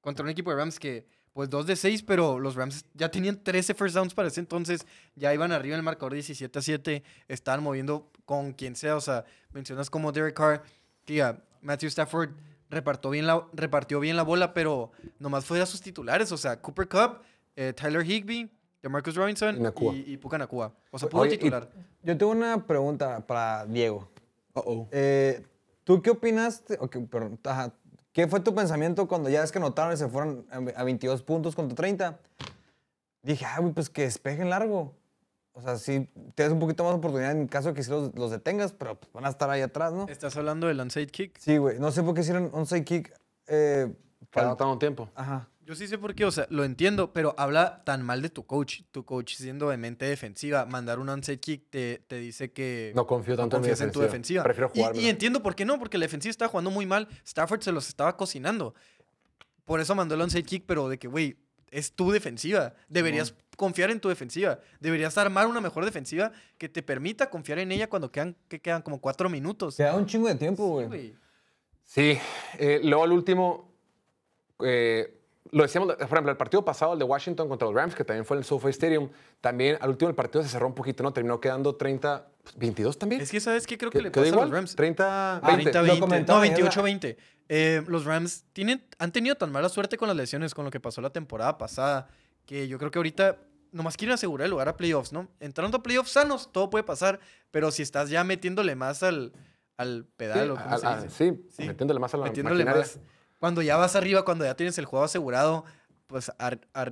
Contra 0.00 0.24
un 0.24 0.30
equipo 0.30 0.50
de 0.50 0.56
Rams 0.56 0.80
que, 0.80 1.06
pues 1.32 1.48
2 1.48 1.66
de 1.66 1.76
6, 1.76 2.02
pero 2.02 2.38
los 2.38 2.54
Rams 2.56 2.84
ya 2.94 3.10
tenían 3.10 3.42
13 3.42 3.74
first 3.74 3.94
downs 3.94 4.14
para 4.14 4.28
ese 4.28 4.40
entonces. 4.40 4.86
Ya 5.14 5.32
iban 5.32 5.52
arriba 5.52 5.74
en 5.74 5.80
el 5.80 5.84
marcador 5.84 6.14
17 6.14 6.58
a 6.58 6.62
7. 6.62 7.02
Estaban 7.28 7.62
moviendo 7.62 8.10
con 8.24 8.52
quien 8.52 8.74
sea. 8.76 8.96
O 8.96 9.00
sea, 9.00 9.24
mencionas 9.52 9.90
como 9.90 10.12
Derek 10.12 10.34
Carr. 10.34 10.62
Que 11.04 11.14
ya, 11.14 11.42
Matthew 11.62 11.88
Stafford 11.88 12.30
repartió 12.68 13.10
bien, 13.10 13.26
la, 13.26 13.46
repartió 13.52 14.00
bien 14.00 14.16
la 14.16 14.22
bola, 14.22 14.54
pero 14.54 14.92
nomás 15.18 15.44
fue 15.44 15.60
a 15.60 15.66
sus 15.66 15.80
titulares. 15.80 16.32
O 16.32 16.36
sea, 16.36 16.60
Cooper 16.60 16.88
Cup, 16.88 17.20
eh, 17.56 17.72
Tyler 17.72 18.04
Higby, 18.04 18.50
DeMarcus 18.82 19.14
Robinson 19.14 19.56
Y 19.80 20.12
y, 20.12 20.16
Puka 20.16 20.38
Nakua. 20.38 20.74
O 20.90 20.98
sea, 20.98 21.08
Oye, 21.12 21.34
y- 21.34 21.38
titular. 21.38 21.70
Yo 22.02 22.16
tengo 22.16 22.32
una 22.32 22.66
pregunta 22.66 23.26
para 23.26 23.66
Diego. 23.66 24.10
Uh-oh. 24.54 24.88
Eh, 24.90 25.44
¿Tú 25.84 26.00
qué 26.02 26.10
opinaste? 26.10 26.76
Ok, 26.80 26.96
perdón, 27.10 27.38
ajá. 27.44 27.72
¿Qué 28.12 28.26
fue 28.26 28.40
tu 28.40 28.54
pensamiento 28.54 29.06
cuando 29.06 29.28
ya 29.30 29.42
es 29.42 29.52
que 29.52 29.60
notaron 29.60 29.92
y 29.92 29.96
se 29.96 30.08
fueron 30.08 30.46
a 30.50 30.80
a 30.80 30.84
22 30.84 31.22
puntos 31.22 31.54
contra 31.54 31.76
30? 31.76 32.18
Dije, 33.22 33.44
ah, 33.44 33.60
güey, 33.60 33.72
pues 33.72 33.88
que 33.90 34.02
despejen 34.02 34.50
largo. 34.50 34.94
O 35.52 35.60
sea, 35.62 35.76
sí, 35.76 36.08
tienes 36.34 36.52
un 36.52 36.58
poquito 36.60 36.84
más 36.84 36.92
de 36.92 36.98
oportunidad 36.98 37.32
en 37.32 37.46
caso 37.46 37.68
de 37.68 37.74
que 37.74 37.82
sí 37.82 37.90
los, 37.90 38.14
los 38.14 38.30
detengas, 38.30 38.72
pero 38.72 38.98
pues, 38.98 39.12
van 39.12 39.26
a 39.26 39.28
estar 39.28 39.50
ahí 39.50 39.60
atrás, 39.60 39.92
¿no? 39.92 40.06
¿Estás 40.08 40.36
hablando 40.36 40.66
del 40.68 40.80
onside 40.80 41.08
kick? 41.08 41.36
Sí, 41.38 41.56
güey. 41.58 41.78
No 41.78 41.90
sé 41.92 42.02
por 42.02 42.14
qué 42.14 42.20
hicieron 42.22 42.50
onside 42.52 42.84
kick. 42.84 43.12
Eh, 43.46 43.92
Para 44.32 44.56
fal- 44.56 44.58
no 44.58 44.78
tiempo. 44.78 45.08
Ajá. 45.14 45.48
Yo 45.70 45.76
sí 45.76 45.86
sé 45.86 45.98
por 45.98 46.16
qué, 46.16 46.24
o 46.24 46.32
sea, 46.32 46.48
lo 46.50 46.64
entiendo, 46.64 47.12
pero 47.12 47.32
habla 47.38 47.84
tan 47.84 48.02
mal 48.02 48.22
de 48.22 48.28
tu 48.28 48.44
coach. 48.44 48.80
Tu 48.90 49.04
coach 49.04 49.36
siendo 49.36 49.68
de 49.68 49.76
mente 49.76 50.04
defensiva, 50.04 50.66
mandar 50.66 50.98
un 50.98 51.08
onside 51.08 51.38
kick 51.38 51.70
te, 51.70 52.02
te 52.08 52.16
dice 52.16 52.50
que 52.50 52.90
No 52.96 53.06
confío 53.06 53.36
tanto 53.36 53.54
en 53.54 53.62
mi 53.62 53.68
confías 53.68 53.80
en 53.86 53.92
tu 53.92 54.00
defensiva. 54.00 54.42
Prefiero 54.42 54.72
Y- 54.74 54.78
jugármela. 54.80 55.06
Y, 55.06 55.08
entiendo 55.08 55.44
por 55.44 55.54
qué 55.54 55.64
no, 55.64 55.78
porque 55.78 55.96
la 55.96 56.06
defensiva 56.06 56.30
estaba 56.32 56.48
jugando 56.48 56.72
muy 56.72 56.86
mal. 56.86 57.06
Stafford 57.24 57.60
se 57.60 57.70
los 57.70 57.86
estaba 57.86 58.16
cocinando. 58.16 58.74
Por 59.64 59.78
eso 59.78 59.94
mandó 59.94 60.16
el 60.16 60.22
onside 60.22 60.42
kick, 60.42 60.64
pero 60.66 60.88
de 60.88 60.98
que, 60.98 61.06
güey, 61.06 61.36
es 61.70 61.92
tu 61.92 62.10
defensiva. 62.10 62.74
Deberías 62.88 63.32
confiar 63.56 63.92
en 63.92 64.00
tu 64.00 64.08
defensiva. 64.08 64.58
Deberías 64.80 65.16
armar 65.18 65.46
una 65.46 65.60
mejor 65.60 65.84
defensiva 65.84 66.32
que 66.58 66.68
te 66.68 66.82
permita 66.82 67.30
confiar 67.30 67.60
en 67.60 67.70
ella 67.70 67.88
cuando 67.88 68.10
quedan, 68.10 68.36
que 68.48 68.60
quedan 68.60 68.82
como 68.82 69.00
cuatro 69.00 69.30
minutos. 69.30 69.76
Te 69.76 69.84
da 69.84 69.94
un 69.94 70.06
chingo 70.06 70.26
de 70.26 70.34
tiempo, 70.34 70.66
güey. 70.66 71.14
Sí, 71.84 72.18
eh, 72.58 72.80
luego 72.82 73.04
al 73.04 73.12
último, 73.12 73.72
eh, 74.64 75.18
lo 75.52 75.62
decíamos, 75.62 75.94
por 75.94 76.02
ejemplo, 76.04 76.30
el 76.30 76.36
partido 76.36 76.64
pasado, 76.64 76.92
el 76.92 76.98
de 76.98 77.04
Washington 77.04 77.48
contra 77.48 77.66
los 77.66 77.74
Rams, 77.74 77.94
que 77.94 78.04
también 78.04 78.24
fue 78.24 78.36
en 78.36 78.38
el 78.40 78.44
SoFi 78.44 78.68
Stadium, 78.70 79.10
también 79.40 79.76
al 79.80 79.90
último 79.90 80.08
el 80.08 80.14
partido 80.14 80.42
se 80.42 80.48
cerró 80.50 80.66
un 80.66 80.74
poquito, 80.74 81.02
¿no? 81.02 81.12
Terminó 81.12 81.40
quedando 81.40 81.74
30, 81.74 82.26
22 82.56 82.98
también. 82.98 83.20
Es 83.20 83.30
que, 83.30 83.40
¿sabes 83.40 83.66
qué 83.66 83.76
creo 83.76 83.90
que 83.90 84.00
le 84.00 84.10
¿Quedó 84.10 84.22
pasa 84.22 84.26
a 84.26 84.28
igual? 84.34 84.48
los 84.50 84.56
Rams? 84.58 84.76
30, 84.76 85.36
Ah, 85.36 85.40
20. 85.46 85.62
30, 85.64 85.78
Lo 85.80 85.84
20. 85.86 86.00
comentaba 86.00 86.38
No, 86.38 86.42
ayer 86.42 86.52
la- 86.58 86.62
28, 86.64 86.82
20. 86.82 87.16
Eh, 87.48 87.82
los 87.88 88.04
Rams 88.04 88.44
tienen, 88.52 88.84
han 88.98 89.10
tenido 89.12 89.34
tan 89.34 89.50
mala 89.50 89.68
suerte 89.68 89.96
con 89.96 90.06
las 90.08 90.16
lesiones, 90.16 90.54
con 90.54 90.64
lo 90.64 90.70
que 90.70 90.78
pasó 90.80 91.00
la 91.00 91.10
temporada 91.10 91.58
pasada, 91.58 92.08
que 92.46 92.68
yo 92.68 92.78
creo 92.78 92.90
que 92.90 92.98
ahorita 93.00 93.38
nomás 93.72 93.96
quieren 93.96 94.14
asegurar 94.14 94.44
el 94.46 94.50
lugar 94.52 94.68
a 94.68 94.76
playoffs, 94.76 95.12
¿no? 95.12 95.28
Entrando 95.40 95.78
a 95.78 95.82
playoffs 95.82 96.12
sanos, 96.12 96.50
todo 96.52 96.70
puede 96.70 96.84
pasar, 96.84 97.18
pero 97.50 97.70
si 97.70 97.82
estás 97.82 98.08
ya 98.10 98.22
metiéndole 98.24 98.74
más 98.76 99.02
al, 99.02 99.32
al 99.76 100.06
pedal, 100.16 100.52
o 100.52 100.56
Sí, 100.56 100.62
cómo 100.62 100.78
se 100.78 100.86
a- 100.86 100.90
a- 100.92 101.02
dice. 101.02 101.10
sí, 101.10 101.46
Sí. 101.50 101.66
metiéndole 101.66 101.98
más 102.00 102.12
a 102.14 102.18
la 102.18 102.24
metiéndole 102.26 102.64
maquinaria. 102.64 102.82
más. 102.82 103.00
Cuando 103.40 103.62
ya 103.62 103.76
vas 103.76 103.96
arriba, 103.96 104.24
cuando 104.24 104.44
ya 104.44 104.54
tienes 104.54 104.78
el 104.78 104.84
juego 104.84 105.04
asegurado, 105.04 105.64
pues 106.06 106.30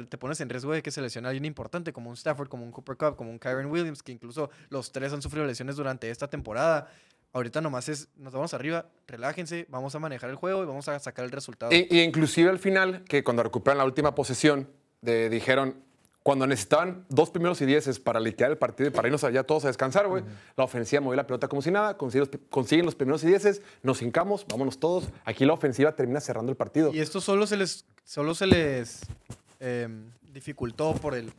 te 0.09 0.19
pones 0.19 0.41
en 0.41 0.49
riesgo 0.49 0.73
de 0.73 0.83
que 0.83 0.91
se 0.91 1.01
lesione 1.01 1.29
alguien 1.29 1.45
importante, 1.45 1.93
como 1.93 2.09
un 2.11 2.15
Stafford, 2.17 2.49
como 2.49 2.65
un 2.65 2.73
Cooper 2.73 2.97
Cup, 2.97 3.17
como 3.17 3.31
un 3.31 3.39
Kyron 3.39 3.67
Williams, 3.67 4.03
que 4.03 4.13
incluso 4.13 4.51
los 4.71 4.91
tres 4.93 5.13
han 5.13 5.23
sufrido 5.23 5.45
lesiones 5.47 5.77
durante 5.77 6.09
esta 6.11 6.29
temporada. 6.29 6.91
Ahorita 7.33 7.61
nomás 7.61 7.89
es, 7.91 8.09
nos 8.17 8.33
vamos 8.33 8.55
arriba, 8.55 8.87
relájense, 9.07 9.67
vamos 9.69 9.95
a 9.95 9.99
manejar 9.99 10.31
el 10.31 10.37
juego 10.37 10.63
y 10.63 10.67
vamos 10.67 10.89
a 10.89 10.99
sacar 10.99 11.25
el 11.27 11.31
resultado. 11.31 11.73
Y, 11.75 11.87
y 11.91 12.01
inclusive 12.01 12.49
al 12.49 12.59
final, 12.59 13.05
que 13.05 13.23
cuando 13.23 13.43
recuperan 13.43 13.77
la 13.79 13.85
última 13.85 14.15
posesión, 14.15 14.71
de- 15.03 15.29
dijeron, 15.29 15.83
cuando 16.29 16.47
necesitaban 16.47 17.07
dos 17.09 17.31
primeros 17.31 17.59
y 17.63 17.65
dieces 17.65 17.99
para 17.99 18.21
liquidar 18.21 18.51
el 18.51 18.59
partido 18.59 18.91
y 18.91 18.93
para 18.93 19.09
irnos 19.09 19.25
allá 19.25 19.45
todos 19.45 19.65
a 19.65 19.69
descansar, 19.69 20.09
güey, 20.09 20.23
la 20.59 20.65
ofensiva 20.65 21.01
movió 21.01 21.17
la 21.17 21.27
pelota 21.27 21.49
como 21.49 21.63
si 21.63 21.71
nada, 21.71 21.97
consiguen 21.97 22.29
los, 22.31 22.41
consiguen 22.51 22.85
los 22.85 22.95
primeros 22.95 23.25
y 23.25 23.29
dieces, 23.29 23.63
nos 23.83 24.03
hincamos, 24.03 24.45
vámonos 24.47 24.79
todos. 24.79 25.09
Aquí 25.25 25.47
la 25.47 25.55
ofensiva 25.55 25.97
termina 25.97 26.21
cerrando 26.21 26.53
el 26.53 26.57
partido. 26.59 26.93
Y 26.93 26.99
esto 26.99 27.23
solo 27.23 27.47
se 27.47 27.57
les, 27.57 27.87
solo 28.05 28.35
se 28.35 28.47
les 28.47 29.07
em, 29.59 30.11
dificultó 30.31 30.93
por 30.97 31.15
el, 31.15 31.33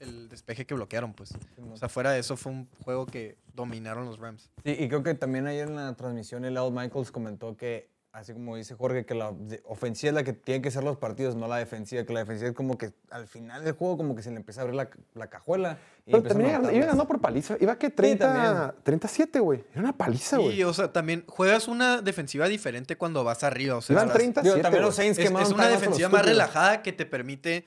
el 0.00 0.30
despeje 0.30 0.64
que 0.64 0.72
bloquearon, 0.72 1.12
pues. 1.12 1.34
O 1.70 1.76
sea, 1.76 1.90
fuera 1.90 2.12
de 2.12 2.20
eso 2.20 2.38
fue 2.38 2.52
un 2.52 2.68
juego 2.84 3.04
que 3.04 3.36
dominaron 3.52 4.06
los 4.06 4.18
Rams. 4.18 4.48
Sí, 4.64 4.76
y 4.78 4.88
creo 4.88 5.02
que 5.02 5.12
también 5.12 5.46
ayer 5.46 5.68
en 5.68 5.76
la 5.76 5.92
transmisión 5.94 6.46
el 6.46 6.56
Al 6.56 6.72
Michaels 6.72 7.12
comentó 7.12 7.54
que, 7.58 7.90
así 8.12 8.32
como 8.34 8.56
dice 8.56 8.74
Jorge, 8.74 9.04
que 9.06 9.14
la 9.14 9.34
ofensiva 9.64 10.10
es 10.10 10.14
la 10.14 10.22
que 10.22 10.32
tiene 10.34 10.60
que 10.62 10.70
ser 10.70 10.84
los 10.84 10.98
partidos, 10.98 11.34
no 11.34 11.48
la 11.48 11.56
defensiva, 11.56 12.04
que 12.04 12.12
la 12.12 12.20
defensiva 12.20 12.50
es 12.50 12.54
como 12.54 12.76
que 12.76 12.92
al 13.10 13.26
final 13.26 13.64
del 13.64 13.72
juego 13.72 13.96
como 13.96 14.14
que 14.14 14.22
se 14.22 14.30
le 14.30 14.36
empieza 14.36 14.60
a 14.60 14.64
abrir 14.64 14.76
la, 14.76 14.90
la 15.14 15.28
cajuela. 15.30 15.78
Y 16.04 16.12
Pero 16.12 16.24
también 16.24 16.50
a 16.50 16.72
iba, 16.72 16.86
ganando 16.86 17.06
por 17.06 17.20
paliza. 17.20 17.56
Iba 17.60 17.78
que 17.78 17.90
30, 17.90 18.24
también. 18.34 18.74
37, 18.82 19.40
güey. 19.40 19.64
Era 19.72 19.80
una 19.80 19.96
paliza, 19.96 20.36
güey. 20.38 20.56
Sí, 20.56 20.64
o 20.64 20.74
sea, 20.74 20.92
también 20.92 21.24
juegas 21.26 21.68
una 21.68 22.02
defensiva 22.02 22.48
diferente 22.48 22.96
cuando 22.96 23.24
vas 23.24 23.44
arriba. 23.44 23.76
O 23.76 23.80
sea, 23.80 23.94
Iban 23.94 24.08
estás- 24.08 24.18
37, 24.18 24.48
Digo, 24.48 24.62
también 24.62 24.82
los. 24.84 24.94
Saints 24.94 25.18
es, 25.18 25.30
es 25.30 25.50
una 25.50 25.68
defensiva 25.68 26.08
más 26.08 26.24
relajada 26.24 26.82
que 26.82 26.92
te 26.92 27.06
permite 27.06 27.64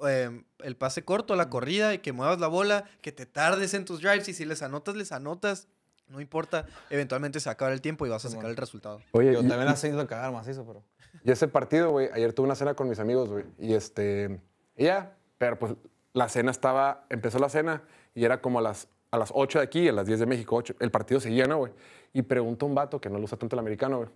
em, 0.00 0.44
el 0.60 0.76
pase 0.76 1.04
corto, 1.04 1.34
la 1.34 1.50
corrida 1.50 1.92
y 1.94 1.98
que 1.98 2.12
muevas 2.12 2.38
la 2.38 2.46
bola, 2.46 2.84
que 3.02 3.10
te 3.10 3.26
tardes 3.26 3.74
en 3.74 3.84
tus 3.84 4.00
drives 4.00 4.28
y 4.28 4.34
si 4.34 4.44
les 4.44 4.62
anotas, 4.62 4.94
les 4.94 5.10
anotas. 5.10 5.66
No 6.08 6.20
importa, 6.20 6.66
eventualmente 6.90 7.38
se 7.40 7.48
va 7.48 7.52
a 7.52 7.54
acabar 7.54 7.72
el 7.72 7.80
tiempo 7.80 8.06
y 8.06 8.08
vas 8.10 8.24
a 8.24 8.28
sacar 8.30 8.48
el 8.50 8.56
resultado. 8.56 9.00
Oye, 9.12 9.30
Digo, 9.30 9.42
y- 9.42 9.48
también 9.48 9.66
las 9.66 9.80
Saints 9.80 9.96
lo 9.98 10.06
cagaron 10.06 10.34
macizo, 10.34 10.64
pero... 10.64 10.82
Y 11.24 11.30
ese 11.30 11.48
partido, 11.48 11.90
güey, 11.90 12.08
ayer 12.12 12.32
tuve 12.32 12.46
una 12.46 12.54
cena 12.54 12.74
con 12.74 12.88
mis 12.88 12.98
amigos, 12.98 13.28
güey. 13.28 13.44
Y 13.58 13.74
este. 13.74 14.40
Y 14.76 14.84
ya, 14.84 15.16
pero 15.38 15.58
pues 15.58 15.74
la 16.12 16.28
cena 16.28 16.50
estaba. 16.50 17.04
Empezó 17.10 17.38
la 17.38 17.48
cena 17.48 17.82
y 18.14 18.24
era 18.24 18.40
como 18.40 18.58
a 18.58 18.62
las, 18.62 18.88
a 19.10 19.18
las 19.18 19.30
8 19.34 19.58
de 19.58 19.64
aquí, 19.64 19.88
a 19.88 19.92
las 19.92 20.06
10 20.06 20.20
de 20.20 20.26
México, 20.26 20.54
8. 20.56 20.76
El 20.80 20.90
partido 20.90 21.18
seguía, 21.20 21.46
¿no, 21.46 21.58
güey? 21.58 21.72
Y 22.12 22.22
pregunta 22.22 22.66
un 22.66 22.74
vato 22.74 23.00
que 23.00 23.10
no 23.10 23.18
lo 23.18 23.24
usa 23.24 23.36
tanto 23.38 23.56
el 23.56 23.60
americano, 23.60 23.98
güey. 23.98 24.08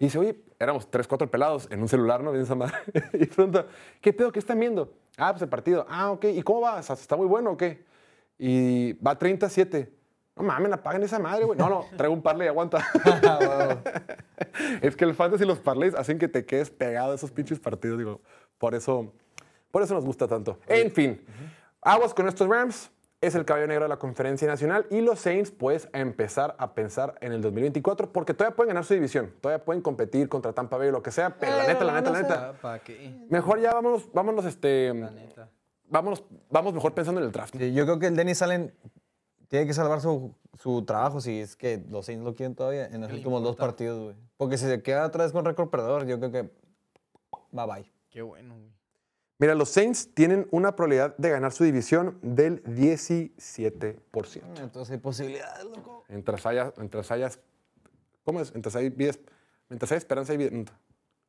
Y 0.00 0.04
dice, 0.06 0.18
oye, 0.18 0.40
éramos 0.58 0.90
tres, 0.90 1.06
cuatro 1.06 1.30
pelados 1.30 1.68
en 1.70 1.80
un 1.80 1.88
celular, 1.88 2.22
¿no? 2.22 2.32
Bien 2.32 2.44
esa 2.44 2.54
madre. 2.54 2.74
y 3.12 3.26
pregunta, 3.26 3.66
¿qué 4.00 4.12
pedo? 4.12 4.32
¿Qué 4.32 4.38
están 4.38 4.58
viendo? 4.58 4.92
Ah, 5.16 5.32
pues 5.32 5.42
el 5.42 5.48
partido. 5.48 5.86
Ah, 5.88 6.10
ok. 6.10 6.24
¿Y 6.26 6.42
cómo 6.42 6.60
va? 6.62 6.80
¿Está 6.80 7.16
muy 7.16 7.26
bueno 7.26 7.50
o 7.52 7.56
qué? 7.56 7.84
Y 8.38 8.94
va 8.94 9.18
37. 9.18 9.92
No 10.38 10.44
mames, 10.44 10.72
apaguen 10.72 11.02
esa 11.02 11.18
madre, 11.18 11.44
güey. 11.44 11.58
No, 11.58 11.68
no, 11.68 11.84
traigo 11.96 12.14
un 12.14 12.22
parle 12.22 12.44
y 12.44 12.48
aguanta. 12.48 12.84
Es 14.82 14.96
que 14.96 15.04
el 15.04 15.14
fantasy 15.14 15.44
y 15.44 15.46
los 15.46 15.58
parlays 15.58 15.94
hacen 15.94 16.18
que 16.18 16.28
te 16.28 16.44
quedes 16.44 16.70
pegado 16.70 17.12
a 17.12 17.14
esos 17.14 17.30
pinches 17.30 17.58
partidos, 17.58 17.98
digo. 17.98 18.20
Por 18.58 18.74
eso, 18.74 19.12
por 19.70 19.82
eso 19.82 19.94
nos 19.94 20.04
gusta 20.04 20.26
tanto. 20.26 20.58
En 20.66 20.90
fin, 20.90 21.24
aguas 21.82 22.14
con 22.14 22.28
estos 22.28 22.48
Rams. 22.48 22.90
Es 23.20 23.34
el 23.34 23.44
caballo 23.44 23.66
negro 23.66 23.82
de 23.84 23.88
la 23.88 23.96
conferencia 23.98 24.46
nacional 24.46 24.86
y 24.90 25.00
los 25.00 25.18
Saints, 25.18 25.50
pues, 25.50 25.88
a 25.92 25.98
empezar 25.98 26.54
a 26.56 26.72
pensar 26.74 27.16
en 27.20 27.32
el 27.32 27.42
2024 27.42 28.12
porque 28.12 28.32
todavía 28.32 28.54
pueden 28.54 28.68
ganar 28.68 28.84
su 28.84 28.94
división, 28.94 29.34
todavía 29.40 29.64
pueden 29.64 29.82
competir 29.82 30.28
contra 30.28 30.52
Tampa 30.52 30.76
Bay 30.76 30.90
o 30.90 30.92
lo 30.92 31.02
que 31.02 31.10
sea, 31.10 31.36
pero 31.36 31.56
la 31.56 31.66
neta, 31.66 31.82
la 31.82 31.94
neta, 31.94 32.10
la 32.12 32.22
neta, 32.22 32.52
¿Para 32.62 32.78
qué? 32.78 33.26
mejor 33.28 33.60
ya 33.60 33.74
vámonos, 33.74 34.08
vámonos, 34.12 34.44
este, 34.44 34.94
La 34.94 35.10
neta. 35.10 35.48
vámonos, 35.88 36.22
vamos 36.48 36.72
mejor 36.74 36.94
pensando 36.94 37.20
en 37.20 37.26
el 37.26 37.32
draft. 37.32 37.56
Sí, 37.58 37.74
yo 37.74 37.86
creo 37.86 37.98
que 37.98 38.06
el 38.06 38.14
Dennis 38.14 38.40
Allen 38.40 38.72
tiene 39.48 39.66
que 39.66 39.74
salvar 39.74 40.00
su, 40.00 40.34
su 40.54 40.84
trabajo 40.84 41.20
si 41.20 41.40
es 41.40 41.56
que 41.56 41.82
los 41.90 42.06
Saints 42.06 42.24
lo 42.24 42.34
quieren 42.34 42.54
todavía 42.54 42.86
en 42.86 43.00
los 43.00 43.08
¿Qué 43.08 43.14
le 43.14 43.18
últimos 43.18 43.42
dos 43.42 43.56
partidos, 43.56 44.02
güey. 44.02 44.16
Porque 44.36 44.58
si 44.58 44.66
se 44.66 44.82
queda 44.82 45.04
atrás 45.04 45.32
con 45.32 45.44
récord 45.44 45.68
perdedor, 45.68 46.06
yo 46.06 46.18
creo 46.18 46.30
que 46.30 46.42
bye 47.50 47.66
bye. 47.66 47.92
Qué 48.10 48.22
bueno, 48.22 48.54
güey. 48.54 48.78
Mira, 49.40 49.54
los 49.54 49.68
Saints 49.68 50.12
tienen 50.14 50.48
una 50.50 50.74
probabilidad 50.74 51.16
de 51.16 51.30
ganar 51.30 51.52
su 51.52 51.62
división 51.62 52.18
del 52.22 52.62
17%. 52.64 53.30
Entonces 54.60 54.90
hay 54.90 54.98
posibilidades, 54.98 55.64
loco. 55.64 56.04
Mientras 56.08 56.44
haya, 56.44 56.72
mientras 56.76 57.08
hayas, 57.12 57.38
¿cómo 58.24 58.40
es? 58.40 58.52
Mientras 58.52 58.74
hay, 58.74 58.90
mientras 58.90 59.92
hay 59.92 59.98
esperanza 59.98 60.32
hay 60.32 60.38
vida. 60.38 60.72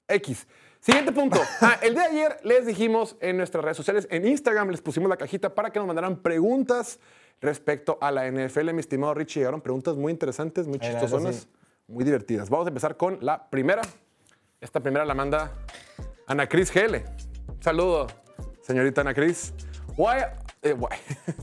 X. 0.08 0.48
Siguiente 0.80 1.12
punto. 1.12 1.40
Ah, 1.62 1.78
el 1.84 1.94
de 1.94 2.02
ayer 2.02 2.40
les 2.44 2.66
dijimos 2.66 3.16
en 3.20 3.38
nuestras 3.38 3.64
redes 3.64 3.78
sociales, 3.78 4.08
en 4.10 4.26
Instagram 4.26 4.70
les 4.70 4.82
pusimos 4.82 5.08
la 5.08 5.18
cajita 5.18 5.54
para 5.54 5.72
que 5.72 5.78
nos 5.78 5.88
mandaran 5.88 6.22
preguntas 6.22 7.00
respecto 7.42 7.98
a 8.02 8.12
la 8.12 8.30
NFL. 8.30 8.74
Mi 8.74 8.80
estimado 8.80 9.14
Richie, 9.14 9.40
llegaron 9.40 9.62
preguntas 9.62 9.96
muy 9.96 10.12
interesantes, 10.12 10.68
muy 10.68 10.80
chistosonas, 10.80 11.36
sí. 11.36 11.48
muy 11.88 12.04
divertidas. 12.04 12.50
Vamos 12.50 12.68
a 12.68 12.70
empezar 12.70 12.98
con 12.98 13.18
la 13.22 13.50
primera. 13.50 13.82
Esta 14.62 14.80
primera 14.80 15.06
la 15.06 15.14
manda 15.14 15.54
Ana 16.28 16.48
Cris 16.48 16.72
GL. 16.74 16.98
Saludo, 17.62 18.08
señorita 18.62 19.02
Ana 19.02 19.14
Cris. 19.14 19.54
Why, 19.98 20.24
eh, 20.62 20.74
why, 20.74 20.90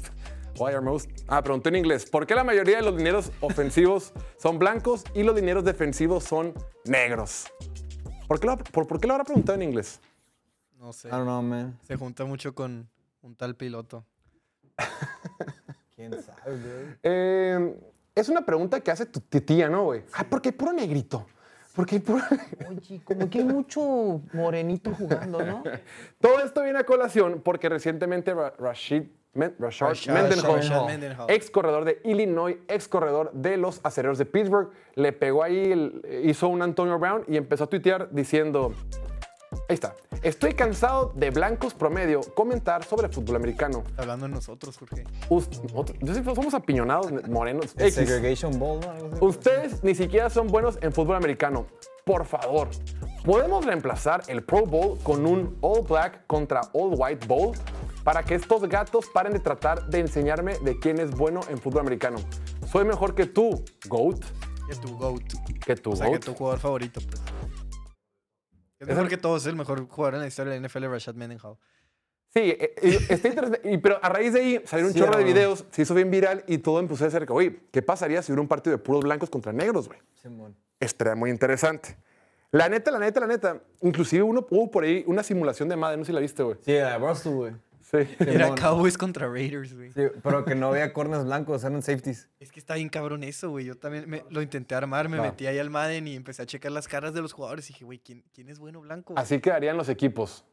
why 0.59 0.73
are 0.73 0.81
most... 0.81 1.11
Ah, 1.29 1.43
preguntó 1.43 1.69
en 1.69 1.77
inglés. 1.77 2.09
¿Por 2.09 2.27
qué 2.27 2.35
la 2.35 2.45
mayoría 2.45 2.77
de 2.77 2.83
los 2.83 2.97
dineros 2.97 3.33
ofensivos 3.41 4.13
son 4.39 4.59
blancos 4.59 5.05
y 5.15 5.23
los 5.23 5.35
dineros 5.35 5.65
defensivos 5.65 6.25
son 6.25 6.55
negros? 6.85 7.47
¿Por 8.29 8.41
qué 8.41 8.47
lo, 8.47 8.59
por, 8.59 8.87
por 8.87 9.01
qué 9.01 9.07
lo 9.07 9.15
habrá 9.15 9.25
preguntado 9.25 9.57
en 9.57 9.63
inglés? 9.63 10.01
No 10.79 10.93
sé. 10.93 11.09
I 11.09 11.13
don't 11.13 11.25
know, 11.25 11.43
man. 11.43 11.79
Se 11.83 11.97
junta 11.97 12.25
mucho 12.25 12.55
con 12.55 12.89
un 13.23 13.35
tal 13.35 13.57
piloto. 13.57 14.05
¿Quién 15.97 16.13
sabe, 16.23 16.41
güey? 16.53 16.97
Eh, 17.03 17.75
es 18.15 18.29
una 18.29 18.45
pregunta 18.45 18.81
que 18.81 18.91
hace 18.91 19.07
tu 19.07 19.21
tía, 19.21 19.69
¿no, 19.69 19.85
güey? 19.85 20.03
Ah, 20.13 20.25
porque 20.29 20.51
hay 20.51 20.55
puro 20.55 20.73
negrito. 20.73 21.27
Porque 21.75 21.97
hay 21.97 22.01
puro... 22.01 22.23
Oye, 22.69 23.01
como 23.05 23.29
que 23.31 23.39
hay 23.39 23.45
mucho 23.45 24.21
morenito 24.33 24.93
jugando, 24.95 25.43
¿no? 25.45 25.63
Todo 26.21 26.41
esto 26.45 26.63
viene 26.63 26.79
a 26.79 26.85
colación 26.85 27.41
porque 27.43 27.69
recientemente 27.69 28.33
Ra- 28.35 28.55
Rashid, 28.59 29.05
Men- 29.35 29.55
Rashad- 29.59 30.11
Mendenhall, 30.13 30.57
Rashad 30.57 30.87
Mendenhall. 30.87 31.27
ex 31.31 31.51
corredor 31.51 31.85
de 31.85 32.01
Illinois, 32.05 32.57
ex 32.69 32.89
corredor 32.89 33.31
de 33.35 33.57
los 33.59 33.81
acereros 33.83 34.17
de 34.17 34.25
Pittsburgh, 34.25 34.71
le 34.95 35.13
pegó 35.13 35.43
ahí, 35.43 36.01
hizo 36.25 36.49
un 36.49 36.63
Antonio 36.63 36.99
Brown 36.99 37.25
y 37.29 37.37
empezó 37.37 37.65
a 37.65 37.67
tuitear 37.67 38.09
diciendo, 38.13 38.73
ahí 39.69 39.75
está, 39.75 39.95
Estoy 40.23 40.55
cansado 40.55 41.13
de 41.15 41.31
blancos 41.31 41.75
promedio 41.75 42.21
comentar 42.35 42.85
sobre 42.85 43.09
fútbol 43.09 43.37
americano. 43.37 43.85
Hablando 43.97 44.27
de 44.27 44.33
nosotros, 44.35 44.77
Jorge. 44.79 45.05
Us- 45.29 45.49
nosotros- 45.63 45.97
yo 46.01 46.13
siempre 46.13 46.35
somos 46.35 46.55
apiñonados, 46.55 47.11
morenos. 47.29 47.75
X. 47.77 47.95
Segregation 47.95 48.59
Bowl, 48.59 48.81
¿no? 48.81 48.91
Algo 48.91 49.09
así. 49.13 49.25
Ustedes 49.25 49.83
ni 49.85 49.95
siquiera 49.95 50.31
son 50.31 50.49
buenos 50.49 50.79
en 50.83 50.93
fútbol 50.93 51.17
americano. 51.17 51.67
Por 52.05 52.25
favor, 52.25 52.69
¿podemos 53.25 53.65
reemplazar 53.65 54.23
el 54.29 54.43
Pro 54.45 54.65
Bowl 54.65 54.99
con 55.03 55.27
un 55.27 55.57
All 55.61 55.83
Black 55.83 56.27
contra 56.27 56.61
All 56.73 56.95
White 56.97 57.27
Bowl? 57.27 57.53
Para 58.05 58.23
que 58.23 58.37
estos 58.37 58.63
gatos 58.69 59.07
paren 59.13 59.33
de 59.33 59.41
tratar 59.41 59.87
de 59.89 59.99
enseñarme 59.99 60.57
de 60.61 60.79
quién 60.79 61.01
es 61.01 61.11
bueno 61.11 61.41
en 61.49 61.59
fútbol 61.59 61.81
americano. 61.81 62.19
Soy 62.71 62.85
mejor 62.85 63.17
que 63.17 63.27
tú, 63.27 63.65
GOAT. 63.89 64.21
Que 64.69 64.77
tu 64.77 64.97
GOAT. 64.97 65.23
Que 65.65 65.75
tú, 65.75 65.91
O 65.91 65.97
sea, 65.97 66.07
que 66.07 66.13
GOAT. 66.13 66.25
tu 66.25 66.35
jugador 66.35 66.61
favorito, 66.61 67.01
pues. 67.01 67.21
Es 68.79 68.87
mejor 68.87 69.09
que 69.09 69.17
todos, 69.17 69.43
es 69.43 69.49
el 69.49 69.57
mejor 69.57 69.89
jugador 69.89 70.15
en 70.15 70.21
la 70.21 70.27
historia 70.27 70.53
de 70.53 70.61
la 70.61 70.69
NFL, 70.69 70.85
Rashad 70.85 71.15
Mendenhall. 71.15 71.57
Sí, 72.29 72.41
eh, 72.41 72.75
eh, 72.83 72.99
está 73.09 73.29
interesante. 73.29 73.71
Y, 73.71 73.79
pero 73.79 73.99
a 74.03 74.09
raíz 74.11 74.35
de 74.35 74.41
ahí 74.41 74.63
salieron 74.67 74.89
un 74.89 74.93
Sí, 74.93 75.01
chorro 75.01 75.17
de 75.19 75.25
videos, 75.25 75.65
se 75.71 75.83
hizo 75.83 75.95
bien 75.95 76.11
viral 76.11 76.45
y 76.47 76.59
todo 76.59 76.81
empezó 76.81 77.07
a 77.07 77.11
ser 77.11 77.25
que, 77.27 77.33
oye, 77.33 77.61
¿qué 77.73 77.81
pasaría 77.81 78.21
si 78.23 78.33
hubiera 78.33 78.43
un 78.43 78.49
partido 78.49 78.77
de 78.77 78.83
puros 78.83 79.03
blancos 79.03 79.31
contra 79.31 79.53
negros, 79.53 79.89
güey? 79.89 79.99
Simón. 80.21 80.55
Estaría 80.79 81.15
muy 81.15 81.31
interesante. 81.31 81.97
La 82.51 82.69
neta, 82.69 82.91
la 82.91 82.99
neta, 82.99 83.21
la 83.21 83.27
neta. 83.27 83.63
Inclusive 83.81 84.23
uno 84.23 84.47
hubo 84.51 84.71
por 84.71 84.85
ahí 84.85 85.03
una 85.07 85.23
simulación 85.23 85.69
de 85.69 85.77
Madden, 85.77 86.01
no 86.01 86.05
sé 86.05 86.11
si 86.11 86.15
la 86.15 86.21
viste, 86.21 86.43
güey. 86.43 86.59
Sí, 86.63 86.77
a 86.77 86.99
Russell, 86.99 87.33
güey. 87.33 87.53
Sí. 87.91 87.99
Era. 88.19 88.53
Cowboys 88.57 88.99
contra 88.99 89.29
Raiders, 89.29 89.73
güey. 89.75 89.93
Sí, 89.93 90.03
pero 90.23 90.45
que 90.45 90.57
no 90.57 90.69
había 90.69 90.93
corners 90.93 91.25
blancos, 91.25 91.63
eran 91.63 91.83
safeties. 91.83 92.29
Es 92.41 92.51
que 92.51 92.59
está 92.59 92.75
bien 92.75 92.89
cabrón 92.89 93.23
eso, 93.23 93.51
güey. 93.51 93.65
Yo 93.65 93.77
también 93.77 94.11
me- 94.11 94.25
lo 94.29 94.43
intenté 94.43 94.75
armar, 94.75 95.09
me 95.09 95.21
metí 95.21 95.47
ahí 95.47 95.59
al 95.61 95.71
Madden 95.71 96.09
y 96.09 96.17
empecé 96.17 96.43
a 96.43 96.47
checar 96.47 96.73
las 96.73 96.89
caras 96.89 97.15
de 97.15 97.23
los 97.23 97.33
jugadores 97.33 97.71
y 97.71 97.73
dije, 97.75 97.85
güey, 97.85 97.99
¿quién, 98.01 98.25
quién 98.35 98.49
es 98.49 98.59
bueno 98.59 98.81
blanco? 98.81 99.15
güey? 99.15 99.23
Así 99.23 99.39
quedarían 99.41 99.77
los 99.77 99.89
equipos 99.89 100.45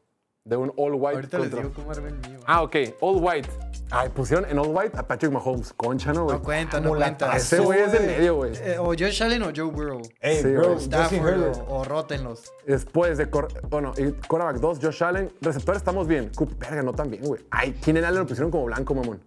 de 0.46 0.56
un 0.58 0.70
all 0.76 0.92
white 0.94 1.14
Ahorita 1.16 1.38
les 1.38 1.48
contra- 1.48 1.62
digo 1.62 1.74
cómo 1.74 1.90
armé 1.90 2.08
el 2.10 2.18
mío. 2.28 2.38
Ah, 2.46 2.62
ok, 2.62 2.76
all 3.00 3.16
white. 3.18 3.48
Ay, 3.90 4.10
pusieron 4.10 4.44
en 4.50 4.58
all 4.58 4.68
white 4.68 4.94
a 4.98 5.06
Patrick 5.06 5.32
Mahomes. 5.32 5.72
Concha, 5.72 6.12
¿no, 6.12 6.24
güey? 6.24 6.36
no 6.36 6.42
cuenta, 6.42 6.80
no 6.80 6.90
cuenta. 6.90 7.34
Ese 7.34 7.60
güey 7.60 7.80
es 7.80 7.92
de 7.92 8.00
medio, 8.00 8.36
güey. 8.36 8.52
Eh, 8.56 8.76
o 8.78 8.86
Josh 8.88 9.22
Allen 9.22 9.42
o 9.42 9.46
Joe 9.56 9.70
Burrow. 9.70 10.02
Ey, 10.20 10.42
Sí, 10.42 10.52
bro, 10.52 10.76
Stafford 10.78 11.42
o, 11.68 11.76
o 11.76 11.84
rótenlos. 11.84 12.52
Después 12.66 13.16
de, 13.16 13.30
cor- 13.30 13.48
bueno, 13.70 13.92
y 13.96 14.12
quarterback 14.26 14.56
2, 14.60 14.78
Josh 14.82 15.02
Allen. 15.02 15.32
Receptor 15.40 15.76
estamos 15.76 16.06
bien. 16.06 16.30
Coop, 16.36 16.58
verga, 16.58 16.82
no 16.82 16.92
tan 16.92 17.08
bien, 17.10 17.22
güey. 17.24 17.42
Ay, 17.50 17.72
Keenan 17.72 18.04
Allen 18.04 18.20
lo 18.20 18.26
pusieron 18.26 18.50
como 18.50 18.64
blanco, 18.66 18.94
mamón. 18.94 19.22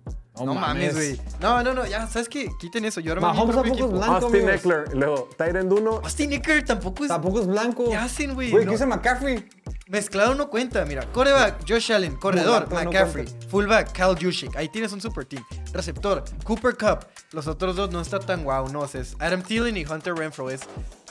No, 0.45 0.53
mames, 0.55 0.95
güey. 0.95 1.21
No, 1.39 1.63
no, 1.63 1.73
no, 1.73 1.85
ya, 1.85 2.07
¿sabes 2.07 2.29
qué? 2.29 2.49
Quiten 2.59 2.85
eso. 2.85 2.99
Yo 2.99 3.15
mi 3.15 3.21
Mahomes 3.21 3.55
tampoco 3.55 3.85
es 3.85 3.91
blanco. 3.91 4.13
Austin 4.13 4.35
amigos. 4.43 4.55
Eckler. 4.55 4.95
Luego, 4.95 5.29
Tyrant 5.37 5.71
1. 5.71 5.91
Austin 6.03 6.33
Eckler 6.33 6.65
tampoco 6.65 7.03
es... 7.03 7.09
Tampoco 7.09 7.39
es 7.41 7.47
blanco. 7.47 7.89
¿Qué 7.89 7.95
hacen, 7.95 8.33
güey? 8.33 8.51
Güey, 8.51 8.65
No. 8.65 8.71
¿qué 8.71 8.75
dice 8.75 8.85
McCaffrey? 8.85 9.47
Mezclado 9.87 10.35
no 10.35 10.49
cuenta, 10.49 10.83
mira. 10.85 11.05
Coreback, 11.13 11.63
Josh 11.67 11.93
Allen. 11.93 12.17
Corredor, 12.17 12.67
no 12.69 12.75
McCaffrey. 12.75 13.25
Fullback, 13.49 13.93
Cal 13.93 14.17
Juszczyk. 14.21 14.55
Ahí 14.57 14.67
tienes 14.69 14.91
un 14.91 14.99
super 14.99 15.23
team. 15.25 15.43
Receptor, 15.71 16.23
Cooper 16.43 16.75
Cup. 16.75 17.05
Los 17.31 17.47
otros 17.47 17.75
dos 17.75 17.89
no 17.91 18.01
está 18.01 18.19
tan 18.19 18.43
guau, 18.43 18.67
no. 18.69 18.83
Es 18.83 19.15
Adam 19.19 19.41
Thielen 19.41 19.77
y 19.77 19.85
Hunter 19.85 20.13
Renfro. 20.13 20.49
Es, 20.49 20.61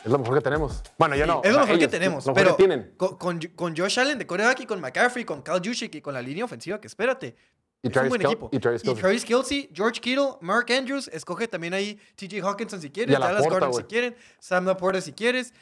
Es 0.04 0.12
lo 0.12 0.18
mejor 0.18 0.34
que 0.36 0.40
tenemos. 0.42 0.82
Bueno, 0.98 1.16
yo 1.16 1.26
no. 1.26 1.40
es 1.42 1.52
lo 1.52 1.60
mejor 1.60 1.78
que 1.78 1.88
tenemos. 1.88 2.26
Lo 2.26 2.32
mejor 2.34 2.44
pero 2.44 2.56
que 2.56 2.62
tienen. 2.62 2.92
Con, 2.98 3.16
con, 3.16 3.40
con 3.54 3.76
Josh 3.76 3.98
Allen 3.98 4.18
de 4.18 4.26
coreback 4.26 4.60
y 4.60 4.66
con 4.66 4.80
McCaffrey, 4.80 5.24
con 5.24 5.40
Cal 5.42 5.60
Juszczyk 5.64 5.94
y 5.94 6.00
con 6.02 6.12
la 6.12 6.20
línea 6.20 6.44
ofensiva, 6.44 6.78
que 6.80 6.86
espérate. 6.86 7.34
Y 7.82 7.88
es 7.88 7.90
un 7.90 7.92
Travis 7.92 8.08
buen 8.10 8.22
equipo. 8.22 8.48
y 8.52 8.58
Travis 8.58 8.82
Kelce. 8.82 9.00
Travis 9.00 9.24
Kelsey, 9.24 9.70
George 9.72 10.00
Kittle, 10.00 10.30
Mark 10.40 10.66
Andrews. 10.72 11.08
Escoge 11.08 11.46
también 11.46 11.74
ahí 11.74 12.00
TJ 12.16 12.40
Hawkinson 12.42 12.80
si 12.80 12.90
quieres. 12.90 13.18
Dallas 13.18 13.46
Gordon 13.46 13.72
si 13.74 13.82
quieren. 13.84 14.16
Sam 14.40 14.64
Laporta 14.64 15.00
si 15.00 15.12
quieres. 15.12 15.52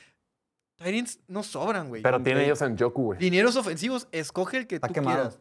Titans 0.77 1.20
no 1.29 1.42
sobran, 1.42 1.88
güey. 1.88 2.03
Pero 2.03 2.20
tiene 2.22 2.44
ellos 2.44 2.61
en 2.62 2.77
Joku, 2.77 3.05
güey. 3.05 3.18
Dineros 3.18 3.57
ofensivos, 3.57 4.09
escoge 4.11 4.57
el 4.59 4.66
que 4.66 4.77
Está 4.77 4.88
tú 4.88 4.94
quemado. 4.94 5.16
quieras. 5.16 5.40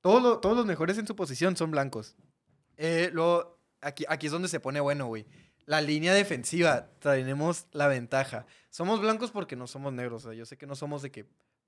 Todos, 0.00 0.22
lo- 0.22 0.38
todos 0.38 0.56
los 0.56 0.66
mejores 0.66 0.98
en 0.98 1.06
su 1.06 1.16
posición 1.16 1.56
son 1.56 1.70
blancos. 1.70 2.16
Eh, 2.76 3.10
luego, 3.12 3.58
aquí, 3.80 4.04
aquí 4.08 4.26
es 4.26 4.32
donde 4.32 4.48
se 4.48 4.60
pone 4.60 4.80
bueno, 4.80 5.06
güey. 5.06 5.26
La 5.66 5.80
línea 5.80 6.12
defensiva, 6.12 6.88
tenemos 7.00 7.66
la 7.72 7.88
ventaja. 7.88 8.46
Somos 8.68 9.00
blancos 9.00 9.30
porque 9.30 9.56
no 9.56 9.66
somos 9.66 9.92
negros. 9.92 10.24
O 10.24 10.28
sea, 10.28 10.36
yo 10.36 10.44
sé 10.44 10.56
que 10.58 10.66
no 10.66 10.76
somos 10.76 11.00
de 11.02 11.10
que 11.10 11.24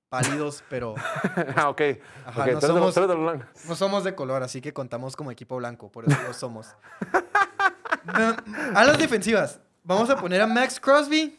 pálidos, 0.09 0.63
pero 0.69 0.95
ah, 1.55 1.69
ok. 1.69 1.81
Ajá, 2.25 2.41
ok, 2.41 2.47
no 2.53 2.61
somos- 2.61 2.95
de 2.95 3.45
no 3.67 3.75
somos 3.75 4.03
de 4.03 4.15
color, 4.15 4.43
así 4.43 4.61
que 4.61 4.73
contamos 4.73 5.15
como 5.15 5.31
equipo 5.31 5.57
blanco, 5.57 5.91
por 5.91 6.05
eso 6.05 6.17
lo 6.25 6.33
somos. 6.33 6.75
A 8.73 8.83
las 8.85 8.97
defensivas, 8.97 9.59
vamos 9.83 10.09
a 10.09 10.15
poner 10.17 10.41
a 10.41 10.47
Max 10.47 10.79
Crosby 10.79 11.37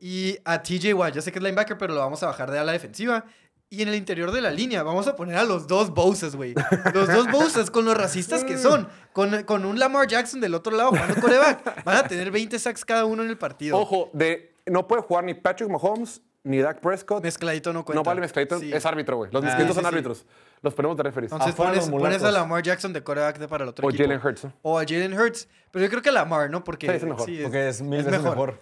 y 0.00 0.38
a 0.44 0.62
TJ 0.62 0.94
Watt. 0.94 1.14
Yo 1.14 1.20
sé 1.22 1.30
que 1.30 1.38
es 1.38 1.42
linebacker, 1.42 1.76
pero 1.76 1.94
lo 1.94 2.00
vamos 2.00 2.22
a 2.22 2.26
bajar 2.26 2.50
de 2.50 2.58
ala 2.58 2.72
defensiva. 2.72 3.24
Y 3.68 3.82
en 3.82 3.88
el 3.88 3.96
interior 3.96 4.30
de 4.30 4.40
la 4.40 4.50
línea 4.50 4.82
vamos 4.84 5.08
a 5.08 5.16
poner 5.16 5.36
a 5.36 5.42
los 5.44 5.66
dos 5.66 5.90
Boses, 5.90 6.36
güey. 6.36 6.54
Los 6.94 7.08
dos 7.08 7.30
Boses 7.30 7.70
con 7.70 7.84
los 7.84 7.96
racistas 7.96 8.44
que 8.44 8.56
son. 8.58 8.88
Con, 9.12 9.42
con 9.42 9.64
un 9.64 9.78
Lamar 9.78 10.06
Jackson 10.06 10.40
del 10.40 10.54
otro 10.54 10.74
lado 10.76 10.90
jugando 10.90 11.20
coreback. 11.20 11.84
Van 11.84 11.96
a 11.96 12.02
tener 12.04 12.30
20 12.30 12.58
sacks 12.60 12.84
cada 12.84 13.04
uno 13.04 13.24
en 13.24 13.28
el 13.28 13.36
partido. 13.36 13.76
Ojo, 13.76 14.08
de, 14.12 14.54
no 14.66 14.86
puede 14.86 15.02
jugar 15.02 15.24
ni 15.24 15.34
Patrick 15.34 15.68
Mahomes 15.68 16.22
ni 16.46 16.58
Dak 16.58 16.80
Prescott. 16.80 17.22
Mezcladito 17.22 17.72
no 17.72 17.84
cuenta. 17.84 18.00
no 18.00 18.04
vale 18.04 18.20
mezcladito, 18.20 18.58
Sí. 18.58 18.72
es 18.72 18.86
árbitro, 18.86 19.16
güey. 19.18 19.30
Los 19.32 19.42
Ah, 19.42 19.46
mezcladitos 19.46 19.76
sí, 19.76 19.82
son 19.82 19.90
sí. 19.90 19.94
árbitros. 19.94 20.26
Los 20.62 20.74
ponemos 20.74 20.96
de 20.96 21.02
referees. 21.02 21.32
Entonces 21.32 21.52
Afuera 21.54 21.72
pones, 21.80 21.88
pones 21.90 22.22
a. 22.22 22.30
Lamar 22.32 22.62
Jackson 22.62 22.92
de 22.92 23.02
coreback 23.02 23.38
de 23.38 23.48
para 23.48 23.64
el 23.64 23.70
otro 23.70 23.86
o 23.86 23.90
equipo. 23.90 24.04
Jalen 24.04 24.20
Hurts. 24.24 24.44
¿no? 24.44 24.52
O 24.62 24.78
a 24.78 24.82
Jalen 24.84 25.12
Hurts. 25.18 25.48
Pero 25.70 25.84
yo 25.84 25.90
creo 25.90 26.02
que 26.02 26.12
Lamar, 26.12 26.48
¿no? 26.50 26.64
Porque 26.64 26.86
Sí, 26.86 26.92
es 26.94 27.04
mejor, 27.04 27.26
Porque 27.42 27.68
es 27.68 27.82
mil 27.82 28.02
veces 28.02 28.22
mejor. 28.22 28.58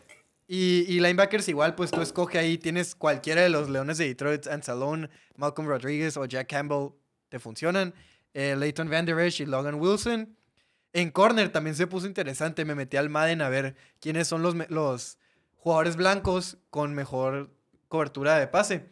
Y, 0.46 0.84
y 0.88 1.00
linebackers 1.00 1.48
igual, 1.48 1.74
pues 1.74 1.90
tú 1.90 2.02
escoge 2.02 2.38
ahí, 2.38 2.58
tienes 2.58 2.94
cualquiera 2.94 3.40
de 3.40 3.48
los 3.48 3.70
Leones 3.70 3.96
de 3.96 4.06
Detroit, 4.08 4.46
Anzalone, 4.46 5.08
Malcolm 5.36 5.66
Rodriguez 5.68 6.16
o 6.18 6.24
Jack 6.26 6.48
Campbell, 6.50 6.88
te 7.30 7.38
funcionan. 7.38 7.94
Eh, 8.34 8.54
Leighton 8.58 8.90
Van 8.90 9.06
Der 9.06 9.18
Esch 9.20 9.40
y 9.40 9.46
Logan 9.46 9.76
Wilson. 9.76 10.36
En 10.92 11.10
corner 11.10 11.48
también 11.50 11.74
se 11.76 11.86
puso 11.86 12.06
interesante, 12.06 12.64
me 12.64 12.74
metí 12.74 12.96
al 12.96 13.08
Madden 13.08 13.40
a 13.42 13.48
ver 13.48 13.74
quiénes 14.00 14.28
son 14.28 14.42
los, 14.42 14.54
los 14.68 15.18
jugadores 15.56 15.96
blancos 15.96 16.58
con 16.70 16.94
mejor 16.94 17.50
cobertura 17.94 18.36
de 18.40 18.48
pase. 18.48 18.90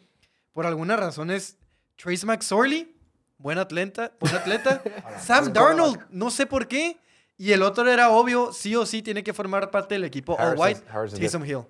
Por 0.53 0.65
algunas 0.65 0.97
razones, 0.97 1.57
Trace 1.97 2.25
McSorley, 2.25 2.95
buen 3.37 3.57
atleta, 3.57 4.13
buen 4.21 4.33
atleta. 4.33 4.81
Sam 5.19 5.51
Darnold, 5.51 5.99
no 6.09 6.31
sé 6.31 6.45
por 6.45 6.69
qué. 6.69 6.97
Y 7.37 7.51
el 7.51 7.63
otro 7.63 7.89
era 7.89 8.09
obvio, 8.11 8.53
sí 8.53 8.73
o 8.77 8.85
sí 8.85 9.01
tiene 9.01 9.21
que 9.23 9.33
formar 9.33 9.71
parte 9.71 9.95
del 9.95 10.05
equipo 10.05 10.37
All 10.39 10.55
White, 10.57 10.83
Harrison 10.89 11.19
Taysom 11.19 11.43
Hill. 11.45 11.63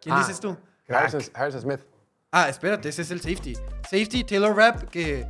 ¿Quién 0.00 0.14
Ah. 0.14 0.20
dices 0.20 0.40
tú? 0.40 0.56
Harrison, 0.88 1.20
Harrison 1.34 1.60
Smith. 1.60 1.80
Ah, 2.32 2.48
espérate, 2.48 2.88
ese 2.88 3.02
es 3.02 3.10
el 3.10 3.20
safety. 3.20 3.54
Safety 3.82 4.24
Taylor 4.24 4.56
Rapp, 4.56 4.84
que 4.88 5.26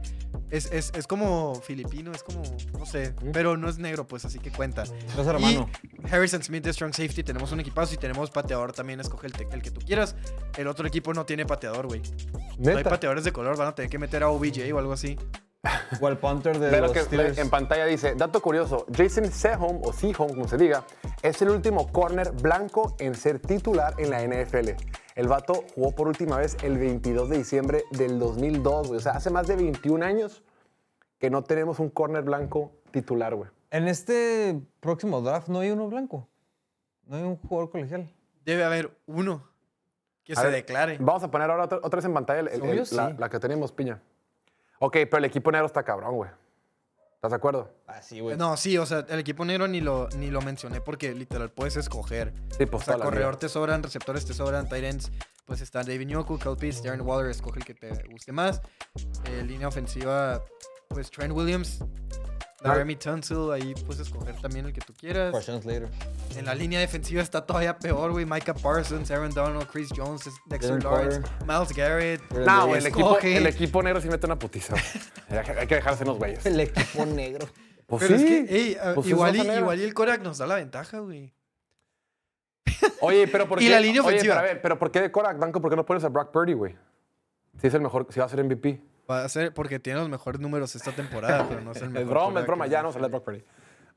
es, 0.51 0.71
es, 0.73 0.93
es 0.95 1.07
como 1.07 1.55
filipino, 1.57 2.13
es 2.13 2.23
como, 2.23 2.43
no 2.79 2.87
sé, 2.87 3.15
pero 3.33 3.57
no 3.57 3.69
es 3.69 3.79
negro, 3.79 4.07
pues 4.07 4.25
así 4.25 4.39
que 4.39 4.51
cuenta. 4.51 4.85
Es 4.85 5.27
hermano. 5.27 5.69
Y 5.83 6.15
Harrison 6.15 6.43
Smith 6.43 6.65
de 6.65 6.73
Strong 6.73 6.95
Safety, 6.95 7.23
tenemos 7.23 7.53
un 7.53 7.61
equipazo 7.61 7.95
y 7.95 7.99
tenemos 7.99 8.31
pateador 8.31 8.73
también, 8.73 9.01
escoge 9.01 9.27
el, 9.27 9.35
el 9.53 9.63
que 9.63 9.71
tú 9.71 9.81
quieras. 9.81 10.17
El 10.57 10.69
otro 10.69 10.87
equipo 10.87 11.13
no 11.13 11.27
tiene 11.27 11.45
pateador, 11.45 11.87
güey. 11.87 12.03
No 12.59 12.77
hay 12.77 12.85
pateadores 12.85 13.25
de 13.25 13.33
color, 13.33 13.57
van 13.57 13.69
a 13.69 13.75
tener 13.75 13.91
que 13.91 13.99
meter 13.99 14.23
a 14.23 14.31
OBJ 14.31 14.73
o 14.73 14.79
algo 14.79 14.93
así. 14.93 15.17
O 16.01 16.09
el 16.09 16.17
punter 16.19 16.59
de 16.59 16.71
Ve 16.71 16.77
lo 16.79 16.85
los 16.87 16.93
que 16.93 17.01
Steelers. 17.03 17.39
en 17.39 17.51
pantalla 17.51 17.85
dice, 17.87 18.15
dato 18.15 18.41
curioso, 18.41 18.87
Jason 18.95 19.31
Sehom, 19.31 19.81
o 19.83 19.93
Sehom, 19.93 20.29
como 20.31 20.47
se 20.49 20.57
diga, 20.57 20.85
es 21.23 21.41
el 21.43 21.51
último 21.51 21.91
corner 21.93 22.33
blanco 22.33 22.95
en 22.99 23.15
ser 23.15 23.39
titular 23.41 23.95
en 23.99 24.11
la 24.11 24.23
NFL. 24.23 24.71
El 25.15 25.29
vato 25.29 25.65
jugó 25.75 25.93
por 25.93 26.07
última 26.09 26.37
vez 26.39 26.57
el 26.63 26.79
22 26.79 27.29
de 27.31 27.39
diciembre 27.39 27.85
del 27.93 28.19
2002, 28.19 28.89
güey. 28.89 28.99
O 28.99 29.01
sea, 29.03 29.13
hace 29.13 29.31
más 29.31 29.47
de 29.47 29.57
21 29.57 30.05
años 30.05 30.43
que 31.19 31.31
no 31.31 31.43
tenemos 31.43 31.81
un 31.81 31.91
corner 31.91 32.23
blanco 32.23 32.71
titular, 32.93 33.35
güey. 33.35 33.51
En 33.71 33.89
este 33.89 34.61
próximo 34.81 35.21
draft 35.21 35.49
no 35.49 35.61
hay 35.61 35.71
uno 35.71 35.89
blanco. 35.89 36.29
No 37.07 37.17
hay 37.17 37.23
un 37.25 37.37
jugador 37.37 37.71
colegial. 37.71 38.09
Debe 38.45 38.65
haber 38.65 38.97
uno 39.07 39.43
que 40.25 40.35
A 40.35 40.37
se 40.37 40.45
ver, 40.45 40.53
declare. 40.55 40.97
Vamos 41.01 41.23
a 41.25 41.31
poner 41.31 41.51
ahora 41.51 41.65
otra, 41.65 41.79
otra 41.83 41.97
vez 41.97 42.05
en 42.05 42.15
pantalla 42.15 42.41
el- 42.41 42.49
el- 42.49 42.61
Obvio, 42.63 42.73
el- 42.73 42.79
la, 42.93 43.09
sí. 43.11 43.15
la 43.19 43.29
que 43.29 43.39
tenemos, 43.41 43.73
piña. 43.73 44.01
Ok, 44.81 44.93
pero 45.11 45.19
el 45.19 45.25
equipo 45.25 45.51
negro 45.51 45.67
está 45.67 45.83
cabrón, 45.83 46.15
güey. 46.15 46.31
¿Estás 47.15 47.33
de 47.33 47.37
acuerdo? 47.37 47.69
Ah, 47.89 48.01
sí, 48.01 48.21
güey. 48.21 48.37
No, 48.37 48.57
sí, 48.57 48.79
o 48.79 48.87
sea, 48.87 49.05
el 49.09 49.19
equipo 49.19 49.45
negro 49.45 49.67
ni 49.67 49.81
lo, 49.81 50.09
ni 50.17 50.31
lo 50.31 50.41
mencioné 50.41 50.81
porque 50.81 51.13
literal 51.15 51.51
puedes 51.51 51.77
escoger. 51.77 52.33
Sí, 52.57 52.65
pues 52.67 52.83
O 52.83 52.93
sea, 52.93 52.99
corredor 52.99 53.37
te 53.37 53.49
sobran, 53.49 53.83
receptores 53.83 54.25
te 54.25 54.35
sobran, 54.35 54.69
tight 54.69 54.85
ends, 54.85 55.11
pues 55.45 55.61
está 55.61 55.83
David 55.83 56.07
Njoku, 56.07 56.39
Kyle 56.39 56.57
Pitts, 56.57 56.81
Darren 56.81 57.01
Waller, 57.01 57.31
escoge 57.31 57.59
el 57.59 57.65
que 57.65 57.75
te 57.75 58.05
guste 58.09 58.31
más. 58.31 58.63
Eh, 59.25 59.43
línea 59.45 59.67
ofensiva, 59.67 60.45
pues 60.89 61.11
Trent 61.11 61.35
Williams, 61.35 61.81
Laramie 62.61 62.97
Tunsil, 62.97 63.53
ahí 63.53 63.73
puedes 63.87 64.01
escoger 64.01 64.35
también 64.41 64.67
el 64.67 64.73
que 64.73 64.81
tú 64.81 64.93
quieras. 64.93 65.33
Rashawn 65.33 65.63
Slater. 65.63 65.89
En 66.37 66.45
la 66.45 66.55
línea 66.55 66.81
defensiva 66.81 67.23
está 67.23 67.47
todavía 67.47 67.79
peor, 67.79 68.11
güey. 68.11 68.25
Micah 68.27 68.55
Parsons, 68.55 69.11
Aaron 69.11 69.31
Donald, 69.31 69.69
Chris 69.71 69.89
Jones, 69.97 70.25
Dexter 70.47 70.83
Darren 70.83 70.85
Lawrence, 70.85 71.21
Carter. 71.21 71.47
Miles 71.47 71.73
Garrett. 71.77 72.31
No, 72.33 72.67
güey, 72.67 72.81
el 72.81 72.87
equipo, 72.87 73.11
Escoge. 73.11 73.37
el 73.37 73.47
equipo 73.47 73.83
negro 73.83 74.01
sí 74.01 74.09
mete 74.09 74.27
una 74.27 74.39
putiza. 74.39 74.75
güey. 75.29 75.41
Hay 75.59 75.67
que 75.69 75.75
dejarse 75.77 76.05
los 76.05 76.19
güeyes. 76.19 76.45
El 76.47 76.59
equipo 76.59 77.07
negro. 77.07 77.47
Pues 77.87 78.03
Pero 78.05 78.19
sí. 78.19 78.25
es 78.27 78.49
que, 78.49 78.57
ey, 78.57 78.77
ah, 78.83 78.93
Pues 78.95 79.07
es 79.07 79.13
igual, 79.13 79.37
y, 79.37 79.41
igual 79.41 79.81
y 79.81 79.85
el 79.85 79.95
Korak 79.95 80.21
nos 80.23 80.39
da 80.39 80.47
la 80.47 80.57
ventaja, 80.57 80.99
güey. 80.99 81.33
Oye, 83.01 83.29
pero 83.29 83.49
¿por 83.49 83.63
Y 83.63 83.67
qué? 83.67 83.71
la 83.71 83.81
línea 83.81 84.03
oye, 84.03 84.09
ofensiva. 84.11 84.35
pero 84.35 84.47
a 84.47 84.53
ver, 84.53 84.61
pero 84.61 84.79
¿por 84.79 84.91
qué 84.91 85.01
de 85.01 85.11
Korak 85.13 85.39
Blanco? 85.39 85.61
¿Por 85.61 85.71
qué 85.71 85.77
no 85.77 85.87
pones 85.87 86.05
a 86.05 86.09
Brock 86.09 86.31
Purdy, 86.33 86.53
güey? 86.53 86.75
Sí, 87.61 87.69
es 87.69 87.75
el 87.75 87.81
mejor, 87.81 88.07
sí 88.11 88.21
va 88.21 88.27
a 88.27 88.29
ser 88.29 88.43
MVP. 88.45 88.81
Va 89.11 89.25
a 89.25 89.29
ser 89.29 89.55
porque 89.55 89.79
tiene 89.79 90.01
los 90.01 90.09
mejores 90.09 90.41
números 90.41 90.75
esta 90.77 90.93
temporada, 90.93 91.47
pero 91.49 91.61
no 91.63 91.73
es 91.73 91.81
el 91.83 91.89
mejor. 91.91 92.03
Es 92.03 92.09
broma, 92.09 92.41
es 92.41 92.47
broma, 92.47 92.67
ya 92.67 92.83
no 92.83 92.93
sale. 92.93 93.09
Brock 93.09 93.25
Purdy. 93.25 93.45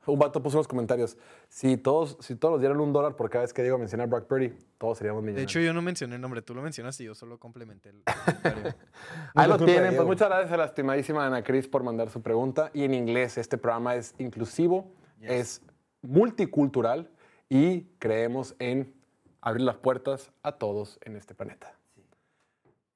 Un 0.04 0.18
vato 0.18 0.42
puso 0.42 0.56
en 0.56 0.60
los 0.60 0.66
comentarios, 0.68 1.16
si 1.48 1.76
todos, 1.76 2.16
si 2.18 2.34
todos 2.34 2.58
dieran 2.58 2.80
un 2.80 2.92
dólar 2.92 3.14
por 3.14 3.30
cada 3.30 3.42
vez 3.44 3.52
que 3.52 3.62
digo 3.62 3.78
mencionar 3.78 4.08
Brock 4.08 4.26
Purdy, 4.26 4.52
todos 4.76 4.98
seríamos 4.98 5.22
De 5.22 5.26
millonarios. 5.26 5.52
hecho, 5.52 5.60
yo 5.60 5.72
no 5.72 5.80
mencioné 5.80 6.16
el 6.16 6.20
nombre, 6.20 6.42
tú 6.42 6.54
lo 6.56 6.62
mencionaste 6.62 7.04
y 7.04 7.06
yo 7.06 7.14
solo 7.14 7.38
complementé 7.38 7.90
el 7.90 8.02
comentario. 8.42 8.74
Ahí 9.36 9.48
lo 9.48 9.58
de 9.58 9.64
tienen. 9.64 9.82
Pues 9.84 9.90
Diego. 9.92 10.06
muchas 10.06 10.28
gracias 10.28 10.50
a 10.52 10.56
la 10.56 10.64
estimadísima 10.64 11.24
Ana 11.24 11.44
Cris 11.44 11.68
por 11.68 11.84
mandar 11.84 12.10
su 12.10 12.20
pregunta. 12.20 12.70
Y 12.74 12.82
en 12.82 12.94
inglés, 12.94 13.38
este 13.38 13.58
programa 13.58 13.94
es 13.94 14.14
inclusivo, 14.18 14.90
es 15.20 15.62
multicultural 16.00 17.08
y 17.48 17.82
creemos 18.00 18.56
en 18.58 18.92
abrir 19.40 19.62
las 19.64 19.76
puertas 19.76 20.32
a 20.42 20.52
todos 20.52 20.98
en 21.02 21.14
este 21.14 21.36
planeta. 21.36 21.76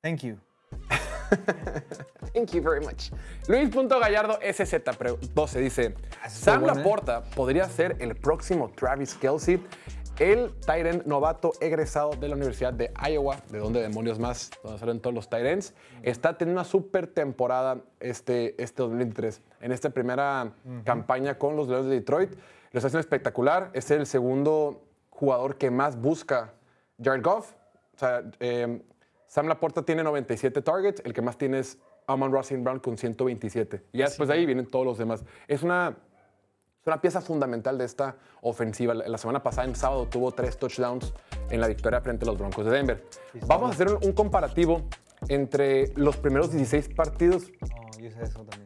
Thank 0.03 0.23
you. 0.23 0.39
Thank 2.35 2.53
you 2.53 2.63
very 2.63 2.85
much. 2.85 3.11
Luis.gallardo 3.49 4.39
SZ12 4.41 5.61
dice: 5.61 5.95
Ah, 6.23 6.29
Sam 6.29 6.65
¿eh? 6.65 6.67
Laporta 6.67 7.23
podría 7.23 7.69
ser 7.69 7.97
el 8.01 8.15
próximo 8.17 8.71
Travis 8.75 9.15
Kelsey, 9.15 9.63
el 10.19 10.53
Tyrant 10.67 11.05
novato 11.07 11.53
egresado 11.61 12.11
de 12.11 12.29
la 12.29 12.37
Universidad 12.37 12.73
de 12.73 12.93
Iowa, 13.09 13.39
de 13.51 13.59
donde 13.59 13.83
demonios 13.83 14.19
más, 14.19 14.51
donde 14.63 14.79
salen 14.79 15.01
todos 15.01 15.15
los 15.15 15.29
Tyrants. 15.29 15.75
Está 16.03 16.37
teniendo 16.37 16.61
una 16.61 16.69
super 16.69 17.07
temporada 17.07 17.79
este, 18.01 18.61
este 18.63 18.83
2023. 18.83 19.43
En 19.61 19.73
esta 19.73 19.91
primera 19.91 20.53
campaña 20.85 21.39
con 21.39 21.57
los 21.57 21.69
Leones 21.69 21.87
de 21.89 21.97
Detroit, 21.97 22.33
lo 22.33 22.79
está 22.79 22.89
haciendo 22.89 23.01
espectacular. 23.01 23.71
Es 23.73 23.91
el 23.91 24.07
segundo 24.07 24.83
jugador 25.11 25.57
que 25.57 25.71
más 25.71 26.01
busca 26.01 26.53
Jared 27.03 27.23
Goff. 27.23 27.53
O 27.95 27.99
sea, 27.99 28.23
eh, 28.41 28.83
Sam 29.27 29.47
Laporta 29.49 29.83
tiene 29.83 30.03
97 30.05 30.63
targets, 30.63 31.03
el 31.05 31.13
que 31.13 31.23
más 31.23 31.37
tiene 31.37 31.59
es 31.61 31.79
Amon 32.07 32.31
Rossing 32.33 32.63
Brown 32.63 32.79
con 32.81 32.97
127. 32.97 33.85
Y 33.93 33.99
ya 33.99 34.05
después 34.07 34.29
de 34.29 34.35
ahí 34.35 34.47
vienen 34.47 34.67
todos 34.67 34.85
los 34.87 34.99
demás. 34.99 35.25
Es 35.49 35.63
una, 35.63 35.97
es 36.81 36.87
una 36.87 37.01
pieza 37.01 37.21
fundamental 37.21 37.77
de 37.79 37.85
esta 37.85 38.17
ofensiva. 38.43 38.95
La 38.95 39.09
la 39.09 39.19
semana 39.19 39.43
pasada, 39.43 39.67
en 39.67 39.75
sábado, 39.75 40.07
tuvo 40.07 40.31
tres 40.33 40.57
touchdowns 40.59 41.13
en 41.51 41.61
la 41.61 41.67
victoria 41.69 42.01
frente 42.01 42.25
a 42.25 42.27
los 42.29 42.39
Broncos 42.39 42.65
de 42.65 42.71
Denver. 42.71 43.05
Vamos 43.47 43.71
a 43.71 43.75
hacer 43.75 43.89
un, 43.93 44.05
un 44.05 44.13
comparativo 44.13 44.83
entre 45.29 45.93
los 45.97 46.17
primeros 46.17 46.53
16 46.53 46.91
partidos, 46.95 47.51
Oh, 47.63 47.99
yo 47.99 48.11
sé 48.11 48.23
eso 48.23 48.45
también. 48.45 48.65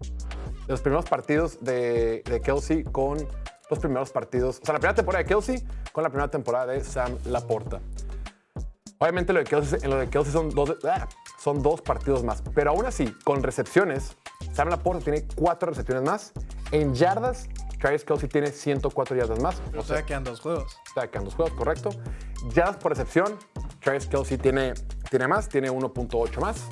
los 0.68 0.80
primeros 0.82 1.06
partidos 1.08 1.62
de, 1.62 2.22
de 2.28 2.40
Kelsey 2.42 2.82
con 2.84 3.16
los 3.70 3.78
primeros 3.78 4.10
partidos, 4.10 4.58
o 4.60 4.64
sea, 4.64 4.74
la 4.74 4.80
primera 4.80 4.94
temporada 4.96 5.22
de 5.22 5.28
Kelsey 5.28 5.64
con 5.92 6.02
la 6.02 6.10
primera 6.10 6.28
temporada 6.30 6.72
de 6.72 6.82
Sam 6.82 7.16
Laporta. 7.26 7.80
Obviamente 9.02 9.32
lo 9.32 9.38
de 9.38 9.46
Kelsey, 9.46 9.78
en 9.82 9.88
lo 9.88 9.96
de 9.96 10.10
Kelsey 10.10 10.30
son 10.30 10.50
dos, 10.50 10.76
ah, 10.84 11.08
son 11.38 11.62
dos 11.62 11.80
partidos 11.80 12.22
más, 12.22 12.42
pero 12.54 12.72
aún 12.72 12.84
así, 12.84 13.10
con 13.24 13.42
recepciones, 13.42 14.14
Sam 14.52 14.68
Laporta 14.68 15.02
tiene 15.02 15.26
cuatro 15.34 15.70
recepciones 15.70 16.04
más. 16.04 16.32
En 16.70 16.94
yardas, 16.94 17.48
Travis 17.78 18.04
Kelsey 18.04 18.28
tiene 18.28 18.48
104 18.48 19.16
yardas 19.16 19.40
más. 19.40 19.62
O 19.74 19.82
sea, 19.82 20.04
quedan 20.04 20.22
dos 20.22 20.40
juegos. 20.40 20.76
Está 20.86 21.08
quedando 21.08 21.30
dos 21.30 21.34
juegos, 21.34 21.54
correcto. 21.54 21.88
Yardas 22.54 22.76
por 22.76 22.92
recepción, 22.92 23.38
Travis 23.80 24.06
Kelsey 24.06 24.36
tiene, 24.36 24.74
tiene 25.08 25.26
más, 25.26 25.48
tiene 25.48 25.70
1.8 25.70 26.40
más. 26.40 26.68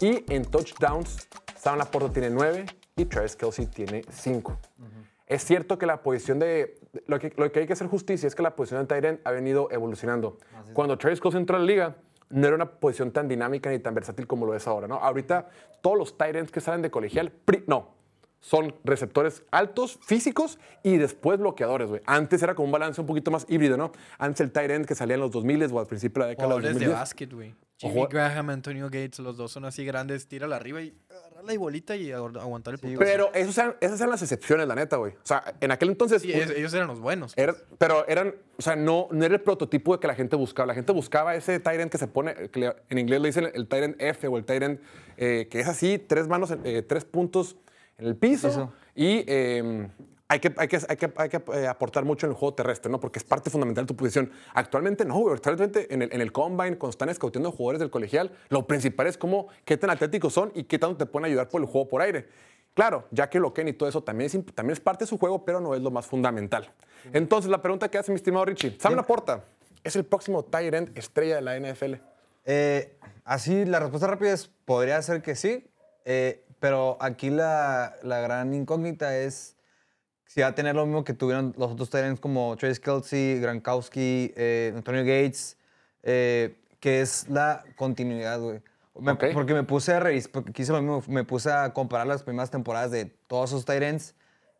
Y 0.00 0.24
en 0.32 0.44
touchdowns, 0.44 1.28
Sam 1.58 1.78
Laporta 1.78 2.12
tiene 2.12 2.30
9 2.30 2.64
y 2.94 3.04
Travis 3.06 3.34
Kelsey 3.34 3.66
tiene 3.66 4.02
5. 4.08 4.56
Es 5.32 5.44
cierto 5.44 5.78
que 5.78 5.86
la 5.86 6.02
posición 6.02 6.38
de... 6.38 6.78
Lo 7.06 7.18
que, 7.18 7.32
lo 7.36 7.50
que 7.50 7.60
hay 7.60 7.66
que 7.66 7.72
hacer 7.72 7.86
justicia 7.86 8.26
es 8.26 8.34
que 8.34 8.42
la 8.42 8.54
posición 8.54 8.86
de 8.86 8.94
Tyrant 8.94 9.20
ha 9.24 9.30
venido 9.30 9.68
evolucionando. 9.70 10.38
Cuando 10.74 10.98
Travis 10.98 11.20
Kelsey 11.20 11.40
entró 11.40 11.56
a 11.56 11.60
la 11.60 11.64
liga, 11.64 11.96
no 12.30 12.46
era 12.46 12.56
una 12.56 12.70
posición 12.70 13.10
tan 13.12 13.28
dinámica 13.28 13.70
ni 13.70 13.78
tan 13.78 13.94
versátil 13.94 14.26
como 14.26 14.44
lo 14.46 14.54
es 14.54 14.66
ahora, 14.66 14.86
¿no? 14.88 14.96
Ahorita 14.96 15.48
todos 15.80 15.96
los 15.98 16.18
Tyrants 16.18 16.50
que 16.52 16.60
salen 16.60 16.82
de 16.82 16.90
colegial, 16.90 17.30
pri- 17.30 17.64
no, 17.66 17.94
son 18.40 18.74
receptores 18.84 19.42
altos, 19.50 19.98
físicos 20.02 20.58
y 20.82 20.96
después 20.96 21.38
bloqueadores, 21.38 21.88
güey. 21.88 22.00
Antes 22.06 22.42
era 22.42 22.54
como 22.54 22.66
un 22.66 22.72
balance 22.72 23.00
un 23.00 23.06
poquito 23.06 23.30
más 23.30 23.46
híbrido, 23.48 23.76
¿no? 23.76 23.92
Antes 24.18 24.40
el 24.40 24.50
tight 24.52 24.70
end 24.70 24.84
que 24.86 24.94
salía 24.94 25.14
en 25.14 25.20
los 25.20 25.30
2000 25.30 25.62
o 25.72 25.78
al 25.80 25.86
principio 25.86 26.22
de 26.22 26.26
la 26.26 26.30
década 26.30 26.48
de 26.48 26.54
los 26.54 26.60
Jugadores 26.62 26.78
de 26.80 26.86
2010. 26.86 26.98
básquet, 26.98 27.32
güey. 27.32 27.54
Jimmy 27.78 28.06
Graham, 28.10 28.50
Antonio 28.50 28.84
Gates, 28.86 29.18
los 29.18 29.36
dos 29.36 29.50
son 29.50 29.64
así 29.64 29.84
grandes. 29.84 30.28
Tírala 30.28 30.54
arriba 30.56 30.80
y 30.82 30.94
agarrarla 31.42 31.54
y 31.54 31.56
bolita 31.56 31.96
y 31.96 32.08
agu- 32.10 32.40
aguantar 32.40 32.74
el 32.74 32.80
putazo. 32.80 32.98
Pero 32.98 33.30
esos 33.34 33.56
eran- 33.58 33.76
esas 33.80 34.00
eran 34.00 34.10
las 34.10 34.22
excepciones, 34.22 34.66
la 34.66 34.74
neta, 34.74 34.96
güey. 34.96 35.12
O 35.12 35.24
sea, 35.26 35.42
en 35.60 35.70
aquel 35.70 35.90
entonces... 35.90 36.22
Sí, 36.22 36.32
es- 36.32 36.50
ellos 36.50 36.72
eran 36.74 36.88
los 36.88 37.00
buenos. 37.00 37.32
Era- 37.36 37.54
pero 37.78 38.06
eran, 38.08 38.34
o 38.58 38.62
sea, 38.62 38.76
no, 38.76 39.08
no 39.10 39.24
era 39.24 39.34
el 39.34 39.40
prototipo 39.40 39.94
de 39.94 40.00
que 40.00 40.06
la 40.06 40.14
gente 40.14 40.36
buscaba. 40.36 40.66
La 40.66 40.74
gente 40.74 40.92
buscaba 40.92 41.34
ese 41.34 41.60
Tyrant 41.60 41.90
que 41.90 41.98
se 41.98 42.06
pone, 42.06 42.48
que 42.50 42.60
le- 42.60 42.76
en 42.88 42.98
inglés 42.98 43.20
le 43.20 43.28
dicen 43.28 43.50
el 43.52 43.66
Tyrant 43.68 43.96
F 44.00 44.28
o 44.28 44.36
el 44.36 44.44
Tyrant 44.44 44.80
eh, 45.16 45.48
que 45.50 45.60
es 45.60 45.68
así, 45.68 45.98
tres 45.98 46.28
manos, 46.28 46.54
eh, 46.64 46.82
tres 46.82 47.04
puntos 47.04 47.56
en 47.98 48.06
el 48.06 48.16
piso. 48.16 48.72
Y 48.94 49.24
eh, 49.26 49.88
hay 50.32 50.40
que, 50.40 50.54
hay 50.56 50.66
que, 50.66 50.78
hay 50.88 50.96
que, 50.96 51.12
hay 51.14 51.28
que 51.28 51.42
eh, 51.52 51.66
aportar 51.66 52.06
mucho 52.06 52.26
en 52.26 52.32
el 52.32 52.36
juego 52.36 52.54
terrestre, 52.54 52.90
¿no? 52.90 52.98
Porque 52.98 53.18
es 53.18 53.24
parte 53.24 53.50
fundamental 53.50 53.84
de 53.84 53.88
tu 53.88 53.96
posición. 53.96 54.32
Actualmente 54.54 55.04
no, 55.04 55.18
güey. 55.18 55.34
Actualmente 55.34 55.92
en 55.92 56.00
el, 56.00 56.10
en 56.10 56.22
el 56.22 56.32
combine, 56.32 56.78
cuando 56.78 56.90
están 56.90 57.10
escauteando 57.10 57.52
jugadores 57.52 57.80
del 57.80 57.90
colegial, 57.90 58.32
lo 58.48 58.66
principal 58.66 59.06
es 59.08 59.18
cómo, 59.18 59.48
qué 59.66 59.76
tan 59.76 59.90
atléticos 59.90 60.32
son 60.32 60.50
y 60.54 60.64
qué 60.64 60.78
tanto 60.78 60.96
te 60.96 61.04
pueden 61.04 61.26
ayudar 61.26 61.50
por 61.50 61.60
el 61.60 61.66
juego 61.66 61.86
por 61.86 62.00
aire. 62.00 62.28
Claro, 62.72 63.04
ya 63.10 63.28
que 63.28 63.38
lo 63.38 63.52
y 63.54 63.72
todo 63.74 63.86
eso 63.90 64.02
también 64.02 64.30
es, 64.32 64.54
también 64.54 64.72
es 64.72 64.80
parte 64.80 65.04
de 65.04 65.08
su 65.08 65.18
juego, 65.18 65.44
pero 65.44 65.60
no 65.60 65.74
es 65.74 65.82
lo 65.82 65.90
más 65.90 66.06
fundamental. 66.06 66.72
Entonces, 67.12 67.50
la 67.50 67.60
pregunta 67.60 67.90
que 67.90 67.98
hace 67.98 68.10
mi 68.10 68.16
estimado 68.16 68.46
Richie, 68.46 68.78
Sam 68.80 68.94
Laporta 68.94 69.44
es 69.84 69.96
el 69.96 70.06
próximo 70.06 70.46
end 70.50 70.96
estrella 70.96 71.36
de 71.36 71.42
la 71.42 71.60
NFL. 71.60 71.94
Eh, 72.46 72.96
así, 73.24 73.66
la 73.66 73.80
respuesta 73.80 74.06
rápida 74.06 74.32
es, 74.32 74.50
podría 74.64 75.02
ser 75.02 75.20
que 75.20 75.36
sí, 75.36 75.68
eh, 76.06 76.42
pero 76.58 76.96
aquí 77.00 77.28
la, 77.28 77.96
la 78.02 78.20
gran 78.20 78.54
incógnita 78.54 79.14
es 79.18 79.56
si 80.32 80.40
va 80.40 80.46
a 80.46 80.54
tener 80.54 80.74
lo 80.74 80.86
mismo 80.86 81.04
que 81.04 81.12
tuvieron 81.12 81.52
los 81.58 81.72
otros 81.72 81.90
Tyrants 81.90 82.18
como 82.18 82.56
Trace 82.56 82.80
Kelsey, 82.80 83.38
Gronkowski, 83.38 84.32
eh, 84.34 84.72
Antonio 84.74 85.02
Gates, 85.02 85.58
eh, 86.02 86.56
que 86.80 87.02
es 87.02 87.28
la 87.28 87.62
continuidad, 87.76 88.40
güey. 88.40 88.62
Me- 88.98 89.12
Ok. 89.12 89.24
Porque 89.34 89.52
me 89.52 89.62
puse 89.62 89.92
a 89.92 90.00
revisar, 90.00 90.42
quise 90.54 90.72
lo 90.72 90.80
mismo, 90.80 91.02
me 91.08 91.24
puse 91.24 91.52
a 91.52 91.70
comparar 91.74 92.06
las 92.06 92.22
primeras 92.22 92.50
temporadas 92.50 92.90
de 92.90 93.04
todos 93.26 93.50
esos 93.50 93.66
Tyrants. 93.66 94.14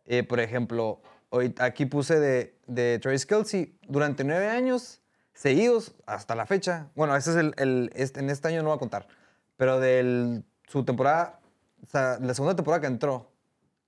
Eh, 0.04 0.22
por 0.22 0.40
ejemplo, 0.40 1.00
hoy, 1.30 1.54
aquí 1.58 1.86
puse 1.86 2.20
de, 2.20 2.54
de 2.66 2.98
Travis 2.98 3.24
Kelsey 3.24 3.74
durante 3.88 4.24
nueve 4.24 4.48
años 4.48 5.00
seguidos 5.32 5.94
hasta 6.04 6.34
la 6.34 6.44
fecha. 6.44 6.90
Bueno, 6.94 7.16
este 7.16 7.30
es 7.30 7.36
el, 7.36 7.54
el- 7.56 7.90
este- 7.94 8.20
en 8.20 8.28
este 8.28 8.48
año 8.48 8.60
no 8.62 8.68
voy 8.68 8.76
a 8.76 8.78
contar, 8.78 9.08
pero 9.56 9.80
de 9.80 10.42
su 10.68 10.84
temporada, 10.84 11.40
o 11.82 11.86
sea, 11.86 12.18
la 12.20 12.34
segunda 12.34 12.54
temporada 12.54 12.82
que 12.82 12.88
entró, 12.88 13.32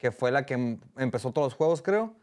que 0.05 0.13
fue 0.13 0.31
la 0.31 0.45
que 0.45 0.53
em- 0.53 0.79
empezó 0.99 1.33
todos 1.33 1.47
los 1.47 1.55
juegos, 1.55 1.81
creo, 1.81 2.15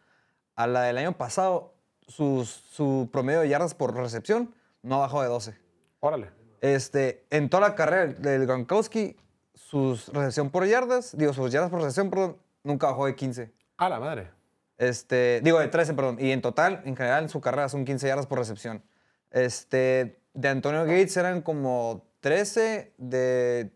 a 0.56 0.68
la 0.68 0.84
del 0.84 1.00
año 1.00 1.18
pasado, 1.18 1.74
sus- 2.08 2.48
su 2.48 3.10
promedio 3.12 3.40
de 3.40 3.50
yardas 3.50 3.74
por 3.74 3.96
recepción 3.96 4.54
no 4.84 5.00
bajó 5.00 5.24
de 5.24 5.28
12. 5.30 5.58
Órale. 6.00 6.30
Este, 6.62 7.26
en 7.32 7.50
toda 7.50 7.70
la 7.70 7.74
carrera 7.74 8.06
del 8.14 8.46
Gronkowski, 8.46 9.18
sus 9.56 10.10
recepción 10.10 10.52
por 10.52 10.68
yardas, 10.68 11.18
digo, 11.18 11.34
sus 11.34 11.52
yardas 11.52 11.72
por 11.72 11.80
recepción, 11.80 12.12
perdón, 12.12 12.38
nunca 12.64 12.86
bajó 12.86 13.08
de 13.08 13.16
15. 13.16 13.52
A 13.78 13.90
la 13.90 14.00
madre. 14.00 14.30
Este, 14.78 15.42
digo, 15.44 15.58
de 15.58 15.68
13, 15.68 15.96
perdón. 15.96 16.18
Y 16.20 16.30
en 16.32 16.42
total, 16.44 16.84
en 16.86 16.96
general, 16.96 17.24
en 17.24 17.30
su 17.30 17.42
carrera 17.42 17.68
son 17.68 17.84
15 17.84 18.08
yardas 18.08 18.28
por 18.28 18.38
recepción. 18.38 18.84
Este, 19.32 20.20
de 20.36 20.48
Antonio 20.50 20.82
Gates 20.82 21.18
eran 21.18 21.42
como 21.42 22.06
13, 22.20 22.94
de, 23.00 23.72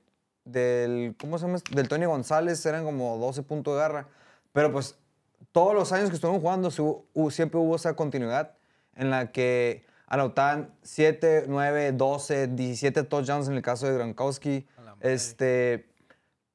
del, 0.46 1.16
¿cómo 1.20 1.38
se 1.38 1.46
llama? 1.48 1.60
Del 1.72 1.88
Tony 1.88 2.06
González 2.06 2.66
eran 2.66 2.84
como 2.86 3.18
12 3.18 3.44
puntos 3.44 3.74
de 3.76 3.80
garra. 3.82 4.08
Pero 4.54 4.72
pues, 4.72 4.96
todos 5.52 5.74
los 5.74 5.92
años 5.92 6.10
que 6.10 6.16
estuvieron 6.16 6.42
jugando, 6.42 6.72
siempre 6.72 7.60
hubo 7.60 7.76
esa 7.76 7.96
continuidad 7.96 8.54
en 8.96 9.10
la 9.10 9.32
que 9.32 9.86
anotaban 10.08 10.74
7, 10.84 11.46
9, 11.48 11.92
12, 11.94 12.48
17 12.48 13.04
touchdowns 13.04 13.48
en 13.48 13.56
el 13.56 13.62
caso 13.62 13.88
de 13.88 13.94
Gronkowski. 13.96 14.66
Este, 15.02 15.90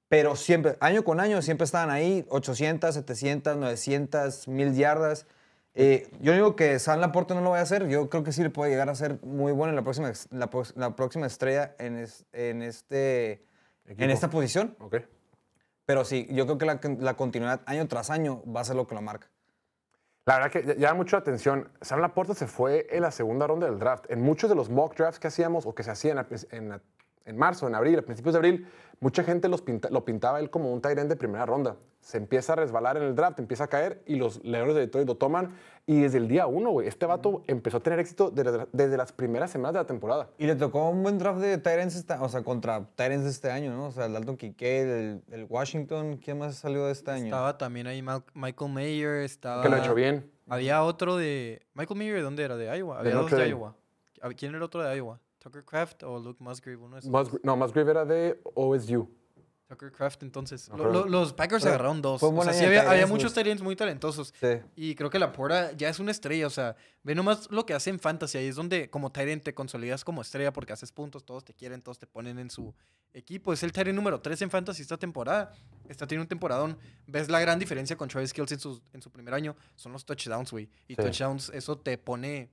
pero 0.09 0.34
siempre, 0.36 0.76
año 0.80 1.05
con 1.05 1.20
año, 1.20 1.41
siempre 1.43 1.64
estaban 1.64 1.91
ahí, 1.91 2.24
800, 2.30 2.95
700, 2.95 3.57
900, 3.57 4.49
1000 4.49 4.74
yardas. 4.74 5.26
Eh, 5.74 6.11
yo 6.20 6.32
digo 6.32 6.57
que 6.57 6.78
San 6.80 7.01
Laporte 7.01 7.34
no 7.34 7.43
lo 7.43 7.51
va 7.51 7.59
a 7.59 7.62
hacer, 7.62 7.86
yo 7.88 8.09
creo 8.11 8.24
que 8.24 8.32
sí 8.32 8.43
le 8.43 8.51
puede 8.51 8.70
llegar 8.72 8.88
a 8.88 8.95
ser 8.97 9.20
muy 9.22 9.53
bueno 9.53 9.70
en 9.70 9.76
la 9.76 9.82
próxima, 9.82 10.11
la, 10.30 10.51
la 10.74 10.97
próxima 10.97 11.26
estrella 11.26 11.76
en, 11.78 11.97
es- 11.99 12.24
en, 12.32 12.62
este, 12.62 13.45
Equipo. 13.91 14.05
en 14.05 14.11
esta 14.11 14.30
posición. 14.30 14.76
Ok. 14.80 14.97
Pero 15.86 16.05
sí, 16.05 16.26
yo 16.30 16.47
creo 16.47 16.59
que 16.59 16.66
la, 16.66 16.80
la 17.01 17.14
continuidad 17.14 17.61
año 17.66 17.86
tras 17.88 18.11
año 18.11 18.43
va 18.45 18.61
a 18.61 18.64
ser 18.64 18.76
lo 18.76 18.86
que 18.86 18.95
lo 18.95 19.03
marca. 19.03 19.28
La 20.26 20.34
verdad 20.38 20.51
que 20.53 20.76
llama 20.78 20.95
mucho 20.99 21.16
la 21.16 21.20
atención. 21.20 21.68
Sam 21.80 22.01
Laporta 22.01 22.34
se 22.34 22.47
fue 22.47 22.86
en 22.91 23.03
la 23.03 23.11
segunda 23.11 23.47
ronda 23.47 23.66
del 23.68 23.78
draft. 23.78 24.05
En 24.09 24.20
muchos 24.20 24.49
de 24.49 24.55
los 24.55 24.70
mock 24.70 24.97
drafts 24.97 25.18
que 25.18 25.26
hacíamos 25.28 25.66
o 25.66 25.74
que 25.74 25.82
se 25.82 25.91
hacían 25.91 26.24
en 26.53 26.68
la- 26.68 26.80
en 27.24 27.36
marzo, 27.36 27.66
en 27.68 27.74
abril, 27.74 27.98
a 27.98 28.02
principios 28.02 28.34
de 28.34 28.38
abril, 28.38 28.66
mucha 29.00 29.22
gente 29.24 29.48
los 29.48 29.62
pinta- 29.62 29.88
lo 29.90 30.04
pintaba 30.04 30.40
él 30.40 30.50
como 30.50 30.72
un 30.72 30.80
tight 30.80 30.98
end 30.98 31.08
de 31.08 31.16
primera 31.16 31.46
ronda. 31.46 31.76
Se 32.00 32.16
empieza 32.16 32.54
a 32.54 32.56
resbalar 32.56 32.96
en 32.96 33.02
el 33.02 33.14
draft, 33.14 33.38
empieza 33.38 33.64
a 33.64 33.66
caer 33.66 34.02
y 34.06 34.16
los 34.16 34.42
Leones 34.42 34.74
de 34.74 34.80
Detroit 34.80 35.06
lo 35.06 35.16
toman. 35.16 35.54
Y 35.86 36.00
desde 36.00 36.16
el 36.18 36.28
día 36.28 36.46
uno, 36.46 36.70
güey, 36.70 36.88
este 36.88 37.04
vato 37.04 37.42
empezó 37.46 37.76
a 37.76 37.80
tener 37.80 37.98
éxito 37.98 38.30
desde, 38.30 38.66
desde 38.72 38.96
las 38.96 39.12
primeras 39.12 39.50
semanas 39.50 39.74
de 39.74 39.80
la 39.80 39.86
temporada. 39.86 40.30
Y 40.38 40.46
le 40.46 40.54
tocó 40.56 40.88
un 40.88 41.02
buen 41.02 41.18
draft 41.18 41.40
de 41.40 41.58
Tyrants, 41.58 41.96
este, 41.96 42.14
o 42.14 42.28
sea, 42.30 42.42
contra 42.42 42.86
Tyrants 42.94 43.24
de 43.24 43.30
este 43.30 43.50
año, 43.50 43.74
¿no? 43.74 43.88
O 43.88 43.90
sea, 43.92 44.06
el 44.06 44.14
Dalton 44.14 44.36
Kincaid, 44.38 44.86
el, 44.88 45.22
el 45.30 45.44
Washington, 45.48 46.16
¿quién 46.16 46.38
más 46.38 46.54
salió 46.56 46.86
de 46.86 46.92
este 46.92 47.10
año? 47.10 47.24
Estaba 47.26 47.58
también 47.58 47.86
ahí 47.86 48.00
Mal- 48.00 48.24
Michael 48.32 48.72
Mayer, 48.72 49.16
estaba... 49.24 49.62
Que 49.62 49.68
lo 49.68 49.76
ha 49.76 49.80
hecho 49.80 49.94
bien. 49.94 50.30
Había 50.48 50.82
otro 50.82 51.16
de... 51.16 51.60
¿Michael 51.74 51.98
Mayer 51.98 52.16
de 52.16 52.22
dónde 52.22 52.44
era? 52.44 52.56
¿De 52.56 52.76
Iowa? 52.78 52.98
Había 52.98 53.12
dos 53.14 53.24
Notre 53.24 53.44
de. 53.44 53.50
Iowa. 53.50 53.74
¿A- 54.22 54.30
¿Quién 54.30 54.54
era 54.54 54.64
otro 54.64 54.82
de 54.82 54.96
Iowa? 54.96 55.20
¿Tucker 55.41 55.64
Craft 55.64 56.05
o 56.05 56.18
Luke 56.20 56.43
Musgrave? 56.43 56.76
Uno 56.76 56.95
de 56.97 57.01
esos 57.01 57.11
no, 57.43 57.57
Musgrave 57.57 57.91
era 57.91 58.05
de 58.05 58.41
OSU. 58.55 59.09
Tucker 59.68 59.93
Craft, 59.93 60.24
entonces. 60.24 60.68
Lo- 60.68 60.91
lo- 60.93 61.07
los 61.07 61.32
Packers 61.32 61.62
pero 61.62 61.74
agarraron 61.76 62.03
dos. 62.03 62.18
fue 62.18 62.28
un 62.28 62.34
O 62.34 62.36
buen 62.38 62.49
sea, 62.49 62.55
año 62.59 62.61
sí 62.68 62.70
de 62.74 62.78
había, 62.80 62.91
muchos 63.07 63.32
ends 63.36 63.62
muy 63.62 63.76
talentosos. 63.76 64.34
Sí. 64.41 64.59
Y 64.74 64.97
creo 64.97 65.11
que 65.11 65.20
la 65.20 65.32
Porta 65.32 65.70
ya 65.72 65.88
es 65.88 66.01
una 66.01 66.11
estrella. 66.11 66.49
O 66.49 66.51
sea, 66.51 66.74
ve 67.05 67.14
nomás 67.14 67.49
lo 67.53 67.64
que 67.66 67.72
hace 67.74 67.88
en 67.91 68.01
Fantasy. 68.01 68.36
Ahí 68.38 68.47
es 68.49 68.57
donde 68.57 68.91
como 68.91 69.12
end 69.14 69.43
te 69.45 69.55
consolidas 69.55 70.05
como 70.05 70.22
estrella 70.22 70.53
porque 70.53 70.72
haces 70.72 70.91
puntos, 70.91 71.24
todos 71.24 71.45
te 71.45 71.55
quieren, 71.55 71.82
todos 71.82 72.01
te 72.01 72.09
ponen 72.09 72.41
en 72.41 72.51
su 72.51 72.74
equipo. 73.14 73.53
Es 73.53 73.62
el 73.62 73.70
end 73.72 73.95
número 73.95 74.20
3 74.20 74.43
en 74.43 74.51
Fantasy 74.51 74.82
esta 74.82 74.99
temporada. 74.99 75.53
Está 75.88 76.05
teniendo 76.05 76.24
un 76.24 76.28
temporadón. 76.28 76.76
Ves 77.07 77.28
la 77.30 77.38
gran 77.38 77.61
diferencia 77.61 77.97
con 77.97 78.09
Travis 78.09 78.32
Kelce 78.32 78.55
en 78.55 78.61
su, 78.61 78.82
en 78.93 79.01
su 79.03 79.12
primer 79.12 79.34
año. 79.34 79.55
Son 79.76 79.93
los 79.93 80.05
touchdowns, 80.05 80.51
güey. 80.51 80.68
Y 80.88 80.97
Sí. 80.97 81.03
touchdowns, 81.03 81.49
eso 81.51 81.78
te 81.78 81.97
pone, 81.97 82.51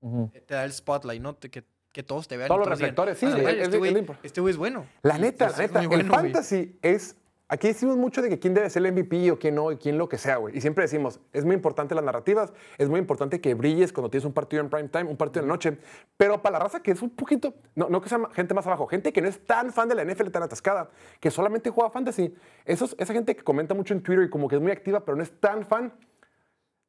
Ujú. 0.00 0.30
te 0.46 0.54
da 0.54 0.64
el 0.64 0.72
spotlight, 0.72 1.20
¿no? 1.20 1.34
Te- 1.34 1.50
que, 1.50 1.64
que 1.92 2.02
todos 2.02 2.26
te 2.28 2.36
vean. 2.36 2.48
Todos 2.48 2.60
los 2.60 2.68
reflectores, 2.68 3.18
sí, 3.18 3.26
"Ah, 3.26 3.30
es- 3.30 3.36
este 3.36 3.78
güey- 3.78 3.96
es 3.98 4.18
este 4.24 4.40
güey 4.40 4.50
es 4.52 4.56
bueno. 4.56 4.86
La 5.02 5.18
neta, 5.18 5.46
es 5.46 5.58
la 5.58 5.62
neta, 5.66 5.78
bueno, 5.86 5.94
el 6.02 6.08
güey. 6.08 6.22
fantasy 6.22 6.78
es... 6.82 7.16
Aquí 7.48 7.68
decimos 7.68 7.98
mucho 7.98 8.22
de 8.22 8.30
que 8.30 8.38
quién 8.38 8.54
debe 8.54 8.70
ser 8.70 8.80
el 8.80 8.86
MVP 8.94 9.30
o 9.30 9.38
quién 9.38 9.54
no 9.56 9.70
y 9.70 9.76
quién 9.76 9.98
lo 9.98 10.08
que 10.08 10.16
sea, 10.16 10.36
güey. 10.36 10.56
Y 10.56 10.62
siempre 10.62 10.84
decimos, 10.84 11.20
es 11.34 11.44
muy 11.44 11.54
importante 11.54 11.94
las 11.94 12.02
narrativas, 12.02 12.50
es 12.78 12.88
muy 12.88 12.98
importante 12.98 13.42
que 13.42 13.52
brilles 13.52 13.92
cuando 13.92 14.08
tienes 14.08 14.24
un 14.24 14.32
partido 14.32 14.62
en 14.62 14.70
prime 14.70 14.88
time, 14.88 15.04
un 15.04 15.18
partido 15.18 15.42
en 15.42 15.48
la 15.48 15.54
noche. 15.54 15.76
Pero 16.16 16.40
para 16.40 16.54
la 16.58 16.64
raza 16.64 16.80
que 16.80 16.92
es 16.92 17.02
un 17.02 17.10
poquito, 17.10 17.52
no, 17.74 17.90
no 17.90 18.00
que 18.00 18.08
sea 18.08 18.20
gente 18.32 18.54
más 18.54 18.66
abajo, 18.66 18.86
gente 18.86 19.12
que 19.12 19.20
no 19.20 19.28
es 19.28 19.44
tan 19.44 19.70
fan 19.70 19.86
de 19.86 19.94
la 19.94 20.00
NFL 20.02 20.30
tan 20.30 20.44
atascada, 20.44 20.88
que 21.20 21.30
solamente 21.30 21.68
juega 21.68 21.90
fantasy, 21.90 22.34
esos, 22.64 22.96
esa 22.98 23.12
gente 23.12 23.36
que 23.36 23.44
comenta 23.44 23.74
mucho 23.74 23.92
en 23.92 24.02
Twitter 24.02 24.24
y 24.24 24.30
como 24.30 24.48
que 24.48 24.56
es 24.56 24.62
muy 24.62 24.72
activa, 24.72 25.04
pero 25.04 25.14
no 25.18 25.22
es 25.22 25.38
tan 25.38 25.66
fan, 25.66 25.92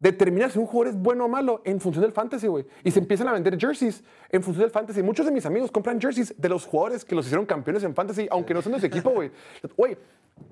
determina 0.04 0.50
si 0.50 0.60
un 0.60 0.66
jugador 0.66 0.94
es 0.94 1.02
bueno 1.02 1.26
o 1.26 1.28
malo 1.30 1.62
en 1.64 1.80
función 1.80 2.02
del 2.04 2.12
fantasy, 2.12 2.48
güey. 2.48 2.66
Y 2.84 2.92
se 2.92 3.00
empiezan 3.00 3.30
a 3.30 3.32
vender 3.32 3.58
jerseys 3.58 4.04
en 4.30 4.44
función 4.44 4.64
del 4.64 4.72
fantasy. 4.72 5.02
Muchos 5.02 5.26
de 5.26 5.32
mis 5.32 5.46
amigos 5.46 5.72
compran 5.72 6.00
jerseys 6.00 6.36
de 6.38 6.50
los 6.50 6.66
jugadores 6.66 7.06
que 7.06 7.16
los 7.16 7.26
hicieron 7.26 7.46
campeones 7.46 7.84
en 7.84 7.96
fantasy, 7.96 8.28
aunque 8.30 8.54
no 8.54 8.62
son 8.62 8.74
de 8.74 8.82
su 8.82 8.86
equipo, 8.86 9.12
güey. 9.12 9.32
Güey, 9.78 9.98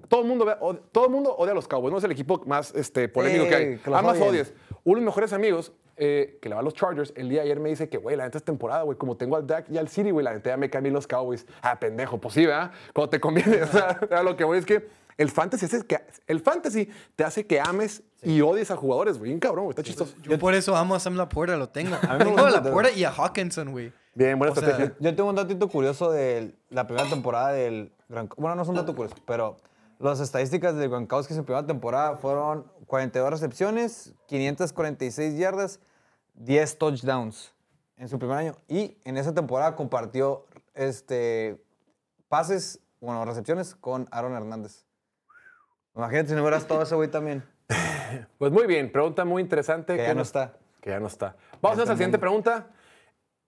todo 0.08 0.22
el 0.22 0.28
mundo, 0.28 0.46
todo 0.94 1.06
el 1.06 1.12
mundo 1.12 1.36
odia 1.36 1.52
a 1.52 1.56
los 1.56 1.68
Cowboys, 1.68 1.92
no 1.92 1.98
es 1.98 2.04
el 2.06 2.14
equipo 2.14 2.42
más 2.46 2.74
este, 2.74 3.10
polémico 3.10 3.50
que 3.50 3.56
hay. 3.56 3.78
que 3.78 3.90
Amas 3.94 4.16
odien. 4.16 4.30
odies. 4.30 4.54
Uno 4.86 4.96
de 4.96 5.02
mis 5.02 5.06
mejores 5.08 5.34
amigos, 5.34 5.74
eh, 5.98 6.40
que 6.42 6.48
le 6.48 6.56
va 6.56 6.62
a 6.62 6.64
los 6.64 6.74
Chargers, 6.74 7.12
el 7.18 7.28
día 7.28 7.42
de 7.42 7.48
ayer 7.48 7.60
me 7.60 7.68
dice 7.68 7.90
que, 7.90 7.98
güey, 7.98 8.16
la 8.16 8.24
neta 8.24 8.38
es 8.38 8.46
temporada, 8.46 8.84
güey. 8.84 8.98
Como 8.98 9.18
tengo 9.18 9.36
al 9.36 9.46
Dak 9.46 9.70
y 9.70 9.78
al 9.78 9.90
City, 9.90 10.12
güey, 10.12 10.24
la 10.24 10.32
neta 10.32 10.52
ya 10.52 10.58
me 10.58 10.70
cambié 10.70 10.94
los 10.94 11.08
Cowboys. 11.08 11.46
Ah, 11.62 11.78
pendejo, 11.78 12.20
pues 12.20 12.36
sí, 12.36 12.46
¿verdad? 12.46 12.72
Cuando 12.94 13.10
te 13.10 13.20
conviene. 13.20 13.64
O 13.64 13.68
sea, 13.68 14.24
lo 14.24 14.38
que 14.38 14.46
voy 14.46 14.60
es 14.60 14.66
que 14.66 14.88
el 15.18 15.30
fantasy, 15.30 15.66
hace 15.66 15.86
que, 15.86 16.00
el 16.28 16.40
fantasy 16.40 16.90
te 17.18 17.26
hace 17.26 17.46
que 17.46 17.60
ames 17.60 18.02
y 18.24 18.42
odies 18.42 18.70
a 18.72 18.76
jugadores, 18.76 19.18
güey. 19.18 19.30
Bien 19.30 19.40
cabrón, 19.40 19.66
güey. 19.66 19.72
Está 19.72 19.84
chistoso. 19.84 20.16
Yo 20.24 20.38
por 20.38 20.54
eso 20.54 20.76
amo 20.76 20.96
a 20.96 21.00
Sam 21.00 21.16
Laporta, 21.16 21.56
lo 21.58 21.70
tengo. 21.70 21.98
me 22.02 22.26
tengo 22.26 22.46
a. 22.46 22.52
Laporta 22.52 22.92
y 22.92 23.04
a 23.04 23.12
Hawkinson, 23.12 23.72
güey. 23.72 23.92
Bien, 24.14 24.38
buena 24.38 24.52
O 24.52 24.56
sea, 24.56 24.70
estrategia. 24.70 24.96
Yo 25.00 25.16
tengo 25.16 25.30
un 25.30 25.36
datito 25.36 25.68
curioso 25.70 26.12
de 26.12 26.56
la 26.70 26.86
primera 26.86 27.10
temporada 27.10 27.52
del 27.54 27.94
Gran... 28.10 28.30
Bueno, 28.38 28.56
no 28.56 28.62
es 28.62 28.68
un 28.68 28.76
dato 28.76 28.94
curioso, 28.94 29.16
pero 29.26 29.58
las 30.00 30.20
estadísticas 30.20 30.76
del 30.76 30.90
Gronkowski 30.90 31.34
en 31.34 31.40
su 31.40 31.46
primera 31.46 31.66
temporada 31.66 32.18
fueron 32.18 32.70
42 32.88 33.32
recepciones, 33.32 34.14
546 34.28 35.38
yardas, 35.38 35.80
10 36.34 36.78
touchdowns 36.78 37.54
en 37.98 38.10
su 38.10 38.20
primer 38.20 38.38
año. 38.38 38.56
Y 38.68 38.98
en 39.06 39.18
esa 39.18 39.34
temporada 39.34 39.76
compartió 39.76 40.46
este, 40.74 41.64
pases, 42.28 42.82
bueno, 43.00 43.24
recepciones 43.24 43.76
con 43.76 44.08
Aaron 44.12 44.34
Hernández. 44.34 44.86
Imagínate 45.96 46.30
si 46.30 46.36
no 46.36 46.42
hubiera 46.42 46.58
estado 46.58 46.82
ese 46.82 46.96
güey 46.96 47.10
también. 47.10 47.44
Pues 48.38 48.52
muy 48.52 48.66
bien, 48.68 48.92
pregunta 48.92 49.24
muy 49.26 49.42
interesante. 49.42 49.96
Que 49.96 50.04
ya 50.04 50.14
no 50.14 50.22
está. 50.22 50.54
Que 50.82 50.90
ya 50.90 51.00
no 51.00 51.08
está. 51.08 51.36
Vamos 51.62 51.78
a 51.80 51.86
la 51.86 51.94
siguiente 51.94 52.18
pregunta. 52.20 52.68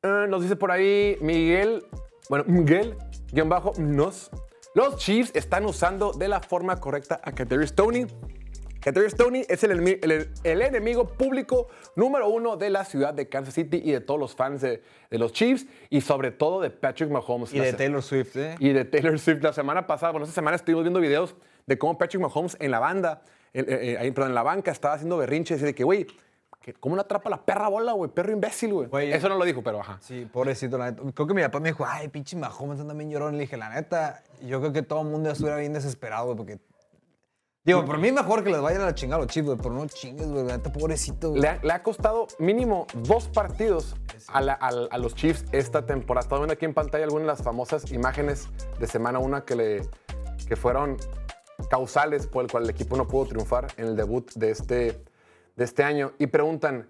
Eh, 0.01 0.25
nos 0.29 0.41
dice 0.43 0.55
por 0.55 0.71
ahí 0.71 1.17
Miguel, 1.21 1.83
bueno, 2.29 2.45
Miguel, 2.47 2.95
guion 3.31 3.49
bajo, 3.49 3.73
nos. 3.77 4.29
Los 4.75 4.97
Chiefs 4.97 5.31
están 5.35 5.65
usando 5.65 6.13
de 6.13 6.27
la 6.27 6.39
forma 6.41 6.79
correcta 6.79 7.19
a 7.23 7.31
Kadarius 7.31 7.69
Stoney. 7.69 8.07
Kadarius 8.81 9.13
Stoney 9.13 9.45
es 9.47 9.63
el, 9.63 9.71
enemi- 9.79 9.99
el- 10.03 10.29
el 10.43 10.61
enemigo 10.61 11.07
público 11.07 11.67
número 11.95 12.27
uno 12.27 12.57
de 12.57 12.69
la 12.69 12.83
ciudad 12.83 13.13
de 13.13 13.29
Kansas 13.29 13.53
City 13.53 13.81
y 13.83 13.91
de 13.91 14.01
todos 14.01 14.19
los 14.19 14.35
fans 14.35 14.61
de, 14.61 14.83
de 15.09 15.17
los 15.17 15.31
Chiefs 15.31 15.65
y 15.89 16.01
sobre 16.01 16.31
todo 16.31 16.59
de 16.59 16.69
Patrick 16.69 17.09
Mahomes. 17.09 17.53
Y 17.53 17.59
de 17.59 17.71
Taylor 17.77 18.01
Swift, 18.03 18.35
¿eh? 18.35 18.55
y 18.59 18.73
de 18.73 18.83
Taylor 18.83 19.17
Swift. 19.19 19.41
La 19.41 19.53
semana 19.53 19.87
pasada, 19.87 20.11
bueno, 20.11 20.25
esta 20.25 20.35
semana 20.35 20.55
estuvimos 20.55 20.83
viendo 20.83 20.99
videos 20.99 21.35
de 21.65 21.77
cómo 21.77 21.97
Patrick 21.97 22.21
Mahomes 22.21 22.57
en 22.59 22.71
la 22.71 22.79
banda, 22.79 23.21
en, 23.53 23.65
eh, 23.69 23.97
eh, 24.01 24.11
perdón, 24.11 24.31
en 24.31 24.35
la 24.35 24.43
banca 24.43 24.71
estaba 24.71 24.95
haciendo 24.95 25.17
berrinches 25.17 25.61
y 25.61 25.65
de 25.65 25.75
que, 25.75 25.83
güey, 25.83 26.07
¿cómo 26.79 26.95
no 26.95 27.01
atrapa 27.01 27.29
la 27.29 27.43
perra 27.45 27.67
bola, 27.67 27.91
güey? 27.93 28.09
Perro 28.09 28.31
imbécil, 28.31 28.73
güey. 28.73 29.11
Eso 29.11 29.29
no 29.29 29.35
lo 29.37 29.45
dijo, 29.45 29.61
pero 29.61 29.79
ajá. 29.81 29.97
Sí, 30.01 30.27
pobrecito, 30.31 30.77
la 30.77 30.91
neta. 30.91 31.03
Creo 31.13 31.27
que 31.27 31.33
mi 31.33 31.41
papá 31.41 31.59
me 31.59 31.69
dijo, 31.69 31.85
ay, 31.87 32.07
pinche 32.07 32.35
Mahomes 32.37 32.79
anda 32.79 32.93
bien 32.93 33.09
llorón. 33.11 33.33
Le 33.35 33.41
dije, 33.41 33.57
la 33.57 33.69
neta, 33.69 34.23
yo 34.41 34.59
creo 34.59 34.71
que 34.73 34.81
todo 34.81 35.01
el 35.01 35.07
mundo 35.09 35.29
estuviera 35.29 35.57
bien 35.57 35.73
desesperado, 35.73 36.25
güey, 36.25 36.37
porque... 36.37 36.59
Digo, 37.65 37.85
por 37.85 37.97
mí 37.97 38.11
mejor 38.11 38.43
que 38.43 38.49
les 38.49 38.59
vayan 38.59 38.81
a 38.81 38.85
la 38.87 38.93
chingada 38.93 39.21
los 39.21 39.31
Chiefs, 39.31 39.45
güey, 39.45 39.57
pero 39.57 39.73
no 39.73 39.85
chingues, 39.87 40.27
güey, 40.29 40.45
la 40.45 40.57
neta, 40.57 40.69
pobrecito, 40.73 41.29
güey. 41.29 41.41
Le 41.41 41.47
ha, 41.47 41.59
le 41.63 41.71
ha 41.71 41.81
costado 41.81 42.27
mínimo 42.37 42.87
dos 42.93 43.29
partidos 43.29 43.95
a, 44.27 44.41
la- 44.41 44.51
al- 44.53 44.89
a 44.91 44.97
los 44.97 45.15
Chiefs 45.15 45.45
esta 45.53 45.85
temporada. 45.85 46.23
Estamos 46.23 46.41
viendo 46.41 46.53
aquí 46.53 46.65
en 46.65 46.73
pantalla 46.73 47.05
algunas 47.05 47.23
de 47.25 47.27
las 47.31 47.41
famosas 47.41 47.89
imágenes 47.93 48.49
de 48.79 48.85
semana 48.87 49.19
una 49.19 49.45
que, 49.45 49.55
le, 49.55 49.81
que 50.45 50.57
fueron 50.57 50.97
causales 51.69 52.27
por 52.27 52.43
el 52.43 52.51
cual 52.51 52.63
el 52.63 52.69
equipo 52.69 52.97
no 52.97 53.07
pudo 53.07 53.27
triunfar 53.27 53.67
en 53.77 53.87
el 53.87 53.95
debut 53.95 54.31
de 54.33 54.51
este, 54.51 55.03
de 55.55 55.63
este 55.63 55.83
año. 55.83 56.13
Y 56.17 56.27
preguntan, 56.27 56.89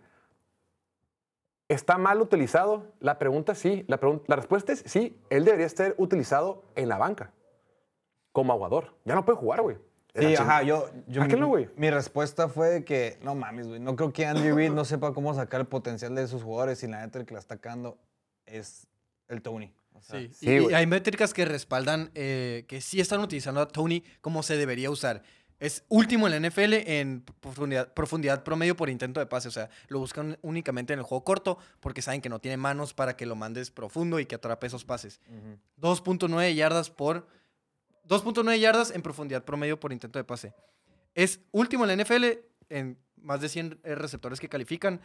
¿está 1.67 1.97
mal 1.97 2.21
utilizado? 2.21 2.93
La 2.99 3.19
pregunta 3.19 3.55
sí. 3.55 3.85
La, 3.87 3.99
respuesta 4.35 4.71
es 4.71 4.83
sí. 4.85 5.19
Él 5.29 5.45
debería 5.45 5.65
estar 5.65 5.95
utilizado 5.97 6.63
en 6.75 6.89
la 6.89 6.97
banca 6.97 7.31
como 8.31 8.53
aguador. 8.53 8.95
Ya 9.05 9.15
no 9.15 9.25
puede 9.25 9.37
jugar, 9.37 9.61
güey. 9.61 9.77
Sí, 10.15 10.35
ajá, 10.35 10.61
yo... 10.61 10.89
yo 11.07 11.23
¿A 11.23 11.27
qué 11.27 11.35
no, 11.35 11.47
güey? 11.47 11.69
Mi 11.75 11.89
respuesta 11.89 12.47
fue 12.47 12.83
que, 12.83 13.17
no 13.23 13.33
mames, 13.33 13.67
güey, 13.67 13.79
no 13.79 13.95
creo 13.95 14.13
que 14.13 14.27
Andy 14.27 14.51
Reid 14.51 14.71
no 14.71 14.85
sepa 14.85 15.11
cómo 15.11 15.33
sacar 15.33 15.61
el 15.61 15.67
potencial 15.67 16.13
de 16.13 16.27
sus 16.27 16.43
jugadores 16.43 16.83
y 16.83 16.87
la 16.87 17.01
neta 17.01 17.17
el 17.17 17.25
que 17.25 17.33
la 17.33 17.39
está 17.39 17.57
cagando 17.57 17.97
es 18.45 18.87
el 19.27 19.41
Tony. 19.41 19.73
Sí, 20.03 20.29
sí, 20.33 20.45
y- 20.69 20.73
hay 20.73 20.85
métricas 20.87 21.33
que 21.33 21.45
respaldan 21.45 22.11
eh, 22.15 22.65
que 22.67 22.81
sí 22.81 22.99
están 22.99 23.21
utilizando 23.21 23.61
a 23.61 23.67
Tony 23.67 24.03
como 24.21 24.43
se 24.43 24.57
debería 24.57 24.89
usar. 24.91 25.23
Es 25.59 25.85
último 25.87 26.27
en 26.27 26.31
la 26.41 26.49
NFL 26.49 26.73
en 26.73 27.23
profundidad, 27.39 27.93
profundidad 27.93 28.43
promedio 28.43 28.75
por 28.75 28.89
intento 28.89 29.21
de 29.21 29.27
pase. 29.27 29.47
O 29.47 29.51
sea, 29.51 29.69
lo 29.87 29.99
buscan 29.99 30.37
únicamente 30.41 30.91
en 30.91 30.99
el 30.99 31.05
juego 31.05 31.23
corto 31.23 31.57
porque 31.79 32.01
saben 32.01 32.19
que 32.19 32.27
no 32.27 32.39
tiene 32.39 32.57
manos 32.57 32.93
para 32.93 33.15
que 33.15 33.25
lo 33.25 33.35
mandes 33.37 33.71
profundo 33.71 34.19
y 34.19 34.25
que 34.25 34.35
atrape 34.35 34.67
esos 34.67 34.83
pases. 34.83 35.21
2.9 35.79 36.53
yardas 36.53 36.89
por... 36.89 37.27
2.9 38.09 38.59
yardas 38.59 38.91
en 38.91 39.01
profundidad 39.01 39.45
promedio 39.45 39.79
por 39.79 39.93
intento 39.93 40.19
de 40.19 40.25
pase. 40.25 40.53
Es 41.15 41.39
último 41.51 41.85
en 41.85 41.97
la 41.97 42.03
NFL 42.03 42.25
en 42.69 42.97
más 43.15 43.39
de 43.39 43.47
100 43.47 43.79
receptores 43.83 44.41
que 44.41 44.49
califican 44.49 44.99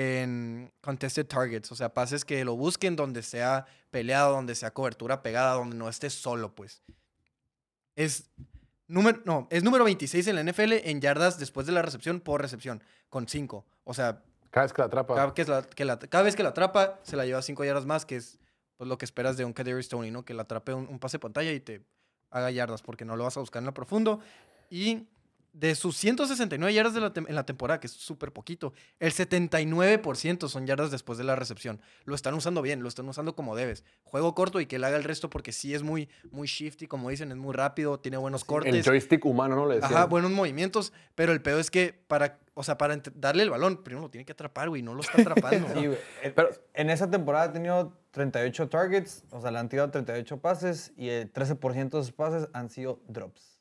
en 0.00 0.72
contested 0.80 1.26
targets, 1.26 1.72
o 1.72 1.74
sea, 1.74 1.92
pases 1.92 2.24
que 2.24 2.44
lo 2.44 2.54
busquen 2.54 2.94
donde 2.94 3.20
sea 3.24 3.66
peleado, 3.90 4.32
donde 4.32 4.54
sea 4.54 4.72
cobertura 4.72 5.22
pegada, 5.24 5.54
donde 5.54 5.74
no 5.76 5.88
esté 5.88 6.08
solo, 6.08 6.54
pues. 6.54 6.82
Es 7.96 8.30
número, 8.86 9.20
no, 9.24 9.48
es 9.50 9.64
número 9.64 9.82
26 9.82 10.28
en 10.28 10.36
la 10.36 10.42
NFL 10.44 10.74
en 10.88 11.00
yardas 11.00 11.40
después 11.40 11.66
de 11.66 11.72
la 11.72 11.82
recepción 11.82 12.20
por 12.20 12.40
recepción, 12.40 12.80
con 13.08 13.26
5. 13.26 13.66
O 13.82 13.92
sea, 13.92 14.22
Cada 14.50 14.66
vez 14.66 14.72
que 14.72 14.82
la 14.82 14.86
atrapa. 14.86 15.14
cada, 15.16 15.34
que 15.34 15.44
la- 15.44 15.62
que 15.64 15.84
la- 15.84 15.98
cada 15.98 16.22
vez 16.22 16.36
que 16.36 16.44
la 16.44 16.50
atrapa, 16.50 17.00
se 17.02 17.16
la 17.16 17.26
lleva 17.26 17.42
5 17.42 17.64
yardas 17.64 17.84
más, 17.86 18.06
que 18.06 18.14
es 18.16 18.38
pues, 18.76 18.86
lo 18.86 18.98
que 18.98 19.04
esperas 19.04 19.36
de 19.36 19.44
un 19.44 19.52
Kadarius 19.52 19.86
Stoney, 19.86 20.12
¿no? 20.12 20.24
Que 20.24 20.32
la 20.32 20.42
atrape 20.42 20.74
un, 20.74 20.86
un 20.86 21.00
pase 21.00 21.18
pantalla 21.18 21.50
y 21.50 21.58
te 21.58 21.82
haga 22.30 22.52
yardas, 22.52 22.82
porque 22.82 23.04
no 23.04 23.16
lo 23.16 23.24
vas 23.24 23.36
a 23.36 23.40
buscar 23.40 23.60
en 23.62 23.66
lo 23.66 23.74
profundo. 23.74 24.20
Y 24.70 25.08
de 25.58 25.74
sus 25.74 25.96
169 25.96 26.72
yardas 26.72 26.94
de 26.94 27.00
la 27.00 27.12
en 27.14 27.34
la 27.34 27.44
temporada, 27.44 27.80
que 27.80 27.88
es 27.88 27.92
súper 27.92 28.32
poquito, 28.32 28.72
el 29.00 29.12
79% 29.12 30.48
son 30.48 30.66
yardas 30.66 30.90
después 30.90 31.18
de 31.18 31.24
la 31.24 31.36
recepción. 31.36 31.80
Lo 32.04 32.14
están 32.14 32.34
usando 32.34 32.62
bien, 32.62 32.82
lo 32.82 32.88
están 32.88 33.08
usando 33.08 33.34
como 33.34 33.56
debes. 33.56 33.84
Juego 34.04 34.34
corto 34.34 34.60
y 34.60 34.66
que 34.66 34.76
él 34.76 34.84
haga 34.84 34.96
el 34.96 35.04
resto 35.04 35.30
porque 35.30 35.52
sí 35.52 35.74
es 35.74 35.82
muy, 35.82 36.08
muy 36.30 36.46
shifty, 36.46 36.86
como 36.86 37.10
dicen, 37.10 37.30
es 37.32 37.36
muy 37.36 37.52
rápido, 37.54 37.98
tiene 37.98 38.16
buenos 38.16 38.44
cortes. 38.44 38.72
el 38.72 38.84
joystick 38.84 39.24
humano, 39.24 39.56
¿no? 39.56 39.66
Le 39.66 39.76
decían. 39.76 39.92
Ajá, 39.94 40.04
buenos 40.06 40.30
movimientos, 40.30 40.92
pero 41.14 41.32
el 41.32 41.42
pedo 41.42 41.58
es 41.58 41.70
que 41.70 41.92
para, 42.06 42.38
o 42.54 42.62
sea, 42.62 42.78
para 42.78 43.00
darle 43.14 43.42
el 43.42 43.50
balón, 43.50 43.82
primero 43.82 44.02
lo 44.02 44.10
tiene 44.10 44.24
que 44.24 44.32
atrapar, 44.32 44.68
güey, 44.68 44.82
no 44.82 44.94
lo 44.94 45.00
está 45.00 45.12
atrapando. 45.22 45.68
Sí, 45.74 45.86
güey. 45.86 45.98
En- 46.22 46.34
Pero- 46.34 46.50
en 46.74 46.90
esa 46.90 47.10
temporada 47.10 47.46
ha 47.46 47.52
tenido 47.52 47.98
38 48.12 48.68
targets, 48.68 49.24
o 49.30 49.40
sea, 49.40 49.50
le 49.50 49.58
han 49.58 49.68
tirado 49.68 49.90
38 49.90 50.38
pases 50.40 50.92
y 50.96 51.08
el 51.08 51.32
13% 51.32 51.98
de 51.98 52.04
sus 52.04 52.12
pases 52.12 52.48
han 52.52 52.68
sido 52.70 53.00
drops. 53.08 53.57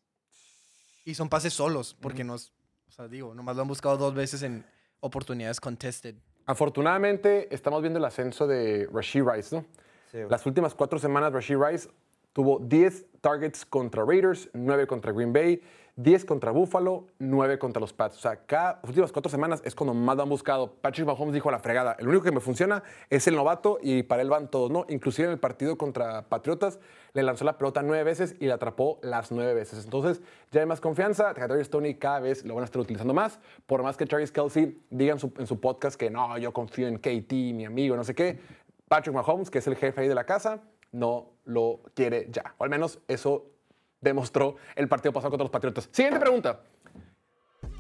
Y 1.08 1.16
son 1.16 1.30
pases 1.30 1.54
solos, 1.54 1.96
porque 2.02 2.26
nos, 2.26 2.52
o 2.90 2.92
sea, 2.92 3.08
digo, 3.08 3.34
nomás 3.34 3.56
lo 3.56 3.62
han 3.62 3.70
buscado 3.70 3.96
dos 3.96 4.14
veces 4.14 4.44
en 4.44 4.66
oportunidades 5.00 5.62
contested. 5.62 6.16
Afortunadamente, 6.46 7.48
estamos 7.56 7.82
viendo 7.82 7.98
el 7.98 8.04
ascenso 8.04 8.46
de 8.46 8.90
Rashid 8.92 9.24
Rice, 9.24 9.56
¿no? 9.56 9.66
Sí. 10.12 10.18
Las 10.30 10.46
últimas 10.46 10.76
cuatro 10.76 11.00
semanas, 11.00 11.32
Rashid 11.32 11.56
Rice 11.56 11.88
tuvo 12.34 12.60
10 12.60 13.06
targets 13.22 13.66
contra 13.66 14.04
Raiders, 14.04 14.50
9 14.52 14.86
contra 14.86 15.14
Green 15.14 15.32
Bay, 15.32 15.62
10 15.98 16.26
contra 16.26 16.52
Buffalo, 16.52 17.08
9 17.18 17.58
contra 17.58 17.80
los 17.80 17.92
Pats. 17.92 18.18
O 18.18 18.20
sea, 18.22 18.46
cada 18.46 18.80
últimas 18.84 19.12
cuatro 19.12 19.32
semanas 19.32 19.64
es 19.66 19.74
cuando 19.74 19.96
más 19.96 20.16
lo 20.16 20.24
han 20.24 20.30
buscado. 20.30 20.72
Patrick 20.74 21.08
Mahomes 21.08 21.34
dijo 21.34 21.50
a 21.50 21.52
la 21.52 21.60
fregada, 21.60 21.96
el 21.98 22.08
único 22.08 22.24
que 22.24 22.32
me 22.32 22.40
funciona 22.40 22.84
es 23.10 23.28
el 23.28 23.36
novato 23.36 23.80
y 23.82 24.04
para 24.04 24.22
él 24.22 24.30
van 24.30 24.48
todos, 24.48 24.70
¿no? 24.70 24.86
Inclusive 24.90 25.26
en 25.26 25.32
el 25.32 25.40
partido 25.40 25.76
contra 25.76 26.30
Patriotas 26.30 26.80
le 27.14 27.24
lanzó 27.24 27.46
la 27.46 27.58
pelota 27.58 27.82
nueve 27.82 28.04
veces 28.04 28.36
y 28.40 28.46
la 28.46 28.56
atrapó 28.56 29.00
las 29.02 29.32
nueve 29.32 29.56
veces. 29.56 29.84
Entonces 29.86 30.22
ya 30.52 30.62
hay 30.62 30.68
más 30.68 30.82
confianza. 30.82 31.34
Kadarius 31.34 31.66
Stoney 31.66 31.96
cada 31.96 32.20
vez 32.20 32.46
lo 32.46 32.54
van 32.54 32.62
a 32.62 32.66
estar 32.66 32.80
utilizando 32.80 33.16
más. 33.16 33.40
Por 33.66 33.82
más 33.82 33.98
que 33.98 34.06
Travis 34.06 34.32
Kelsey 34.32 34.80
diga 34.92 35.14
en 35.14 35.20
su, 35.20 35.34
en 35.40 35.48
su 35.48 35.60
podcast 35.60 36.00
que 36.00 36.12
no, 36.12 36.38
yo 36.38 36.54
confío 36.54 36.88
en 36.88 37.00
KT, 37.00 37.34
mi 37.56 37.66
amigo, 37.66 37.96
no 37.96 38.04
sé 38.04 38.14
qué. 38.14 38.40
Patrick 38.88 39.16
Mahomes, 39.16 39.50
que 39.50 39.58
es 39.58 39.66
el 39.66 39.76
jefe 39.76 40.02
ahí 40.02 40.08
de 40.08 40.16
la 40.16 40.26
casa, 40.26 40.62
no 40.92 41.32
lo 41.46 41.82
quiere 41.96 42.28
ya. 42.32 42.54
O 42.60 42.66
al 42.66 42.70
menos 42.70 43.00
eso 43.08 43.57
demostró 44.02 44.56
el 44.76 44.88
partido 44.88 45.14
pasado 45.14 45.32
contra 45.32 45.44
los 45.44 45.52
Patriotas. 45.52 45.90
Siguiente 45.92 46.20
pregunta. 46.20 46.62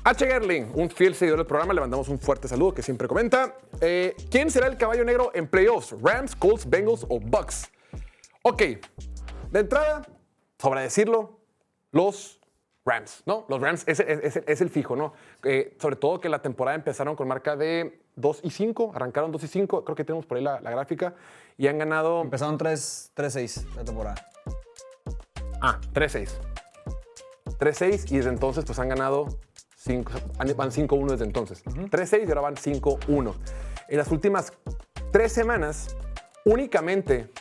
H. 0.03 0.25
Gerling, 0.25 0.71
un 0.73 0.89
fiel 0.89 1.15
seguidor 1.15 1.39
del 1.39 1.47
programa, 1.47 1.73
le 1.73 1.81
mandamos 1.81 2.07
un 2.07 2.17
fuerte 2.17 2.47
saludo 2.47 2.73
que 2.73 2.81
siempre 2.81 3.09
comenta. 3.09 3.57
Eh, 3.81 4.15
¿Quién 4.31 4.49
será 4.49 4.67
el 4.67 4.77
caballo 4.77 5.03
negro 5.03 5.31
en 5.33 5.47
playoffs? 5.47 5.95
¿Rams, 6.01 6.35
Colts, 6.35 6.69
Bengals 6.69 7.05
o 7.09 7.19
Bucks? 7.19 7.69
Ok, 8.41 8.61
de 9.51 9.59
entrada, 9.59 10.03
sobra 10.57 10.79
decirlo, 10.79 11.41
los 11.91 12.39
Rams, 12.85 13.23
¿no? 13.25 13.45
Los 13.49 13.59
Rams 13.59 13.83
es, 13.85 13.99
el 13.99 14.69
fijo, 14.69 14.95
¿no? 14.95 15.13
Eh, 15.43 15.75
sobre 15.77 15.97
todo 15.97 16.21
que 16.21 16.29
la 16.29 16.41
temporada 16.41 16.75
empezaron 16.75 17.17
con 17.17 17.27
marca 17.27 17.57
de 17.57 17.99
2 18.15 18.41
y 18.43 18.49
5, 18.49 18.93
arrancaron 18.95 19.31
2 19.33 19.43
y 19.43 19.47
5, 19.47 19.83
creo 19.83 19.95
que 19.95 20.05
tenemos 20.05 20.25
por 20.25 20.37
ahí 20.37 20.43
la, 20.43 20.59
gráfica, 20.59 21.15
y 21.57 21.67
han 21.67 21.77
ganado... 21.77 22.21
Empezaron 22.21 22.57
3 22.57 23.11
3-6 23.13 23.75
la 23.75 23.83
temporada. 23.83 24.15
Ah, 25.61 25.79
3-6. 25.93 26.31
3-6 27.59 28.11
y 28.11 28.17
desde 28.17 28.29
entonces 28.29 28.65
pues 28.65 28.77
han 28.79 28.89
ganado 28.89 29.27
5, 29.77 30.11
han- 30.37 30.55
van 30.57 30.71
5-1 30.71 31.11
desde 31.11 31.25
entonces. 31.25 31.63
3-6 31.89 32.25
y 32.25 32.29
ahora 32.29 32.41
van 32.41 32.55
5-1. 32.55 33.33
En 33.89 33.97
las 33.97 34.11
últimas 34.11 34.51
tres 35.11 35.31
semanas, 35.31 35.95
únicamente, 36.45 37.31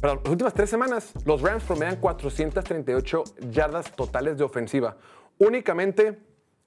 perdón, 0.00 0.20
las 0.22 0.30
últimas 0.30 0.54
tres 0.54 0.68
semanas, 0.70 1.12
los 1.24 1.40
Rams 1.42 1.64
promedian 1.64 1.96
438 1.96 3.24
yardas 3.50 3.90
totales 3.96 4.36
de 4.38 4.44
ofensiva. 4.44 4.96
Únicamente 5.38 6.18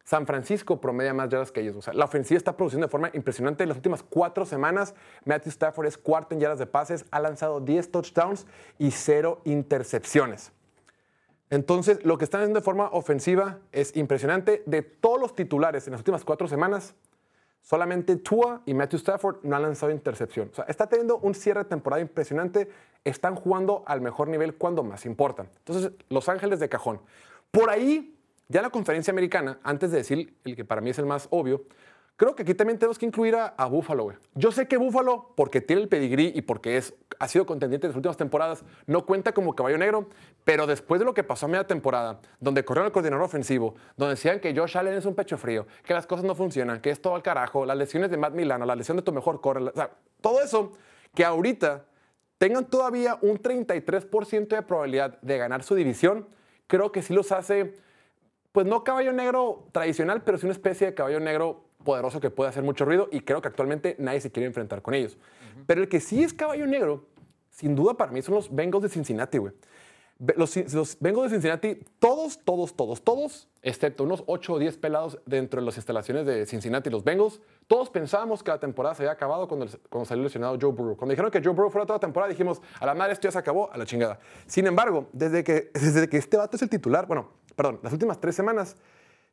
San 0.09 0.25
Francisco 0.25 0.81
promedia 0.81 1.13
más 1.13 1.29
yardas 1.29 1.51
que 1.51 1.61
ellos. 1.61 1.75
O 1.75 1.83
sea, 1.83 1.93
la 1.93 2.05
ofensiva 2.05 2.35
está 2.35 2.57
produciendo 2.57 2.87
de 2.87 2.89
forma 2.89 3.11
impresionante. 3.13 3.61
En 3.61 3.69
las 3.69 3.77
últimas 3.77 4.01
cuatro 4.01 4.43
semanas, 4.43 4.95
Matthew 5.23 5.51
Stafford 5.51 5.85
es 5.85 5.99
cuarto 5.99 6.33
en 6.33 6.41
yardas 6.41 6.57
de 6.57 6.65
pases, 6.65 7.05
ha 7.11 7.19
lanzado 7.19 7.59
10 7.59 7.91
touchdowns 7.91 8.47
y 8.79 8.89
cero 8.89 9.39
intercepciones. 9.45 10.51
Entonces, 11.51 12.03
lo 12.03 12.17
que 12.17 12.23
están 12.23 12.41
haciendo 12.41 12.59
de 12.59 12.63
forma 12.63 12.89
ofensiva 12.91 13.59
es 13.71 13.95
impresionante. 13.95 14.63
De 14.65 14.81
todos 14.81 15.21
los 15.21 15.35
titulares 15.35 15.85
en 15.85 15.91
las 15.91 15.99
últimas 15.99 16.25
cuatro 16.25 16.47
semanas, 16.47 16.95
solamente 17.61 18.15
Tua 18.15 18.63
y 18.65 18.73
Matthew 18.73 18.97
Stafford 18.97 19.37
no 19.43 19.57
han 19.57 19.61
lanzado 19.61 19.91
intercepción. 19.91 20.49
O 20.51 20.55
sea, 20.55 20.65
está 20.65 20.87
teniendo 20.87 21.19
un 21.19 21.35
cierre 21.35 21.65
de 21.65 21.69
temporada 21.69 22.01
impresionante. 22.01 22.67
Están 23.03 23.35
jugando 23.35 23.83
al 23.85 24.01
mejor 24.01 24.27
nivel 24.27 24.55
cuando 24.55 24.83
más 24.83 25.05
importa. 25.05 25.45
Entonces, 25.59 25.91
Los 26.09 26.29
Ángeles 26.29 26.59
de 26.59 26.67
cajón. 26.67 26.99
Por 27.51 27.69
ahí, 27.69 28.18
ya 28.49 28.61
la 28.61 28.71
conferencia 28.71 29.11
americana, 29.11 29.59
antes 29.63 29.91
de 29.91 29.97
decir 29.97 30.33
el 30.43 30.55
que 30.55 30.65
para 30.65 30.81
mí 30.81 30.89
es 30.89 30.99
el 30.99 31.05
más 31.05 31.27
obvio, 31.29 31.63
creo 32.17 32.35
que 32.35 32.43
aquí 32.43 32.55
también 32.55 32.77
tenemos 32.77 32.97
que 32.97 33.05
incluir 33.05 33.35
a, 33.35 33.45
a 33.45 33.67
Buffalo, 33.67 34.03
güey. 34.03 34.17
Yo 34.33 34.51
sé 34.51 34.67
que 34.67 34.75
Buffalo, 34.75 35.31
porque 35.37 35.61
tiene 35.61 35.83
el 35.83 35.87
pedigrí 35.87 36.33
y 36.35 36.41
porque 36.41 36.75
es, 36.75 36.95
ha 37.19 37.27
sido 37.27 37.45
contendiente 37.45 37.85
en 37.87 37.91
las 37.91 37.95
últimas 37.95 38.17
temporadas, 38.17 38.65
no 38.87 39.05
cuenta 39.05 39.33
como 39.33 39.55
caballo 39.55 39.77
negro, 39.77 40.09
pero 40.43 40.67
después 40.67 40.99
de 40.99 41.05
lo 41.05 41.13
que 41.13 41.23
pasó 41.23 41.45
a 41.45 41.49
media 41.49 41.67
temporada, 41.67 42.19
donde 42.39 42.65
corrieron 42.65 42.87
el 42.87 42.91
coordinador 42.91 43.23
ofensivo, 43.23 43.75
donde 43.95 44.15
decían 44.15 44.39
que 44.39 44.53
Josh 44.53 44.77
Allen 44.77 44.95
es 44.95 45.05
un 45.05 45.13
pecho 45.13 45.37
frío, 45.37 45.67
que 45.85 45.93
las 45.93 46.07
cosas 46.07 46.25
no 46.25 46.33
funcionan, 46.33 46.81
que 46.81 46.89
es 46.89 47.01
todo 47.01 47.15
al 47.15 47.21
carajo, 47.21 47.65
las 47.65 47.77
lesiones 47.77 48.09
de 48.09 48.17
Matt 48.17 48.33
Milano, 48.33 48.65
la 48.65 48.75
lesión 48.75 48.97
de 48.97 49.03
tu 49.03 49.13
mejor 49.13 49.39
corre, 49.39 49.61
o 49.61 49.73
sea, 49.73 49.91
todo 50.21 50.41
eso, 50.41 50.73
que 51.13 51.23
ahorita 51.23 51.85
tengan 52.39 52.65
todavía 52.65 53.19
un 53.21 53.37
33% 53.37 54.47
de 54.47 54.61
probabilidad 54.63 55.21
de 55.21 55.37
ganar 55.37 55.61
su 55.61 55.75
división, 55.75 56.27
creo 56.67 56.91
que 56.91 57.01
sí 57.01 57.13
los 57.13 57.31
hace 57.31 57.75
pues 58.59 58.67
no 58.67 58.83
caballo 58.83 59.13
negro 59.13 59.69
tradicional, 59.71 60.21
pero 60.21 60.37
sí 60.37 60.45
una 60.45 60.51
especie 60.51 60.87
de 60.87 60.93
caballo 60.93 61.21
negro 61.21 61.63
poderoso 61.85 62.19
que 62.19 62.29
puede 62.29 62.49
hacer 62.49 62.61
mucho 62.61 62.83
ruido 62.83 63.07
y 63.09 63.21
creo 63.21 63.41
que 63.41 63.47
actualmente 63.47 63.95
nadie 63.99 64.19
se 64.19 64.33
quiere 64.33 64.47
enfrentar 64.47 64.81
con 64.81 64.93
ellos. 64.93 65.17
Pero 65.65 65.81
el 65.81 65.87
que 65.87 66.01
sí 66.01 66.21
es 66.21 66.33
caballo 66.33 66.67
negro, 66.67 67.05
sin 67.51 67.73
duda 67.73 67.93
para 67.93 68.11
mí 68.11 68.21
son 68.21 68.35
los 68.35 68.53
Bengals 68.53 68.83
de 68.83 68.89
Cincinnati, 68.89 69.37
güey. 69.37 69.53
Los, 70.35 70.57
los 70.73 70.99
Bengals 70.99 71.31
de 71.31 71.37
Cincinnati, 71.37 71.79
todos, 71.99 72.39
todos, 72.43 72.75
todos, 72.75 73.01
todos, 73.01 73.47
excepto 73.61 74.03
unos 74.03 74.25
8 74.27 74.53
o 74.55 74.59
10 74.59 74.75
pelados 74.75 75.17
dentro 75.25 75.61
de 75.61 75.65
las 75.65 75.77
instalaciones 75.77 76.25
de 76.25 76.45
Cincinnati, 76.45 76.89
los 76.89 77.05
Bengals, 77.05 77.39
todos 77.67 77.89
pensábamos 77.89 78.43
que 78.43 78.51
la 78.51 78.59
temporada 78.59 78.93
se 78.93 79.03
había 79.03 79.13
acabado 79.13 79.47
cuando, 79.47 79.67
cuando 79.89 80.05
salió 80.05 80.25
lesionado 80.25 80.57
Joe 80.59 80.73
Burrow. 80.73 80.97
Cuando 80.97 81.11
dijeron 81.11 81.31
que 81.31 81.41
Joe 81.41 81.53
Burrow 81.53 81.69
fuera 81.69 81.85
toda 81.85 81.95
la 81.95 82.01
temporada, 82.01 82.29
dijimos, 82.29 82.61
a 82.81 82.85
la 82.85 82.93
madre 82.93 83.13
esto 83.13 83.29
ya 83.29 83.31
se 83.31 83.37
acabó, 83.37 83.71
a 83.71 83.77
la 83.77 83.85
chingada. 83.85 84.19
Sin 84.47 84.67
embargo, 84.67 85.07
desde 85.13 85.45
que, 85.45 85.71
desde 85.73 86.09
que 86.09 86.17
este 86.17 86.35
vato 86.35 86.57
es 86.57 86.61
el 86.61 86.69
titular, 86.69 87.07
bueno, 87.07 87.38
perdón, 87.59 87.81
las 87.83 87.91
últimas 87.91 88.21
tres 88.21 88.35
semanas, 88.35 88.77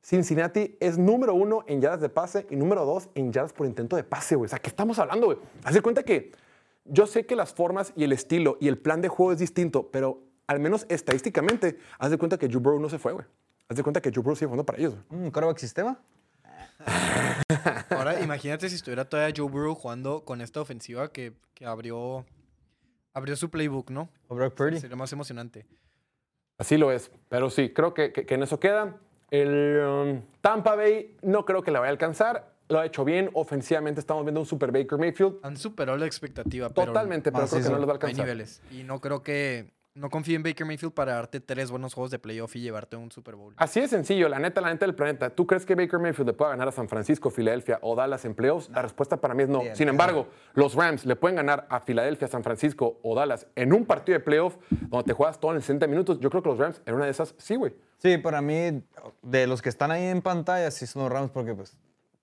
Cincinnati 0.03 0.77
es 0.81 0.99
número 0.99 1.33
uno 1.33 1.63
en 1.69 1.81
yardas 1.81 2.01
de 2.01 2.09
pase 2.09 2.45
y 2.51 2.57
número 2.57 2.85
dos 2.85 3.09
en 3.15 3.33
yardas 3.33 3.53
por 3.53 3.69
intento 3.69 3.95
de 3.95 4.03
pase, 4.03 4.35
güey. 4.35 4.47
O 4.47 4.49
sea, 4.49 4.59
¿qué 4.59 4.69
estamos 4.69 4.99
hablando, 4.99 5.27
güey? 5.27 5.39
Haz 5.63 5.75
de 5.75 5.81
cuenta 5.81 6.03
que 6.03 6.33
yo 6.85 7.07
sé 7.07 7.25
que 7.25 7.37
las 7.37 7.55
formas 7.55 7.93
y 7.95 8.03
el 8.03 8.11
estilo 8.11 8.59
y 8.61 8.67
el 8.67 8.79
plan 8.79 9.01
de 9.01 9.07
juego 9.07 9.31
es 9.31 9.39
distinto, 9.39 9.93
pero 9.93 10.25
al 10.49 10.59
menos 10.59 10.87
estadísticamente, 10.89 11.79
haz 12.01 12.11
de 12.11 12.19
cuenta 12.19 12.37
que 12.37 12.49
Joe 12.51 12.61
Burrow 12.61 12.81
no 12.81 12.89
se 12.89 12.99
fue, 12.99 13.13
güey. 13.13 13.25
Haz 13.69 13.77
de 13.77 13.85
cuenta 13.85 14.01
que 14.01 14.11
Joe 14.13 14.25
Burrow 14.25 14.35
sigue 14.35 14.47
jugando 14.47 14.67
para 14.67 14.79
ellos, 14.79 14.97
güey. 15.09 15.23
¿Un 15.23 15.31
quarterback 15.31 15.59
sistema? 15.59 16.03
Ahora, 17.91 18.21
imagínate 18.23 18.69
si 18.69 18.75
estuviera 18.75 19.09
todavía 19.09 19.33
Joe 19.37 19.49
Burrow 19.49 19.77
jugando 19.77 20.25
con 20.25 20.41
esta 20.41 20.61
ofensiva 20.61 21.13
que, 21.13 21.33
que 21.55 21.65
abrió, 21.65 22.27
abrió 23.15 23.37
su 23.37 23.51
playbook, 23.51 23.93
¿no? 23.93 24.09
¿O 24.27 24.35
Brock 24.35 24.55
Purdy? 24.55 24.81
Sería 24.81 24.97
más 24.97 25.13
emocionante. 25.13 25.65
Así 26.59 26.77
lo 26.79 26.91
es, 26.93 27.11
pero 27.29 27.51
sí, 27.51 27.71
creo 27.71 27.93
que, 27.95 28.13
que- 28.13 28.25
que 28.27 28.35
en 28.35 28.43
eso 28.43 28.59
queda. 28.61 28.97
El 29.31 29.81
um, 29.85 30.23
Tampa 30.41 30.77
Bay 30.77 31.17
no 31.23 31.45
creo 31.45 31.63
que 31.63 31.71
la 31.71 31.81
vaya 31.81 31.89
a 31.91 31.93
alcanzar. 31.93 32.55
Lo 32.69 32.79
ha 32.81 32.87
hecho 32.87 33.05
bien. 33.05 33.31
Ofensivamente 33.35 34.01
estamos 34.01 34.25
viendo 34.25 34.41
un 34.41 34.47
Super 34.47 34.73
Baker 34.73 34.99
Mayfield. 34.99 35.37
Han 35.43 35.57
superado 35.57 35.97
la 35.99 36.07
expectativa, 36.07 36.69
pero 36.71 36.87
Totalmente, 36.89 37.31
pero 37.31 37.47
creo 37.47 37.63
que 37.63 37.69
no 37.69 37.79
les 37.79 37.89
va 37.89 37.93
a 37.93 37.95
hay 37.95 38.01
alcanzar. 38.01 38.25
niveles. 38.25 38.63
Y 38.73 38.83
no 38.83 39.01
creo 39.01 39.23
que... 39.23 39.71
No 39.97 40.11
confío 40.11 40.37
en 40.37 40.43
Baker 40.43 40.67
Mayfield 40.67 40.93
para 40.93 41.15
darte 41.15 41.41
tres 41.41 41.71
buenos 41.71 41.95
juegos 41.95 42.11
de 42.11 42.19
playoff 42.19 42.55
y 42.55 42.61
llevarte 42.61 42.97
a 42.97 42.99
un 42.99 43.11
Super 43.11 43.35
Bowl. 43.35 43.55
Así 43.57 43.81
de 43.81 43.89
sencillo, 43.89 44.29
la 44.29 44.39
neta, 44.39 44.61
la 44.61 44.69
neta 44.69 44.85
del 44.85 44.95
planeta. 44.95 45.31
¿Tú 45.31 45.47
crees 45.47 45.65
que 45.65 45.75
Baker 45.75 45.99
Mayfield 45.99 46.27
le 46.27 46.33
pueda 46.35 46.51
ganar 46.51 46.69
a 46.69 46.73
San 46.73 46.87
Francisco, 46.87 47.31
Filadelfia 47.31 47.79
o 47.81 47.97
Dallas 47.97 48.27
en 48.27 48.35
playoffs? 48.35 48.69
La 48.69 48.83
respuesta 48.83 49.17
para 49.17 49.33
mí 49.33 49.45
es 49.45 49.49
no. 49.49 49.61
Bien, 49.61 49.75
Sin 49.75 49.89
embargo, 49.89 50.29
los 50.53 50.75
Rams 50.75 51.07
le 51.07 51.17
pueden 51.17 51.37
ganar 51.37 51.67
a 51.71 51.81
Filadelfia, 51.81 52.29
San 52.29 52.45
Francisco 52.45 53.01
o 53.03 53.15
Dallas 53.15 53.47
en 53.55 53.73
un 53.73 53.87
partido 53.87 54.19
de 54.19 54.23
playoff 54.23 54.59
donde 54.69 55.05
te 55.05 55.15
juegas 55.15 55.41
todo 55.41 55.55
en 55.55 55.63
60 55.63 55.87
minutos. 55.87 56.21
Yo 56.21 56.29
creo 56.29 56.43
que 56.43 56.51
los 56.51 56.59
Rams 56.59 56.83
en 56.85 56.95
una 56.95 57.07
de 57.07 57.11
esas, 57.11 57.35
sí, 57.39 57.57
güey. 57.57 57.75
Sí, 57.97 58.19
para 58.19 58.43
mí, 58.43 58.83
de 59.23 59.47
los 59.47 59.63
que 59.63 59.71
están 59.71 59.91
ahí 59.91 60.05
en 60.05 60.21
pantalla, 60.21 60.71
sí 60.71 60.87
son 60.87 61.05
los 61.05 61.11
Rams 61.13 61.31
porque 61.31 61.55
pues 61.55 61.75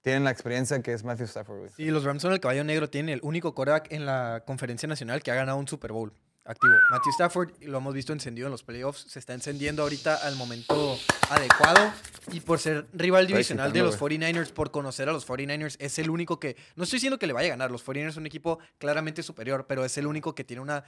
tienen 0.04 0.24
la 0.26 0.30
experiencia 0.30 0.80
que 0.84 0.94
es 0.94 1.04
Matthew 1.04 1.26
Stafford. 1.26 1.58
güey. 1.58 1.70
Sí, 1.72 1.90
los 1.90 2.04
Rams 2.04 2.22
son 2.22 2.34
el 2.34 2.40
caballo 2.40 2.64
negro. 2.64 2.88
Tienen 2.88 3.12
el 3.16 3.20
único 3.24 3.56
quarterback 3.56 3.92
en 3.92 4.06
la 4.06 4.44
conferencia 4.46 4.88
nacional 4.88 5.24
que 5.24 5.32
ha 5.32 5.36
ganado 5.36 5.58
un 5.58 5.68
Super 5.68 5.92
Bowl 5.92 6.14
activo. 6.46 6.74
Matthew 6.92 7.12
Stafford, 7.12 7.50
y 7.62 7.66
lo 7.66 7.78
hemos 7.78 7.94
visto 7.94 8.14
encendido 8.14 8.48
en 8.48 8.52
los 8.52 8.64
playoffs, 8.64 9.06
se 9.08 9.20
está 9.20 9.34
encendiendo 9.34 9.84
ahorita 9.84 10.16
al 10.16 10.36
momento 10.36 10.98
adecuado. 11.30 11.92
Y 12.32 12.40
por 12.42 12.60
ser 12.60 12.88
rival 12.94 13.28
divisional 13.28 13.72
de 13.74 13.82
los 13.82 14.00
49ers, 14.00 14.52
por 14.52 14.72
conocer 14.72 15.10
a 15.10 15.14
los 15.14 15.28
49ers, 15.28 15.76
es 15.80 16.00
el 16.00 16.10
único 16.10 16.40
que. 16.40 16.56
No 16.76 16.84
estoy 16.84 16.98
diciendo 16.98 17.20
que 17.20 17.28
le 17.28 17.34
vaya 17.34 17.48
a 17.48 17.52
ganar. 17.52 17.72
Los 17.72 17.86
49ers 17.86 18.12
son 18.14 18.24
un 18.24 18.28
equipo 18.28 18.60
claramente 18.78 19.24
superior, 19.24 19.66
pero 19.68 19.86
es 19.86 19.98
el 19.98 20.08
único 20.08 20.34
que 20.36 20.44
tiene 20.44 20.62
una 20.62 20.84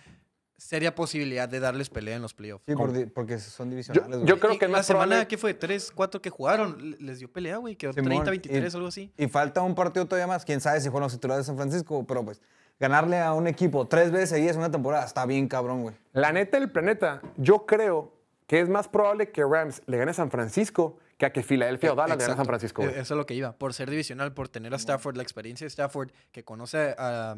seria 0.57 0.95
posibilidad 0.95 1.49
de 1.49 1.59
darles 1.59 1.89
pelea 1.89 2.15
en 2.15 2.21
los 2.21 2.33
playoffs. 2.33 2.63
Sí, 2.65 2.75
por 2.75 2.93
di- 2.93 3.05
porque 3.07 3.37
son 3.39 3.69
divisionales. 3.69 4.21
yo 4.23 4.39
creo 4.39 4.57
que 4.57 4.67
la 4.67 4.77
más 4.77 4.85
semana 4.85 5.05
probable- 5.17 5.27
que 5.27 5.37
fue 5.37 5.53
3, 5.53 5.91
4 5.93 6.21
que 6.21 6.29
jugaron, 6.29 6.91
le- 6.91 6.97
les 6.97 7.19
dio 7.19 7.29
pelea, 7.29 7.57
güey. 7.57 7.75
Quedó 7.75 7.91
Simón, 7.91 8.05
30, 8.23 8.29
23, 8.31 8.73
y- 8.73 8.77
algo 8.77 8.87
así. 8.87 9.11
Y 9.17 9.27
falta 9.27 9.61
un 9.61 9.75
partido 9.75 10.05
todavía 10.05 10.27
más. 10.27 10.45
Quién 10.45 10.61
sabe 10.61 10.79
si 10.79 10.89
fueron 10.89 11.03
los 11.07 11.11
titulares 11.13 11.45
de 11.45 11.47
San 11.47 11.57
Francisco, 11.57 12.05
pero 12.07 12.23
pues 12.23 12.41
ganarle 12.79 13.19
a 13.19 13.33
un 13.33 13.47
equipo 13.47 13.87
tres 13.87 14.11
veces 14.11 14.29
seguidas 14.29 14.55
en 14.55 14.61
una 14.61 14.71
temporada 14.71 15.05
está 15.05 15.25
bien 15.25 15.47
cabrón, 15.47 15.83
güey. 15.83 15.95
La 16.13 16.31
neta 16.31 16.59
del 16.59 16.71
planeta, 16.71 17.21
yo 17.37 17.65
creo 17.65 18.13
que 18.47 18.59
es 18.59 18.69
más 18.69 18.87
probable 18.87 19.31
que 19.31 19.43
Rams 19.43 19.81
le 19.85 19.97
gane 19.97 20.11
a 20.11 20.13
San 20.13 20.29
Francisco 20.31 20.97
que 21.17 21.25
a 21.25 21.31
que 21.33 21.43
Filadelfia 21.43 21.93
o 21.93 21.95
Dallas 21.95 22.17
le 22.17 22.23
gane 22.23 22.33
a 22.33 22.37
San. 22.37 22.45
Francisco, 22.45 22.81
güey. 22.83 22.93
Eh, 22.93 22.99
Eso 22.99 23.13
es 23.13 23.17
lo 23.17 23.25
que 23.25 23.33
iba. 23.33 23.53
Por 23.53 23.73
ser 23.73 23.89
divisional, 23.89 24.33
por 24.33 24.49
tener 24.49 24.73
a 24.73 24.77
Stafford, 24.77 25.15
la 25.15 25.23
experiencia 25.23 25.63
de 25.65 25.69
Stafford, 25.69 26.09
que 26.31 26.43
conoce 26.43 26.93
a, 26.97 27.37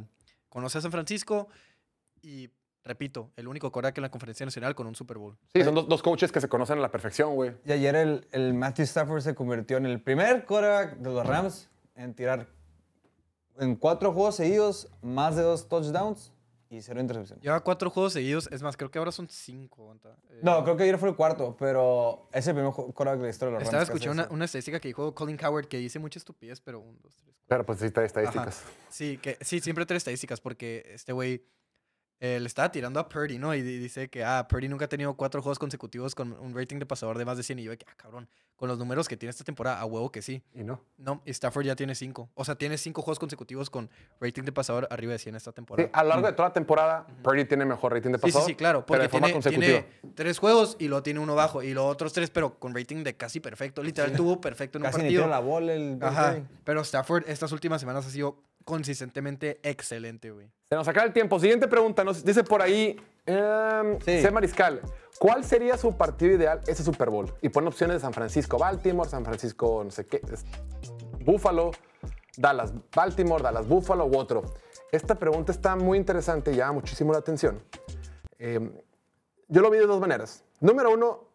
conoce 0.49 0.79
a 0.79 0.81
San 0.81 0.91
Francisco 0.91 1.47
Y 2.23 2.49
repito, 2.83 3.31
el 3.35 3.47
único 3.47 3.71
coreback 3.71 3.97
en 3.99 4.01
la 4.01 4.09
conferencia 4.09 4.45
nacional 4.45 4.73
con 4.73 4.87
un 4.87 4.95
Super 4.95 5.17
Bowl. 5.17 5.37
Sí, 5.53 5.63
son 5.63 5.75
dos, 5.75 5.87
dos 5.87 6.01
coaches 6.01 6.31
que 6.31 6.41
se 6.41 6.49
conocen 6.49 6.79
a 6.79 6.81
la 6.81 6.89
perfección, 6.89 7.35
güey. 7.35 7.53
Y 7.65 7.71
ayer 7.73 7.95
el, 7.95 8.27
el 8.31 8.53
Matthew 8.53 8.83
Stafford 8.85 9.21
se 9.21 9.35
convirtió 9.35 9.77
en 9.77 9.85
el 9.85 10.01
primer 10.01 10.45
quarterback 10.45 10.97
de 10.97 11.09
los 11.11 11.25
Rams 11.27 11.69
en 11.95 12.13
tirar 12.15 12.47
en 13.59 13.75
cuatro 13.75 14.13
juegos 14.13 14.35
seguidos 14.35 14.89
más 15.01 15.35
de 15.35 15.43
dos 15.43 15.67
touchdowns 15.67 16.31
y 16.69 16.81
cero 16.81 16.99
intercepciones. 16.99 17.43
Lleva 17.43 17.61
cuatro 17.61 17.89
juegos 17.89 18.13
seguidos. 18.13 18.49
Es 18.51 18.61
más, 18.61 18.75
creo 18.75 18.91
que 18.91 18.99
ahora 18.99 19.11
son 19.11 19.27
cinco. 19.29 19.95
Eh, 20.29 20.39
No, 20.43 20.63
creo 20.63 20.75
que 20.75 20.83
ayer 20.83 20.97
fue 20.97 21.09
el 21.09 21.15
cuarto, 21.15 21.55
pero 21.57 22.27
es 22.33 22.45
el 22.47 22.55
primer 22.55 22.73
quarterback 22.73 23.17
de 23.17 23.23
la 23.23 23.29
historia 23.29 23.53
de 23.53 23.59
los 23.59 23.63
Estaba 23.63 23.83
escuchando 23.83 24.27
una, 24.29 24.45
estadística 24.45 24.79
que 24.79 24.89
dijo 24.89 25.13
Colin 25.13 25.37
Howard 25.43 25.67
que 25.67 25.77
dice 25.77 25.99
mucha 25.99 26.19
estupidez, 26.19 26.59
pero 26.59 26.79
un, 26.79 26.99
dos, 27.01 27.15
tres, 27.15 27.33
cuatro. 27.35 27.45
Pero 27.47 27.65
pues 27.65 27.79
sí, 27.79 27.85
está 27.85 28.03
estadísticas. 28.03 28.61
Ajá. 28.61 28.71
Sí, 28.89 29.17
que, 29.17 29.37
sí, 29.41 29.59
siempre 29.61 29.85
trae 29.85 29.97
estadísticas 29.97 30.41
porque 30.41 30.83
este 30.93 31.13
güey 31.13 31.45
eh, 32.19 32.39
le 32.39 32.47
estaba 32.47 32.71
tirando 32.71 32.99
a 32.99 33.07
Purdy, 33.07 33.37
¿no? 33.37 33.53
Y 33.53 33.61
di- 33.61 33.77
dice 33.77 34.09
que, 34.09 34.23
ah, 34.23 34.47
Purdy 34.49 34.67
nunca 34.67 34.85
ha 34.85 34.89
tenido 34.89 35.13
cuatro 35.15 35.41
juegos 35.41 35.59
consecutivos 35.59 36.15
con 36.15 36.33
un 36.33 36.55
rating 36.55 36.77
de 36.79 36.85
pasador 36.87 37.17
de 37.17 37.25
más 37.25 37.37
de 37.37 37.43
100. 37.43 37.59
Y 37.59 37.63
yo, 37.63 37.77
que, 37.77 37.85
ah, 37.87 37.93
cabrón, 37.95 38.27
con 38.55 38.67
los 38.67 38.79
números 38.79 39.07
que 39.07 39.15
tiene 39.17 39.29
esta 39.29 39.43
temporada, 39.43 39.79
a 39.79 39.85
huevo 39.85 40.11
que 40.11 40.23
sí. 40.23 40.41
Y 40.55 40.63
no. 40.63 40.81
No, 40.97 41.21
y 41.25 41.29
Stafford 41.29 41.65
ya 41.65 41.75
tiene 41.75 41.93
cinco. 41.93 42.29
O 42.33 42.43
sea, 42.43 42.55
tiene 42.55 42.79
cinco 42.79 43.03
juegos 43.03 43.19
consecutivos 43.19 43.69
con 43.69 43.91
rating 44.19 44.41
de 44.43 44.51
pasador 44.51 44.87
arriba 44.89 45.13
de 45.13 45.19
100 45.19 45.35
esta 45.35 45.51
Sí, 45.51 45.55
temporada. 45.55 45.89
a 45.93 46.01
lo 46.03 46.09
largo 46.09 46.25
de 46.25 46.33
toda 46.33 46.49
la 46.49 46.53
temporada, 46.53 47.05
Purdy 47.21 47.45
tiene 47.45 47.65
mejor 47.65 47.93
rating 47.93 48.09
de 48.13 48.17
Sí, 48.17 48.21
sí, 48.21 48.27
pasador. 48.31 48.47
sí, 48.47 48.55
claro. 48.55 48.79
pero 48.79 48.87
Porque 48.87 49.03
de 49.03 49.09
forma 49.09 49.27
tiene, 49.27 49.33
consecutiva. 49.35 49.67
tiene 50.01 50.13
tres 50.15 50.39
juegos 50.39 50.75
y 50.79 50.87
luego 50.87 51.03
tiene 51.03 51.19
uno 51.19 51.35
bajo. 51.35 51.61
Y 51.61 51.75
los 51.75 51.85
otros 51.85 52.13
tres, 52.13 52.31
pero 52.31 52.57
con 52.57 52.73
rating 52.73 53.03
de 53.03 53.15
casi 53.15 53.39
perfecto. 53.39 53.83
Literal, 53.83 54.15
tuvo 54.15 54.41
perfecto 54.41 54.79
en 54.79 54.85
un 54.85 54.87
Casi 54.91 55.01
partido. 55.01 55.27
la 55.27 55.39
bola 55.39 55.73
el 55.75 55.99
Ajá. 56.01 56.39
Pero 56.63 56.81
Stafford 56.81 57.25
estas 57.29 57.51
últimas 57.51 57.79
semanas 57.79 58.07
ha 58.07 58.09
sido 58.09 58.41
consistentemente 58.67 59.59
excelente, 59.63 60.29
güey. 60.31 60.51
Se 60.69 60.75
nos 60.75 60.85
acaba 60.89 61.07
el 61.07 61.13
tiempo. 61.13 61.39
Siguiente 61.39 61.69
pregunta. 61.69 62.03
Nos 62.03 62.23
dice 62.25 62.43
por 62.43 62.61
ahí, 62.61 62.99
em, 63.25 63.97
Sí. 64.01 64.21
C. 64.21 64.29
Mariscal, 64.29 64.81
¿cuál 65.17 65.45
sería 65.45 65.77
su 65.77 65.95
partido 65.95 66.35
ideal 66.35 66.59
ese 66.67 66.83
Super 66.83 67.09
Bowl? 67.09 67.33
Y 67.41 67.47
pone 67.47 67.67
opciones 67.69 67.95
de 67.95 67.99
San 68.01 68.11
Francisco, 68.13 68.57
Baltimore, 68.57 69.09
San 69.09 69.23
Francisco, 69.23 69.81
no 69.85 69.89
sé 69.91 70.05
qué, 70.05 70.21
es- 70.31 70.45
Buffalo, 71.23 71.71
Dallas, 72.35 72.73
Baltimore, 72.93 73.41
Dallas, 73.41 73.65
Buffalo 73.67 74.05
u 74.05 74.17
otro. 74.17 74.43
Esta 74.91 75.15
pregunta 75.15 75.53
está 75.53 75.75
muy 75.77 75.97
interesante 75.97 76.51
y 76.51 76.57
llama 76.57 76.73
muchísimo 76.73 77.13
la 77.13 77.19
atención. 77.19 77.61
Em, 78.37 78.71
yo 79.47 79.61
lo 79.61 79.69
vi 79.71 79.77
de 79.79 79.87
dos 79.87 79.99
maneras. 80.01 80.43
Número 80.59 80.91
uno, 80.91 81.26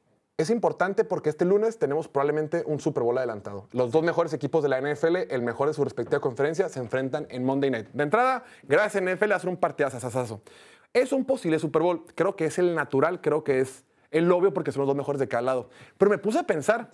es 0.43 0.51
importante 0.51 1.05
porque 1.05 1.31
este 1.31 1.45
lunes 1.45 1.79
tenemos 1.79 2.09
probablemente 2.09 2.63
un 2.67 2.81
Super 2.81 3.03
Bowl 3.03 3.17
adelantado. 3.17 3.67
Los 3.73 3.91
dos 3.91 4.03
mejores 4.03 4.33
equipos 4.33 4.63
de 4.63 4.69
la 4.69 4.81
NFL, 4.81 5.17
el 5.31 5.43
mejor 5.43 5.69
de 5.69 5.75
su 5.75 5.85
respectiva 5.85 6.21
conferencia, 6.21 6.69
se 6.69 6.81
enfrentan 6.81 7.27
en 7.31 7.45
Monday 7.45 7.71
Night. 7.71 7.89
De 7.93 8.03
entrada, 8.03 8.45
gracias 8.65 9.03
NFL 9.03 9.33
hacer 9.33 9.49
un 9.49 9.57
partidazo. 9.57 10.43
Es 10.93 11.13
un 11.13 11.25
posible 11.25 11.59
Super 11.59 11.83
Bowl. 11.83 12.05
Creo 12.15 12.37
que 12.37 12.47
es 12.47 12.59
el 12.59 12.75
natural, 12.75 13.21
creo 13.21 13.45
que 13.45 13.61
es 13.61 13.85
el 14.11 14.31
obvio 14.31 14.53
porque 14.53 14.73
son 14.73 14.81
los 14.81 14.89
dos 14.89 14.97
mejores 14.97 15.19
de 15.19 15.29
cada 15.29 15.43
lado. 15.43 15.71
Pero 15.99 16.11
me 16.11 16.19
puse 16.19 16.39
a 16.39 16.43
pensar. 16.45 16.91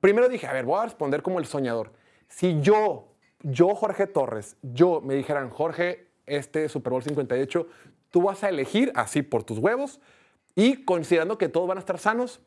Primero 0.00 0.28
dije, 0.28 0.46
a 0.46 0.52
ver, 0.52 0.64
voy 0.64 0.80
a 0.80 0.84
responder 0.84 1.22
como 1.22 1.38
el 1.38 1.46
soñador. 1.46 1.92
Si 2.28 2.60
yo, 2.60 3.08
yo 3.42 3.74
Jorge 3.74 4.06
Torres, 4.06 4.56
yo 4.62 5.00
me 5.00 5.14
dijeran, 5.14 5.50
Jorge, 5.50 6.08
este 6.26 6.68
Super 6.68 6.92
Bowl 6.92 7.02
58, 7.02 7.66
tú 8.10 8.22
vas 8.22 8.42
a 8.44 8.48
elegir 8.48 8.92
así 8.94 9.22
por 9.22 9.44
tus 9.44 9.58
huevos 9.58 10.00
y 10.54 10.84
considerando 10.84 11.38
que 11.38 11.48
todos 11.48 11.68
van 11.68 11.78
a 11.78 11.80
estar 11.80 11.98
sanos, 11.98 12.40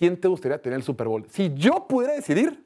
¿quién 0.00 0.18
te 0.18 0.28
gustaría 0.28 0.56
tener 0.60 0.78
el 0.78 0.82
Super 0.82 1.08
Bowl? 1.08 1.26
Si 1.28 1.52
yo 1.54 1.86
pudiera 1.86 2.14
decidir, 2.14 2.64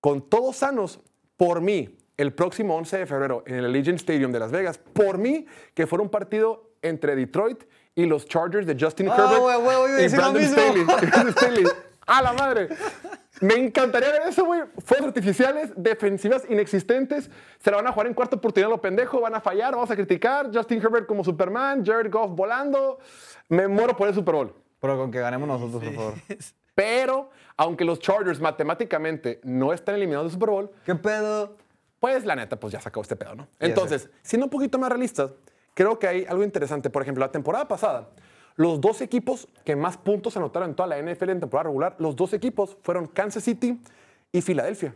con 0.00 0.28
todos 0.28 0.56
sanos, 0.56 0.98
por 1.36 1.60
mí, 1.60 1.96
el 2.16 2.34
próximo 2.34 2.74
11 2.74 2.98
de 2.98 3.06
febrero 3.06 3.44
en 3.46 3.54
el 3.54 3.64
Allegiant 3.66 4.00
Stadium 4.00 4.32
de 4.32 4.40
Las 4.40 4.50
Vegas, 4.50 4.78
por 4.78 5.18
mí, 5.18 5.46
que 5.72 5.86
fuera 5.86 6.02
un 6.02 6.10
partido 6.10 6.72
entre 6.82 7.14
Detroit 7.14 7.62
y 7.94 8.06
los 8.06 8.26
Chargers 8.26 8.66
de 8.66 8.76
Justin 8.78 9.08
Ah, 9.08 9.14
Herbert 9.16 9.40
güey, 9.40 10.02
iba 10.02 10.26
a 10.26 10.40
y. 10.40 10.44
Staley. 10.44 10.84
Brandon 10.84 11.32
Staley. 11.32 11.64
¡A 12.06 12.22
la 12.22 12.32
madre! 12.32 12.68
Me 13.40 13.54
encantaría 13.54 14.10
ver 14.10 14.22
eso, 14.28 14.44
güey. 14.46 14.62
Fuegos 14.84 15.08
artificiales, 15.08 15.70
defensivas 15.76 16.42
inexistentes. 16.48 17.30
Se 17.60 17.70
la 17.70 17.76
van 17.76 17.86
a 17.86 17.92
jugar 17.92 18.08
en 18.08 18.14
cuarta 18.14 18.34
oportunidad 18.34 18.70
lo 18.70 18.80
pendejo. 18.80 19.20
Van 19.20 19.34
a 19.36 19.40
fallar, 19.40 19.74
vamos 19.74 19.90
a 19.92 19.94
criticar. 19.94 20.50
Justin 20.52 20.80
Herbert 20.82 21.06
como 21.06 21.22
Superman, 21.22 21.84
Jared 21.86 22.10
Goff 22.10 22.32
volando. 22.34 22.98
Me 23.48 23.68
muero 23.68 23.96
por 23.96 24.08
el 24.08 24.14
Super 24.14 24.34
Bowl. 24.34 24.65
Pero 24.80 24.96
con 24.96 25.10
que 25.10 25.20
ganemos 25.20 25.48
nosotros, 25.48 25.82
por 25.82 25.94
favor. 25.94 26.14
Pero, 26.74 27.30
aunque 27.56 27.84
los 27.84 27.98
Chargers 28.00 28.38
matemáticamente 28.38 29.40
no 29.42 29.72
están 29.72 29.94
eliminados 29.94 30.26
del 30.26 30.32
Super 30.32 30.50
Bowl, 30.50 30.70
¿Qué 30.84 30.94
pedo? 30.94 31.56
pues 31.98 32.24
la 32.26 32.36
neta, 32.36 32.60
pues 32.60 32.72
ya 32.72 32.80
se 32.80 32.88
acabó 32.88 33.02
este 33.02 33.16
pedo, 33.16 33.34
¿no? 33.34 33.48
Ya 33.58 33.66
Entonces, 33.68 34.10
siendo 34.22 34.46
un 34.46 34.50
poquito 34.50 34.78
más 34.78 34.90
realistas, 34.90 35.32
creo 35.74 35.98
que 35.98 36.06
hay 36.06 36.24
algo 36.26 36.44
interesante. 36.44 36.90
Por 36.90 37.02
ejemplo, 37.02 37.24
la 37.24 37.32
temporada 37.32 37.66
pasada, 37.66 38.10
los 38.56 38.80
dos 38.80 39.00
equipos 39.00 39.48
que 39.64 39.74
más 39.74 39.96
puntos 39.96 40.36
anotaron 40.36 40.70
en 40.70 40.76
toda 40.76 40.88
la 40.88 41.00
NFL 41.00 41.30
en 41.30 41.40
temporada 41.40 41.64
regular, 41.64 41.96
los 41.98 42.14
dos 42.14 42.34
equipos 42.34 42.76
fueron 42.82 43.06
Kansas 43.06 43.42
City 43.42 43.80
y 44.30 44.42
Filadelfia. 44.42 44.94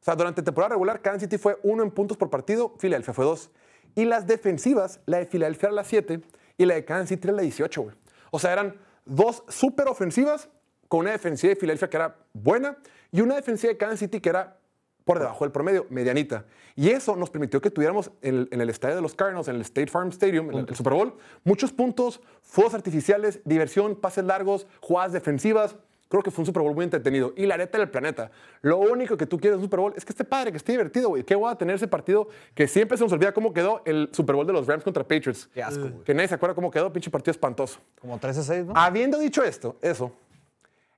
O 0.00 0.04
sea, 0.04 0.14
durante 0.16 0.42
temporada 0.42 0.74
regular, 0.74 1.00
Kansas 1.00 1.22
City 1.22 1.38
fue 1.38 1.58
uno 1.62 1.82
en 1.82 1.90
puntos 1.90 2.18
por 2.18 2.28
partido, 2.28 2.74
Filadelfia 2.78 3.14
fue 3.14 3.24
dos. 3.24 3.50
Y 3.94 4.04
las 4.04 4.26
defensivas, 4.26 5.00
la 5.06 5.18
de 5.18 5.26
Filadelfia 5.26 5.68
era 5.68 5.76
la 5.76 5.84
7 5.84 6.20
y 6.58 6.66
la 6.66 6.74
de 6.74 6.84
Kansas 6.84 7.08
City 7.08 7.28
era 7.28 7.36
la 7.36 7.42
18, 7.42 7.82
güey. 7.82 7.96
O 8.30 8.38
sea, 8.38 8.52
eran 8.52 8.74
dos 9.04 9.44
súper 9.48 9.88
ofensivas 9.88 10.48
con 10.88 11.00
una 11.00 11.12
defensiva 11.12 11.50
de 11.50 11.56
Filadelfia 11.56 11.90
que 11.90 11.96
era 11.96 12.16
buena 12.32 12.76
y 13.10 13.20
una 13.20 13.36
defensiva 13.36 13.72
de 13.72 13.78
Kansas 13.78 14.00
City 14.00 14.20
que 14.20 14.28
era 14.28 14.58
por 15.04 15.18
debajo 15.18 15.44
del 15.44 15.52
promedio, 15.52 15.86
medianita. 15.90 16.46
Y 16.76 16.90
eso 16.90 17.14
nos 17.14 17.30
permitió 17.30 17.60
que 17.60 17.70
tuviéramos 17.70 18.10
en 18.22 18.34
el, 18.34 18.48
en 18.50 18.60
el 18.60 18.70
estadio 18.70 18.96
de 18.96 19.02
los 19.02 19.14
Cardinals, 19.14 19.48
en 19.48 19.56
el 19.56 19.60
State 19.60 19.88
Farm 19.88 20.08
Stadium, 20.08 20.50
en 20.50 20.58
el, 20.60 20.66
el 20.68 20.74
Super 20.74 20.94
Bowl, 20.94 21.14
muchos 21.44 21.72
puntos, 21.72 22.20
fuegos 22.42 22.74
artificiales, 22.74 23.40
diversión, 23.44 23.96
pases 23.96 24.24
largos, 24.24 24.66
jugadas 24.80 25.12
defensivas. 25.12 25.76
Creo 26.14 26.22
que 26.22 26.30
fue 26.30 26.42
un 26.42 26.46
Super 26.46 26.62
Bowl 26.62 26.72
muy 26.76 26.84
entretenido. 26.84 27.32
Y 27.34 27.44
la 27.44 27.54
areta 27.54 27.76
del 27.76 27.90
planeta. 27.90 28.30
Lo 28.62 28.78
único 28.78 29.16
que 29.16 29.26
tú 29.26 29.36
quieres 29.36 29.54
de 29.54 29.56
un 29.56 29.64
Super 29.64 29.80
Bowl 29.80 29.92
es 29.96 30.04
que 30.04 30.12
esté 30.12 30.22
padre, 30.22 30.52
que 30.52 30.58
esté 30.58 30.70
divertido, 30.70 31.08
güey. 31.08 31.24
Qué 31.24 31.34
voy 31.34 31.50
a 31.50 31.56
tener 31.56 31.74
ese 31.74 31.88
partido 31.88 32.28
que 32.54 32.68
siempre 32.68 32.96
se 32.96 33.02
nos 33.02 33.12
olvida 33.12 33.34
cómo 33.34 33.52
quedó 33.52 33.82
el 33.84 34.08
Super 34.12 34.36
Bowl 34.36 34.46
de 34.46 34.52
los 34.52 34.68
Rams 34.68 34.84
contra 34.84 35.02
Patriots. 35.02 35.50
Qué 35.52 35.60
asco, 35.60 35.80
güey. 35.80 36.04
Que 36.04 36.14
nadie 36.14 36.28
se 36.28 36.36
acuerda 36.36 36.54
cómo 36.54 36.70
quedó, 36.70 36.92
pinche 36.92 37.10
partido 37.10 37.32
espantoso. 37.32 37.80
Como 38.00 38.16
13 38.16 38.38
a 38.38 38.42
6, 38.44 38.66
¿no? 38.66 38.74
Habiendo 38.76 39.18
dicho 39.18 39.42
esto, 39.42 39.74
eso, 39.82 40.12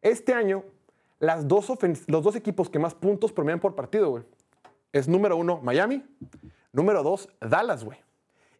este 0.03 0.35
año, 0.35 0.62
las 1.19 1.49
dos 1.49 1.67
los 2.09 2.23
dos 2.23 2.37
equipos 2.37 2.69
que 2.69 2.79
más 2.79 2.93
puntos 2.93 3.33
promedian 3.33 3.59
por 3.59 3.75
partido, 3.75 4.11
güey, 4.11 4.25
es 4.93 5.09
número 5.09 5.39
uno 5.39 5.62
Miami, 5.62 6.05
número 6.73 7.03
dos 7.03 7.31
Dallas, 7.41 7.85
güey. 7.85 7.97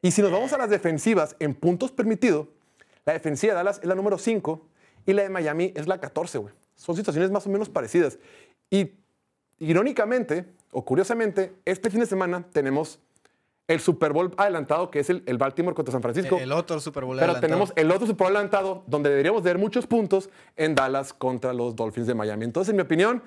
Y 0.01 0.11
si 0.11 0.23
nos 0.23 0.33
vamos 0.33 0.55
a 0.55 0.57
las 0.57 0.71
defensivas 0.71 1.37
en 1.39 1.55
puntos 1.55 1.93
permitidos, 1.93 2.47
la 3.05 3.13
defensiva 3.13 3.53
de 3.53 3.57
Dallas 3.57 3.79
es 3.83 3.85
la 3.85 3.95
número 3.95 4.17
5 4.17 4.69
y 5.07 5.13
la 5.13 5.23
de 5.23 5.29
Miami 5.31 5.73
es 5.75 5.87
la 5.87 5.99
14, 6.01 6.39
güey. 6.39 6.55
Son 6.75 6.95
situaciones 6.97 7.31
más 7.31 7.47
o 7.47 7.51
menos 7.51 7.69
parecidas. 7.69 8.19
Y 8.71 8.91
irónicamente, 9.59 10.45
o 10.73 10.85
curiosamente, 10.85 11.55
este 11.65 11.91
fin 11.91 12.01
de 12.01 12.07
semana 12.07 12.45
tenemos 12.53 12.99
el 13.69 13.81
Super 13.81 14.13
Bowl 14.13 14.33
adelantado, 14.37 14.91
que 14.91 15.01
es 15.01 15.11
el, 15.11 15.23
el 15.27 15.39
Baltimore 15.39 15.75
contra 15.75 15.91
San 15.93 16.03
Francisco. 16.03 16.39
El 16.39 16.53
otro 16.53 16.79
Super 16.79 17.05
Bowl 17.05 17.17
Pero 17.17 17.33
adelantado. 17.33 17.49
tenemos 17.49 17.73
el 17.77 17.91
otro 17.91 18.07
Super 18.07 18.27
Bowl 18.29 18.37
adelantado 18.37 18.85
donde 18.87 19.11
deberíamos 19.11 19.43
de 19.43 19.51
ver 19.51 19.59
muchos 19.59 19.87
puntos 19.87 20.31
en 20.57 20.75
Dallas 20.75 21.13
contra 21.13 21.53
los 21.53 21.75
Dolphins 21.75 22.07
de 22.07 22.15
Miami. 22.15 22.45
Entonces, 22.45 22.71
en 22.71 22.77
mi 22.77 22.83
opinión, 22.83 23.23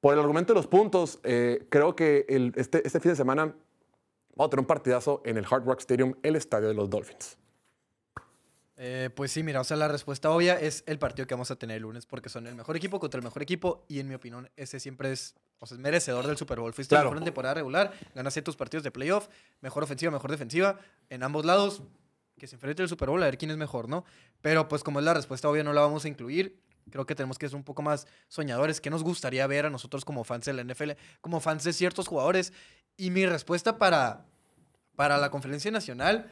por 0.00 0.14
el 0.14 0.20
argumento 0.20 0.54
de 0.54 0.58
los 0.58 0.66
puntos, 0.66 1.18
eh, 1.22 1.66
creo 1.68 1.94
que 1.96 2.24
el- 2.28 2.52
este, 2.56 2.86
este 2.86 3.00
fin 3.00 3.10
de 3.12 3.16
semana 3.16 3.54
vamos 4.36 4.46
a 4.46 4.50
tener 4.50 4.60
un 4.60 4.66
partidazo 4.66 5.20
en 5.26 5.36
el 5.36 5.44
Hard 5.50 5.64
Rock 5.66 5.80
Stadium, 5.80 6.14
el 6.22 6.36
estadio 6.36 6.68
de 6.68 6.74
los 6.74 6.88
Dolphins. 6.88 7.36
Eh, 8.80 9.10
pues 9.12 9.32
sí, 9.32 9.42
mira, 9.42 9.60
o 9.60 9.64
sea, 9.64 9.76
la 9.76 9.88
respuesta 9.88 10.30
obvia 10.30 10.54
es 10.58 10.84
el 10.86 11.00
partido 11.00 11.26
que 11.26 11.34
vamos 11.34 11.50
a 11.50 11.56
tener 11.56 11.78
el 11.78 11.82
lunes 11.82 12.06
porque 12.06 12.28
son 12.28 12.46
el 12.46 12.54
mejor 12.54 12.76
equipo 12.76 13.00
contra 13.00 13.18
el 13.18 13.24
mejor 13.24 13.42
equipo 13.42 13.84
y 13.88 13.98
en 13.98 14.06
mi 14.08 14.14
opinión 14.14 14.48
ese 14.56 14.78
siempre 14.78 15.10
es, 15.10 15.34
o 15.58 15.66
sea, 15.66 15.74
es 15.74 15.80
merecedor 15.80 16.24
del 16.28 16.36
Super 16.36 16.60
Bowl. 16.60 16.72
Fuiste 16.72 16.92
Claro. 16.94 17.06
mejor 17.06 17.18
en 17.18 17.24
temporada 17.24 17.54
regular, 17.54 17.92
ganaste 18.14 18.40
tus 18.40 18.54
partidos 18.54 18.84
de 18.84 18.92
playoff, 18.92 19.26
mejor 19.62 19.82
ofensiva, 19.82 20.12
mejor 20.12 20.30
defensiva, 20.30 20.78
en 21.10 21.24
ambos 21.24 21.44
lados, 21.44 21.82
que 22.38 22.46
se 22.46 22.54
enfrente 22.54 22.80
el 22.84 22.88
Super 22.88 23.08
Bowl 23.10 23.20
a 23.20 23.26
ver 23.26 23.36
quién 23.36 23.50
es 23.50 23.56
mejor, 23.56 23.88
¿no? 23.88 24.04
Pero 24.42 24.68
pues 24.68 24.84
como 24.84 25.00
es 25.00 25.04
la 25.04 25.12
respuesta 25.12 25.48
obvia 25.48 25.64
no 25.64 25.72
la 25.72 25.80
vamos 25.80 26.04
a 26.04 26.08
incluir. 26.08 26.60
Creo 26.92 27.04
que 27.04 27.16
tenemos 27.16 27.36
que 27.36 27.48
ser 27.48 27.56
un 27.56 27.64
poco 27.64 27.82
más 27.82 28.06
soñadores. 28.28 28.80
¿Qué 28.80 28.90
nos 28.90 29.02
gustaría 29.02 29.44
ver 29.48 29.66
a 29.66 29.70
nosotros 29.70 30.04
como 30.04 30.22
fans 30.22 30.44
de 30.46 30.52
la 30.52 30.62
NFL, 30.62 30.92
como 31.20 31.40
fans 31.40 31.64
de 31.64 31.72
ciertos 31.72 32.06
jugadores? 32.06 32.52
Y 32.96 33.10
mi 33.10 33.26
respuesta 33.26 33.76
para, 33.76 34.24
para 34.94 35.18
la 35.18 35.30
conferencia 35.32 35.70
nacional 35.72 36.30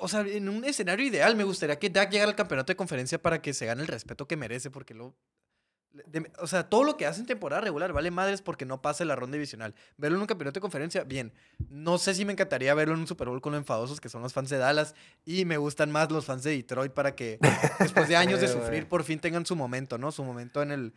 O 0.00 0.08
sea, 0.08 0.20
en 0.22 0.48
un 0.48 0.64
escenario 0.64 1.04
ideal 1.06 1.36
me 1.36 1.44
gustaría 1.44 1.78
que 1.78 1.90
Dak 1.90 2.10
llegara 2.10 2.30
al 2.30 2.36
campeonato 2.36 2.72
de 2.72 2.76
conferencia 2.76 3.20
para 3.20 3.42
que 3.42 3.52
se 3.52 3.66
gane 3.66 3.82
el 3.82 3.88
respeto 3.88 4.26
que 4.26 4.36
merece, 4.36 4.70
porque 4.70 4.94
lo... 4.94 5.14
de- 5.92 6.32
o 6.40 6.46
sea, 6.46 6.68
todo 6.70 6.84
lo 6.84 6.96
que 6.96 7.04
hace 7.06 7.20
en 7.20 7.26
temporada 7.26 7.60
regular 7.60 7.92
vale 7.92 8.10
madres 8.10 8.40
porque 8.40 8.64
no 8.64 8.80
pasa 8.80 9.04
la 9.04 9.14
ronda 9.14 9.34
divisional. 9.34 9.74
Verlo 9.98 10.16
en 10.16 10.22
un 10.22 10.26
campeonato 10.26 10.54
de 10.58 10.62
conferencia, 10.62 11.04
bien. 11.04 11.34
No 11.68 11.98
sé 11.98 12.14
si 12.14 12.24
me 12.24 12.32
encantaría 12.32 12.72
verlo 12.74 12.94
en 12.94 13.00
un 13.00 13.06
Super 13.06 13.28
Bowl 13.28 13.42
con 13.42 13.52
lo 13.52 13.58
enfadosos 13.58 14.00
que 14.00 14.08
son 14.08 14.22
los 14.22 14.32
fans 14.32 14.48
de 14.48 14.56
Dallas 14.56 14.94
y 15.26 15.44
me 15.44 15.58
gustan 15.58 15.92
más 15.92 16.10
los 16.10 16.24
fans 16.24 16.42
de 16.44 16.52
Detroit 16.52 16.92
para 16.92 17.14
que 17.14 17.38
después 17.78 18.08
de 18.08 18.16
años 18.16 18.40
de 18.40 18.48
sufrir 18.52 18.88
por 18.88 19.04
fin 19.04 19.18
tengan 19.20 19.44
su 19.44 19.54
momento, 19.54 19.98
¿no? 19.98 20.10
Su 20.12 20.24
momento 20.24 20.62
en 20.62 20.72
el... 20.72 20.94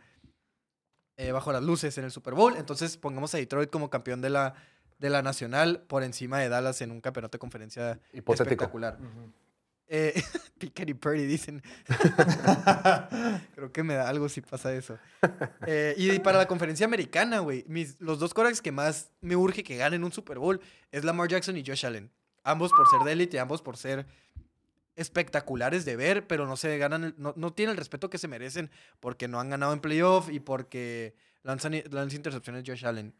eh, 1.18 1.32
bajo 1.32 1.52
las 1.52 1.62
luces 1.62 1.98
en 1.98 2.04
el 2.04 2.10
Super 2.10 2.32
Bowl. 2.34 2.56
Entonces 2.56 2.96
pongamos 2.96 3.34
a 3.34 3.38
Detroit 3.38 3.68
como 3.70 3.90
campeón 3.90 4.22
de 4.22 4.30
la 4.30 4.54
de 4.98 5.10
la 5.10 5.22
nacional 5.22 5.82
por 5.86 6.02
encima 6.02 6.38
de 6.40 6.48
Dallas 6.48 6.80
en 6.82 6.90
un 6.90 7.00
campeonato 7.00 7.36
de 7.36 7.40
conferencia 7.40 8.00
Hipotético. 8.12 8.42
espectacular. 8.42 8.98
Eh, 9.90 10.20
Pickett 10.58 10.88
y 10.90 10.94
Purdy 10.94 11.24
dicen. 11.26 11.62
Creo 13.54 13.72
que 13.72 13.82
me 13.82 13.94
da 13.94 14.08
algo 14.08 14.28
si 14.28 14.40
pasa 14.40 14.72
eso. 14.74 14.98
Eh, 15.66 15.94
y 15.96 16.18
para 16.20 16.38
la 16.38 16.46
conferencia 16.46 16.84
americana, 16.86 17.40
güey, 17.40 17.64
mis- 17.68 18.00
los 18.00 18.18
dos 18.18 18.34
corebacks 18.34 18.60
que 18.62 18.72
más 18.72 19.10
me 19.20 19.36
urge 19.36 19.62
que 19.62 19.76
ganen 19.76 20.04
un 20.04 20.12
Super 20.12 20.38
Bowl 20.38 20.60
es 20.92 21.04
Lamar 21.04 21.28
Jackson 21.28 21.56
y 21.56 21.64
Josh 21.66 21.86
Allen. 21.86 22.10
Ambos 22.44 22.70
por 22.72 22.86
ser 22.88 23.00
de 23.00 23.12
élite, 23.12 23.38
ambos 23.40 23.62
por 23.62 23.76
ser 23.76 24.06
espectaculares 24.96 25.84
de 25.84 25.96
ver, 25.96 26.26
pero 26.26 26.46
no 26.46 26.56
se 26.56 26.76
ganan, 26.78 27.04
el- 27.04 27.14
no, 27.18 27.32
no 27.36 27.52
tienen 27.52 27.72
el 27.72 27.76
respeto 27.78 28.10
que 28.10 28.18
se 28.18 28.28
merecen 28.28 28.70
porque 29.00 29.28
no 29.28 29.38
han 29.40 29.48
ganado 29.50 29.72
en 29.72 29.80
playoff 29.80 30.28
y 30.30 30.40
porque 30.40 31.14
lanzan, 31.42 31.72
lanzan 31.90 32.16
intercepciones 32.16 32.64
Josh 32.66 32.84
Allen. 32.84 33.14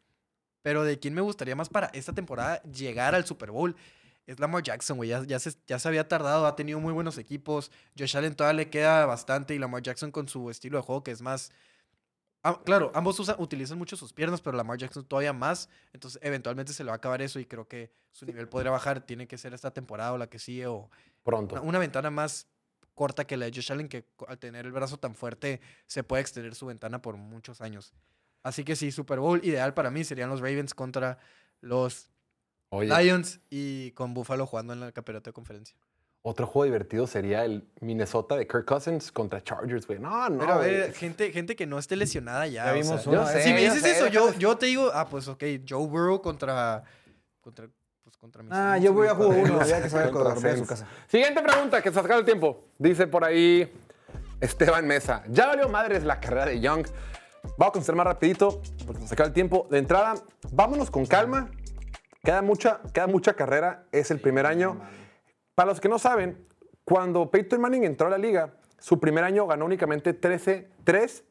Pero 0.68 0.84
de 0.84 0.98
quién 0.98 1.14
me 1.14 1.22
gustaría 1.22 1.56
más 1.56 1.70
para 1.70 1.86
esta 1.94 2.12
temporada 2.12 2.62
llegar 2.64 3.14
al 3.14 3.24
Super 3.24 3.50
Bowl 3.50 3.74
es 4.26 4.38
Lamar 4.38 4.62
Jackson, 4.62 4.98
güey. 4.98 5.08
Ya, 5.08 5.24
ya, 5.24 5.38
se, 5.38 5.54
ya 5.66 5.78
se 5.78 5.88
había 5.88 6.06
tardado, 6.06 6.46
ha 6.46 6.56
tenido 6.56 6.78
muy 6.78 6.92
buenos 6.92 7.16
equipos. 7.16 7.70
Josh 7.98 8.18
Allen 8.18 8.34
todavía 8.34 8.64
le 8.64 8.68
queda 8.68 9.06
bastante 9.06 9.54
y 9.54 9.58
Lamar 9.58 9.80
Jackson 9.80 10.10
con 10.10 10.28
su 10.28 10.50
estilo 10.50 10.76
de 10.76 10.82
juego 10.82 11.02
que 11.02 11.10
es 11.10 11.22
más... 11.22 11.52
Ah, 12.42 12.60
claro, 12.66 12.92
ambos 12.94 13.18
usan- 13.18 13.36
utilizan 13.38 13.78
mucho 13.78 13.96
sus 13.96 14.12
piernas, 14.12 14.42
pero 14.42 14.58
Lamar 14.58 14.76
Jackson 14.76 15.06
todavía 15.06 15.32
más. 15.32 15.70
Entonces, 15.94 16.20
eventualmente 16.22 16.74
se 16.74 16.84
le 16.84 16.88
va 16.88 16.92
a 16.92 16.96
acabar 16.96 17.22
eso 17.22 17.40
y 17.40 17.46
creo 17.46 17.66
que 17.66 17.90
su 18.12 18.26
nivel 18.26 18.46
podría 18.46 18.70
bajar. 18.70 19.00
Tiene 19.06 19.26
que 19.26 19.38
ser 19.38 19.54
esta 19.54 19.70
temporada 19.70 20.12
o 20.12 20.18
la 20.18 20.26
que 20.26 20.38
sigue 20.38 20.66
o 20.66 20.90
Pronto. 21.24 21.54
una, 21.54 21.64
una 21.64 21.78
ventana 21.78 22.10
más 22.10 22.46
corta 22.94 23.26
que 23.26 23.38
la 23.38 23.46
de 23.46 23.52
Josh 23.54 23.72
Allen, 23.72 23.88
que 23.88 24.04
al 24.26 24.38
tener 24.38 24.66
el 24.66 24.72
brazo 24.72 24.98
tan 24.98 25.14
fuerte 25.14 25.62
se 25.86 26.04
puede 26.04 26.20
extender 26.20 26.54
su 26.54 26.66
ventana 26.66 27.00
por 27.00 27.16
muchos 27.16 27.62
años. 27.62 27.94
Así 28.42 28.64
que 28.64 28.76
sí, 28.76 28.92
Super 28.92 29.18
Bowl 29.18 29.40
ideal 29.44 29.74
para 29.74 29.90
mí 29.90 30.04
serían 30.04 30.30
los 30.30 30.40
Ravens 30.40 30.74
contra 30.74 31.18
los 31.60 32.08
Oye, 32.70 32.88
Lions 33.02 33.40
y 33.50 33.90
con 33.92 34.14
Buffalo 34.14 34.46
jugando 34.46 34.72
en 34.72 34.80
la 34.80 34.92
campeonato 34.92 35.30
de 35.30 35.34
conferencia. 35.34 35.76
otro 36.22 36.46
juego 36.46 36.64
divertido 36.64 37.06
sería 37.06 37.44
el 37.44 37.66
Minnesota 37.80 38.36
de 38.36 38.46
Kirk 38.46 38.64
Cousins 38.66 39.10
contra 39.10 39.42
Chargers, 39.42 39.86
güey. 39.86 39.98
No, 39.98 40.28
no. 40.28 40.38
Pero 40.38 40.52
a 40.52 40.58
ver, 40.58 40.92
gente, 40.94 41.32
gente 41.32 41.56
que 41.56 41.66
no 41.66 41.78
esté 41.78 41.96
lesionada 41.96 42.46
ya. 42.46 42.66
Ya 42.66 42.72
o 42.72 42.74
vimos 42.74 43.02
sea, 43.02 43.12
yo 43.12 43.20
vez. 43.20 43.30
sé, 43.32 43.42
si 43.42 43.52
me 43.54 43.60
dices 43.62 43.80
sé, 43.82 43.90
eso, 43.92 44.06
yo, 44.08 44.26
déjame- 44.28 44.38
yo 44.38 44.56
te 44.58 44.66
digo, 44.66 44.90
ah, 44.92 45.08
pues 45.08 45.26
ok, 45.28 45.42
Joe 45.68 45.86
Burrow 45.86 46.20
contra. 46.20 46.84
contra 47.40 47.68
pues 48.04 48.16
contra 48.16 48.42
mis. 48.42 48.52
Ah, 48.52 48.76
yo 48.78 48.92
voy 48.92 49.08
a 49.08 49.14
jugar 49.14 49.38
uno, 49.50 49.64
ya 49.66 49.82
que 49.82 49.88
se 49.88 49.96
vaya 49.96 50.08
a 50.08 50.12
Contra 50.12 50.34
dormir 50.34 50.52
a 50.52 50.56
su 50.58 50.66
casa. 50.66 50.86
Siguiente 51.08 51.42
pregunta, 51.42 51.80
que 51.82 51.88
se 51.90 51.94
saca 51.94 52.16
el 52.16 52.24
tiempo. 52.24 52.64
Dice 52.78 53.06
por 53.06 53.24
ahí 53.24 53.70
Esteban 54.40 54.86
Mesa. 54.86 55.24
Ya 55.28 55.46
valió 55.46 55.68
madres 55.68 56.04
la 56.04 56.20
carrera 56.20 56.46
de 56.46 56.60
Young. 56.60 56.86
Vamos 57.56 57.70
a 57.70 57.72
contestar 57.72 57.96
más 57.96 58.06
rapidito 58.06 58.60
porque 58.86 59.02
nos 59.02 59.12
acaba 59.12 59.28
el 59.28 59.32
tiempo. 59.32 59.66
De 59.70 59.78
entrada, 59.78 60.14
vámonos 60.52 60.90
con 60.90 61.06
calma. 61.06 61.50
Queda 62.22 62.42
mucha, 62.42 62.80
queda 62.92 63.06
mucha 63.06 63.34
carrera. 63.34 63.86
Es 63.92 64.10
el 64.10 64.20
primer 64.20 64.46
año. 64.46 64.80
Para 65.54 65.70
los 65.70 65.80
que 65.80 65.88
no 65.88 65.98
saben, 65.98 66.46
cuando 66.84 67.30
Peyton 67.30 67.60
Manning 67.60 67.84
entró 67.84 68.06
a 68.06 68.10
la 68.10 68.18
liga, 68.18 68.54
su 68.78 69.00
primer 69.00 69.24
año 69.24 69.46
ganó 69.46 69.64
únicamente 69.64 70.14
13, 70.14 70.68
3 70.84 71.24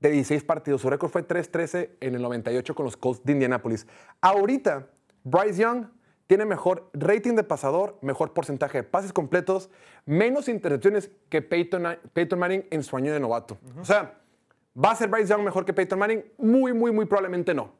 de 0.00 0.10
16 0.10 0.44
partidos. 0.44 0.82
Su 0.82 0.90
récord 0.90 1.10
fue 1.10 1.26
3-13 1.26 1.90
en 2.00 2.14
el 2.14 2.22
98 2.22 2.74
con 2.74 2.84
los 2.84 2.96
Colts 2.96 3.24
de 3.24 3.32
Indianapolis. 3.32 3.86
Ahorita, 4.20 4.86
Bryce 5.24 5.62
Young 5.62 5.86
tiene 6.26 6.44
mejor 6.44 6.90
rating 6.92 7.34
de 7.34 7.44
pasador, 7.44 7.98
mejor 8.02 8.32
porcentaje 8.32 8.78
de 8.78 8.84
pases 8.84 9.12
completos, 9.12 9.70
menos 10.04 10.48
intercepciones 10.48 11.10
que 11.28 11.42
Peyton, 11.42 11.98
Peyton 12.12 12.38
Manning 12.38 12.66
en 12.70 12.82
su 12.82 12.96
año 12.96 13.12
de 13.12 13.20
novato. 13.20 13.58
O 13.80 13.84
sea, 13.84 14.18
¿va 14.82 14.90
a 14.92 14.96
ser 14.96 15.08
Bryce 15.08 15.28
Young 15.28 15.42
mejor 15.42 15.64
que 15.64 15.72
Peyton 15.72 15.98
Manning? 15.98 16.24
Muy, 16.38 16.72
muy, 16.72 16.92
muy 16.92 17.06
probablemente 17.06 17.54
no. 17.54 17.72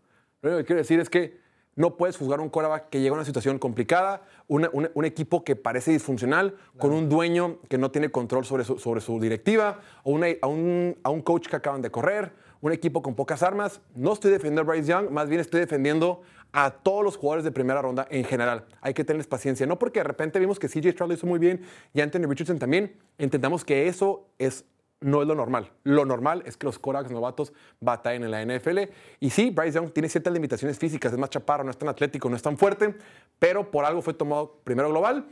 Lo 0.42 0.50
único 0.50 0.58
que 0.62 0.66
quiero 0.66 0.78
decir 0.80 1.00
es 1.00 1.08
que 1.10 1.38
no 1.74 1.96
puedes 1.98 2.16
juzgar 2.16 2.38
a 2.38 2.42
un 2.42 2.48
quarterback 2.48 2.88
que 2.88 3.00
llega 3.00 3.12
a 3.12 3.16
una 3.18 3.24
situación 3.26 3.58
complicada, 3.58 4.22
una- 4.48 4.70
una- 4.72 4.90
un 4.94 5.04
equipo 5.04 5.44
que 5.44 5.56
parece 5.56 5.90
disfuncional, 5.92 6.56
con 6.78 6.92
un 6.92 7.08
dueño 7.10 7.58
que 7.68 7.76
no 7.76 7.90
tiene 7.90 8.10
control 8.10 8.46
sobre 8.46 8.64
su, 8.64 8.78
sobre 8.78 9.02
su 9.02 9.20
directiva, 9.20 9.80
o 10.02 10.12
una- 10.12 10.28
a, 10.40 10.46
un, 10.46 10.96
a 11.02 11.10
un 11.10 11.20
coach 11.20 11.48
que 11.48 11.56
acaban 11.56 11.82
de 11.82 11.90
correr, 11.90 12.32
un 12.62 12.72
equipo 12.72 13.02
con 13.02 13.14
pocas 13.14 13.42
armas. 13.42 13.82
No 13.94 14.14
estoy 14.14 14.30
defendiendo 14.30 14.62
a 14.62 14.64
Bryce 14.64 14.88
Young, 14.90 15.10
más 15.10 15.28
bien 15.28 15.40
estoy 15.42 15.60
defendiendo 15.60 16.22
a 16.52 16.70
todos 16.70 17.04
los 17.04 17.18
jugadores 17.18 17.44
de 17.44 17.52
primera 17.52 17.82
ronda 17.82 18.06
en 18.10 18.24
general. 18.24 18.64
Hay 18.80 18.94
que 18.94 19.04
tenerles 19.04 19.26
paciencia, 19.26 19.66
no 19.66 19.78
porque 19.78 20.00
de 20.00 20.04
repente 20.04 20.38
vimos 20.40 20.58
que 20.58 20.68
CJ 20.68 20.92
Stroud 20.92 21.08
lo 21.10 21.14
hizo 21.14 21.26
muy 21.26 21.38
bien 21.38 21.60
y 21.92 22.00
Anthony 22.00 22.22
Richardson 22.26 22.58
también, 22.58 22.96
entendamos 23.18 23.66
que 23.66 23.86
eso 23.86 24.28
es 24.38 24.64
no 25.00 25.22
es 25.22 25.28
lo 25.28 25.34
normal. 25.34 25.72
Lo 25.84 26.04
normal 26.04 26.42
es 26.46 26.56
que 26.56 26.66
los 26.66 26.78
quarterbacks 26.78 27.12
novatos 27.12 27.52
batallen 27.80 28.24
en 28.24 28.30
la 28.30 28.44
NFL. 28.44 28.78
Y 29.20 29.30
sí, 29.30 29.50
Bryce 29.50 29.78
Young 29.78 29.92
tiene 29.92 30.08
ciertas 30.08 30.32
limitaciones 30.32 30.78
físicas, 30.78 31.12
es 31.12 31.18
más 31.18 31.30
chaparro, 31.30 31.64
no 31.64 31.70
es 31.70 31.78
tan 31.78 31.88
atlético, 31.88 32.28
no 32.28 32.36
es 32.36 32.42
tan 32.42 32.56
fuerte, 32.56 32.94
pero 33.38 33.70
por 33.70 33.84
algo 33.84 34.02
fue 34.02 34.14
tomado 34.14 34.60
primero 34.64 34.88
global. 34.88 35.26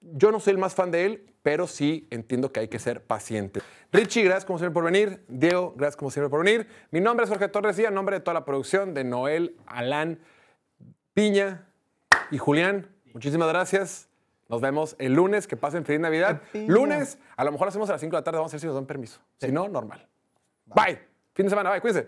Yo 0.00 0.30
no 0.30 0.38
soy 0.38 0.52
el 0.52 0.58
más 0.58 0.74
fan 0.74 0.90
de 0.90 1.06
él, 1.06 1.34
pero 1.42 1.66
sí 1.66 2.06
entiendo 2.10 2.52
que 2.52 2.60
hay 2.60 2.68
que 2.68 2.78
ser 2.78 3.02
paciente. 3.02 3.60
Richie, 3.92 4.22
gracias 4.22 4.44
como 4.44 4.58
siempre 4.58 4.74
por 4.74 4.84
venir. 4.84 5.24
Diego, 5.28 5.72
gracias 5.76 5.96
como 5.96 6.10
siempre 6.10 6.28
por 6.28 6.44
venir. 6.44 6.68
Mi 6.90 7.00
nombre 7.00 7.24
es 7.24 7.30
Jorge 7.30 7.48
Torres 7.48 7.78
y 7.78 7.86
a 7.86 7.90
nombre 7.90 8.16
de 8.16 8.20
toda 8.20 8.34
la 8.34 8.44
producción 8.44 8.94
de 8.94 9.04
Noel, 9.04 9.56
Alan, 9.66 10.20
Piña 11.14 11.66
y 12.30 12.38
Julián, 12.38 12.88
muchísimas 13.14 13.48
gracias. 13.48 14.08
Nos 14.48 14.60
vemos 14.60 14.96
el 14.98 15.14
lunes. 15.14 15.46
Que 15.46 15.56
pasen 15.56 15.84
feliz 15.84 16.00
Navidad. 16.00 16.42
Lunes, 16.52 17.18
a 17.36 17.44
lo 17.44 17.52
mejor 17.52 17.68
hacemos 17.68 17.88
a 17.88 17.92
las 17.92 18.00
5 18.00 18.16
de 18.16 18.20
la 18.20 18.24
tarde. 18.24 18.38
Vamos 18.38 18.52
a 18.52 18.54
ver 18.54 18.60
si 18.60 18.66
nos 18.66 18.74
dan 18.74 18.86
permiso. 18.86 19.20
Si 19.38 19.52
no, 19.52 19.68
normal. 19.68 20.06
Bye. 20.66 21.00
Fin 21.34 21.46
de 21.46 21.50
semana. 21.50 21.70
Bye. 21.70 21.80
Cuídense. 21.80 22.06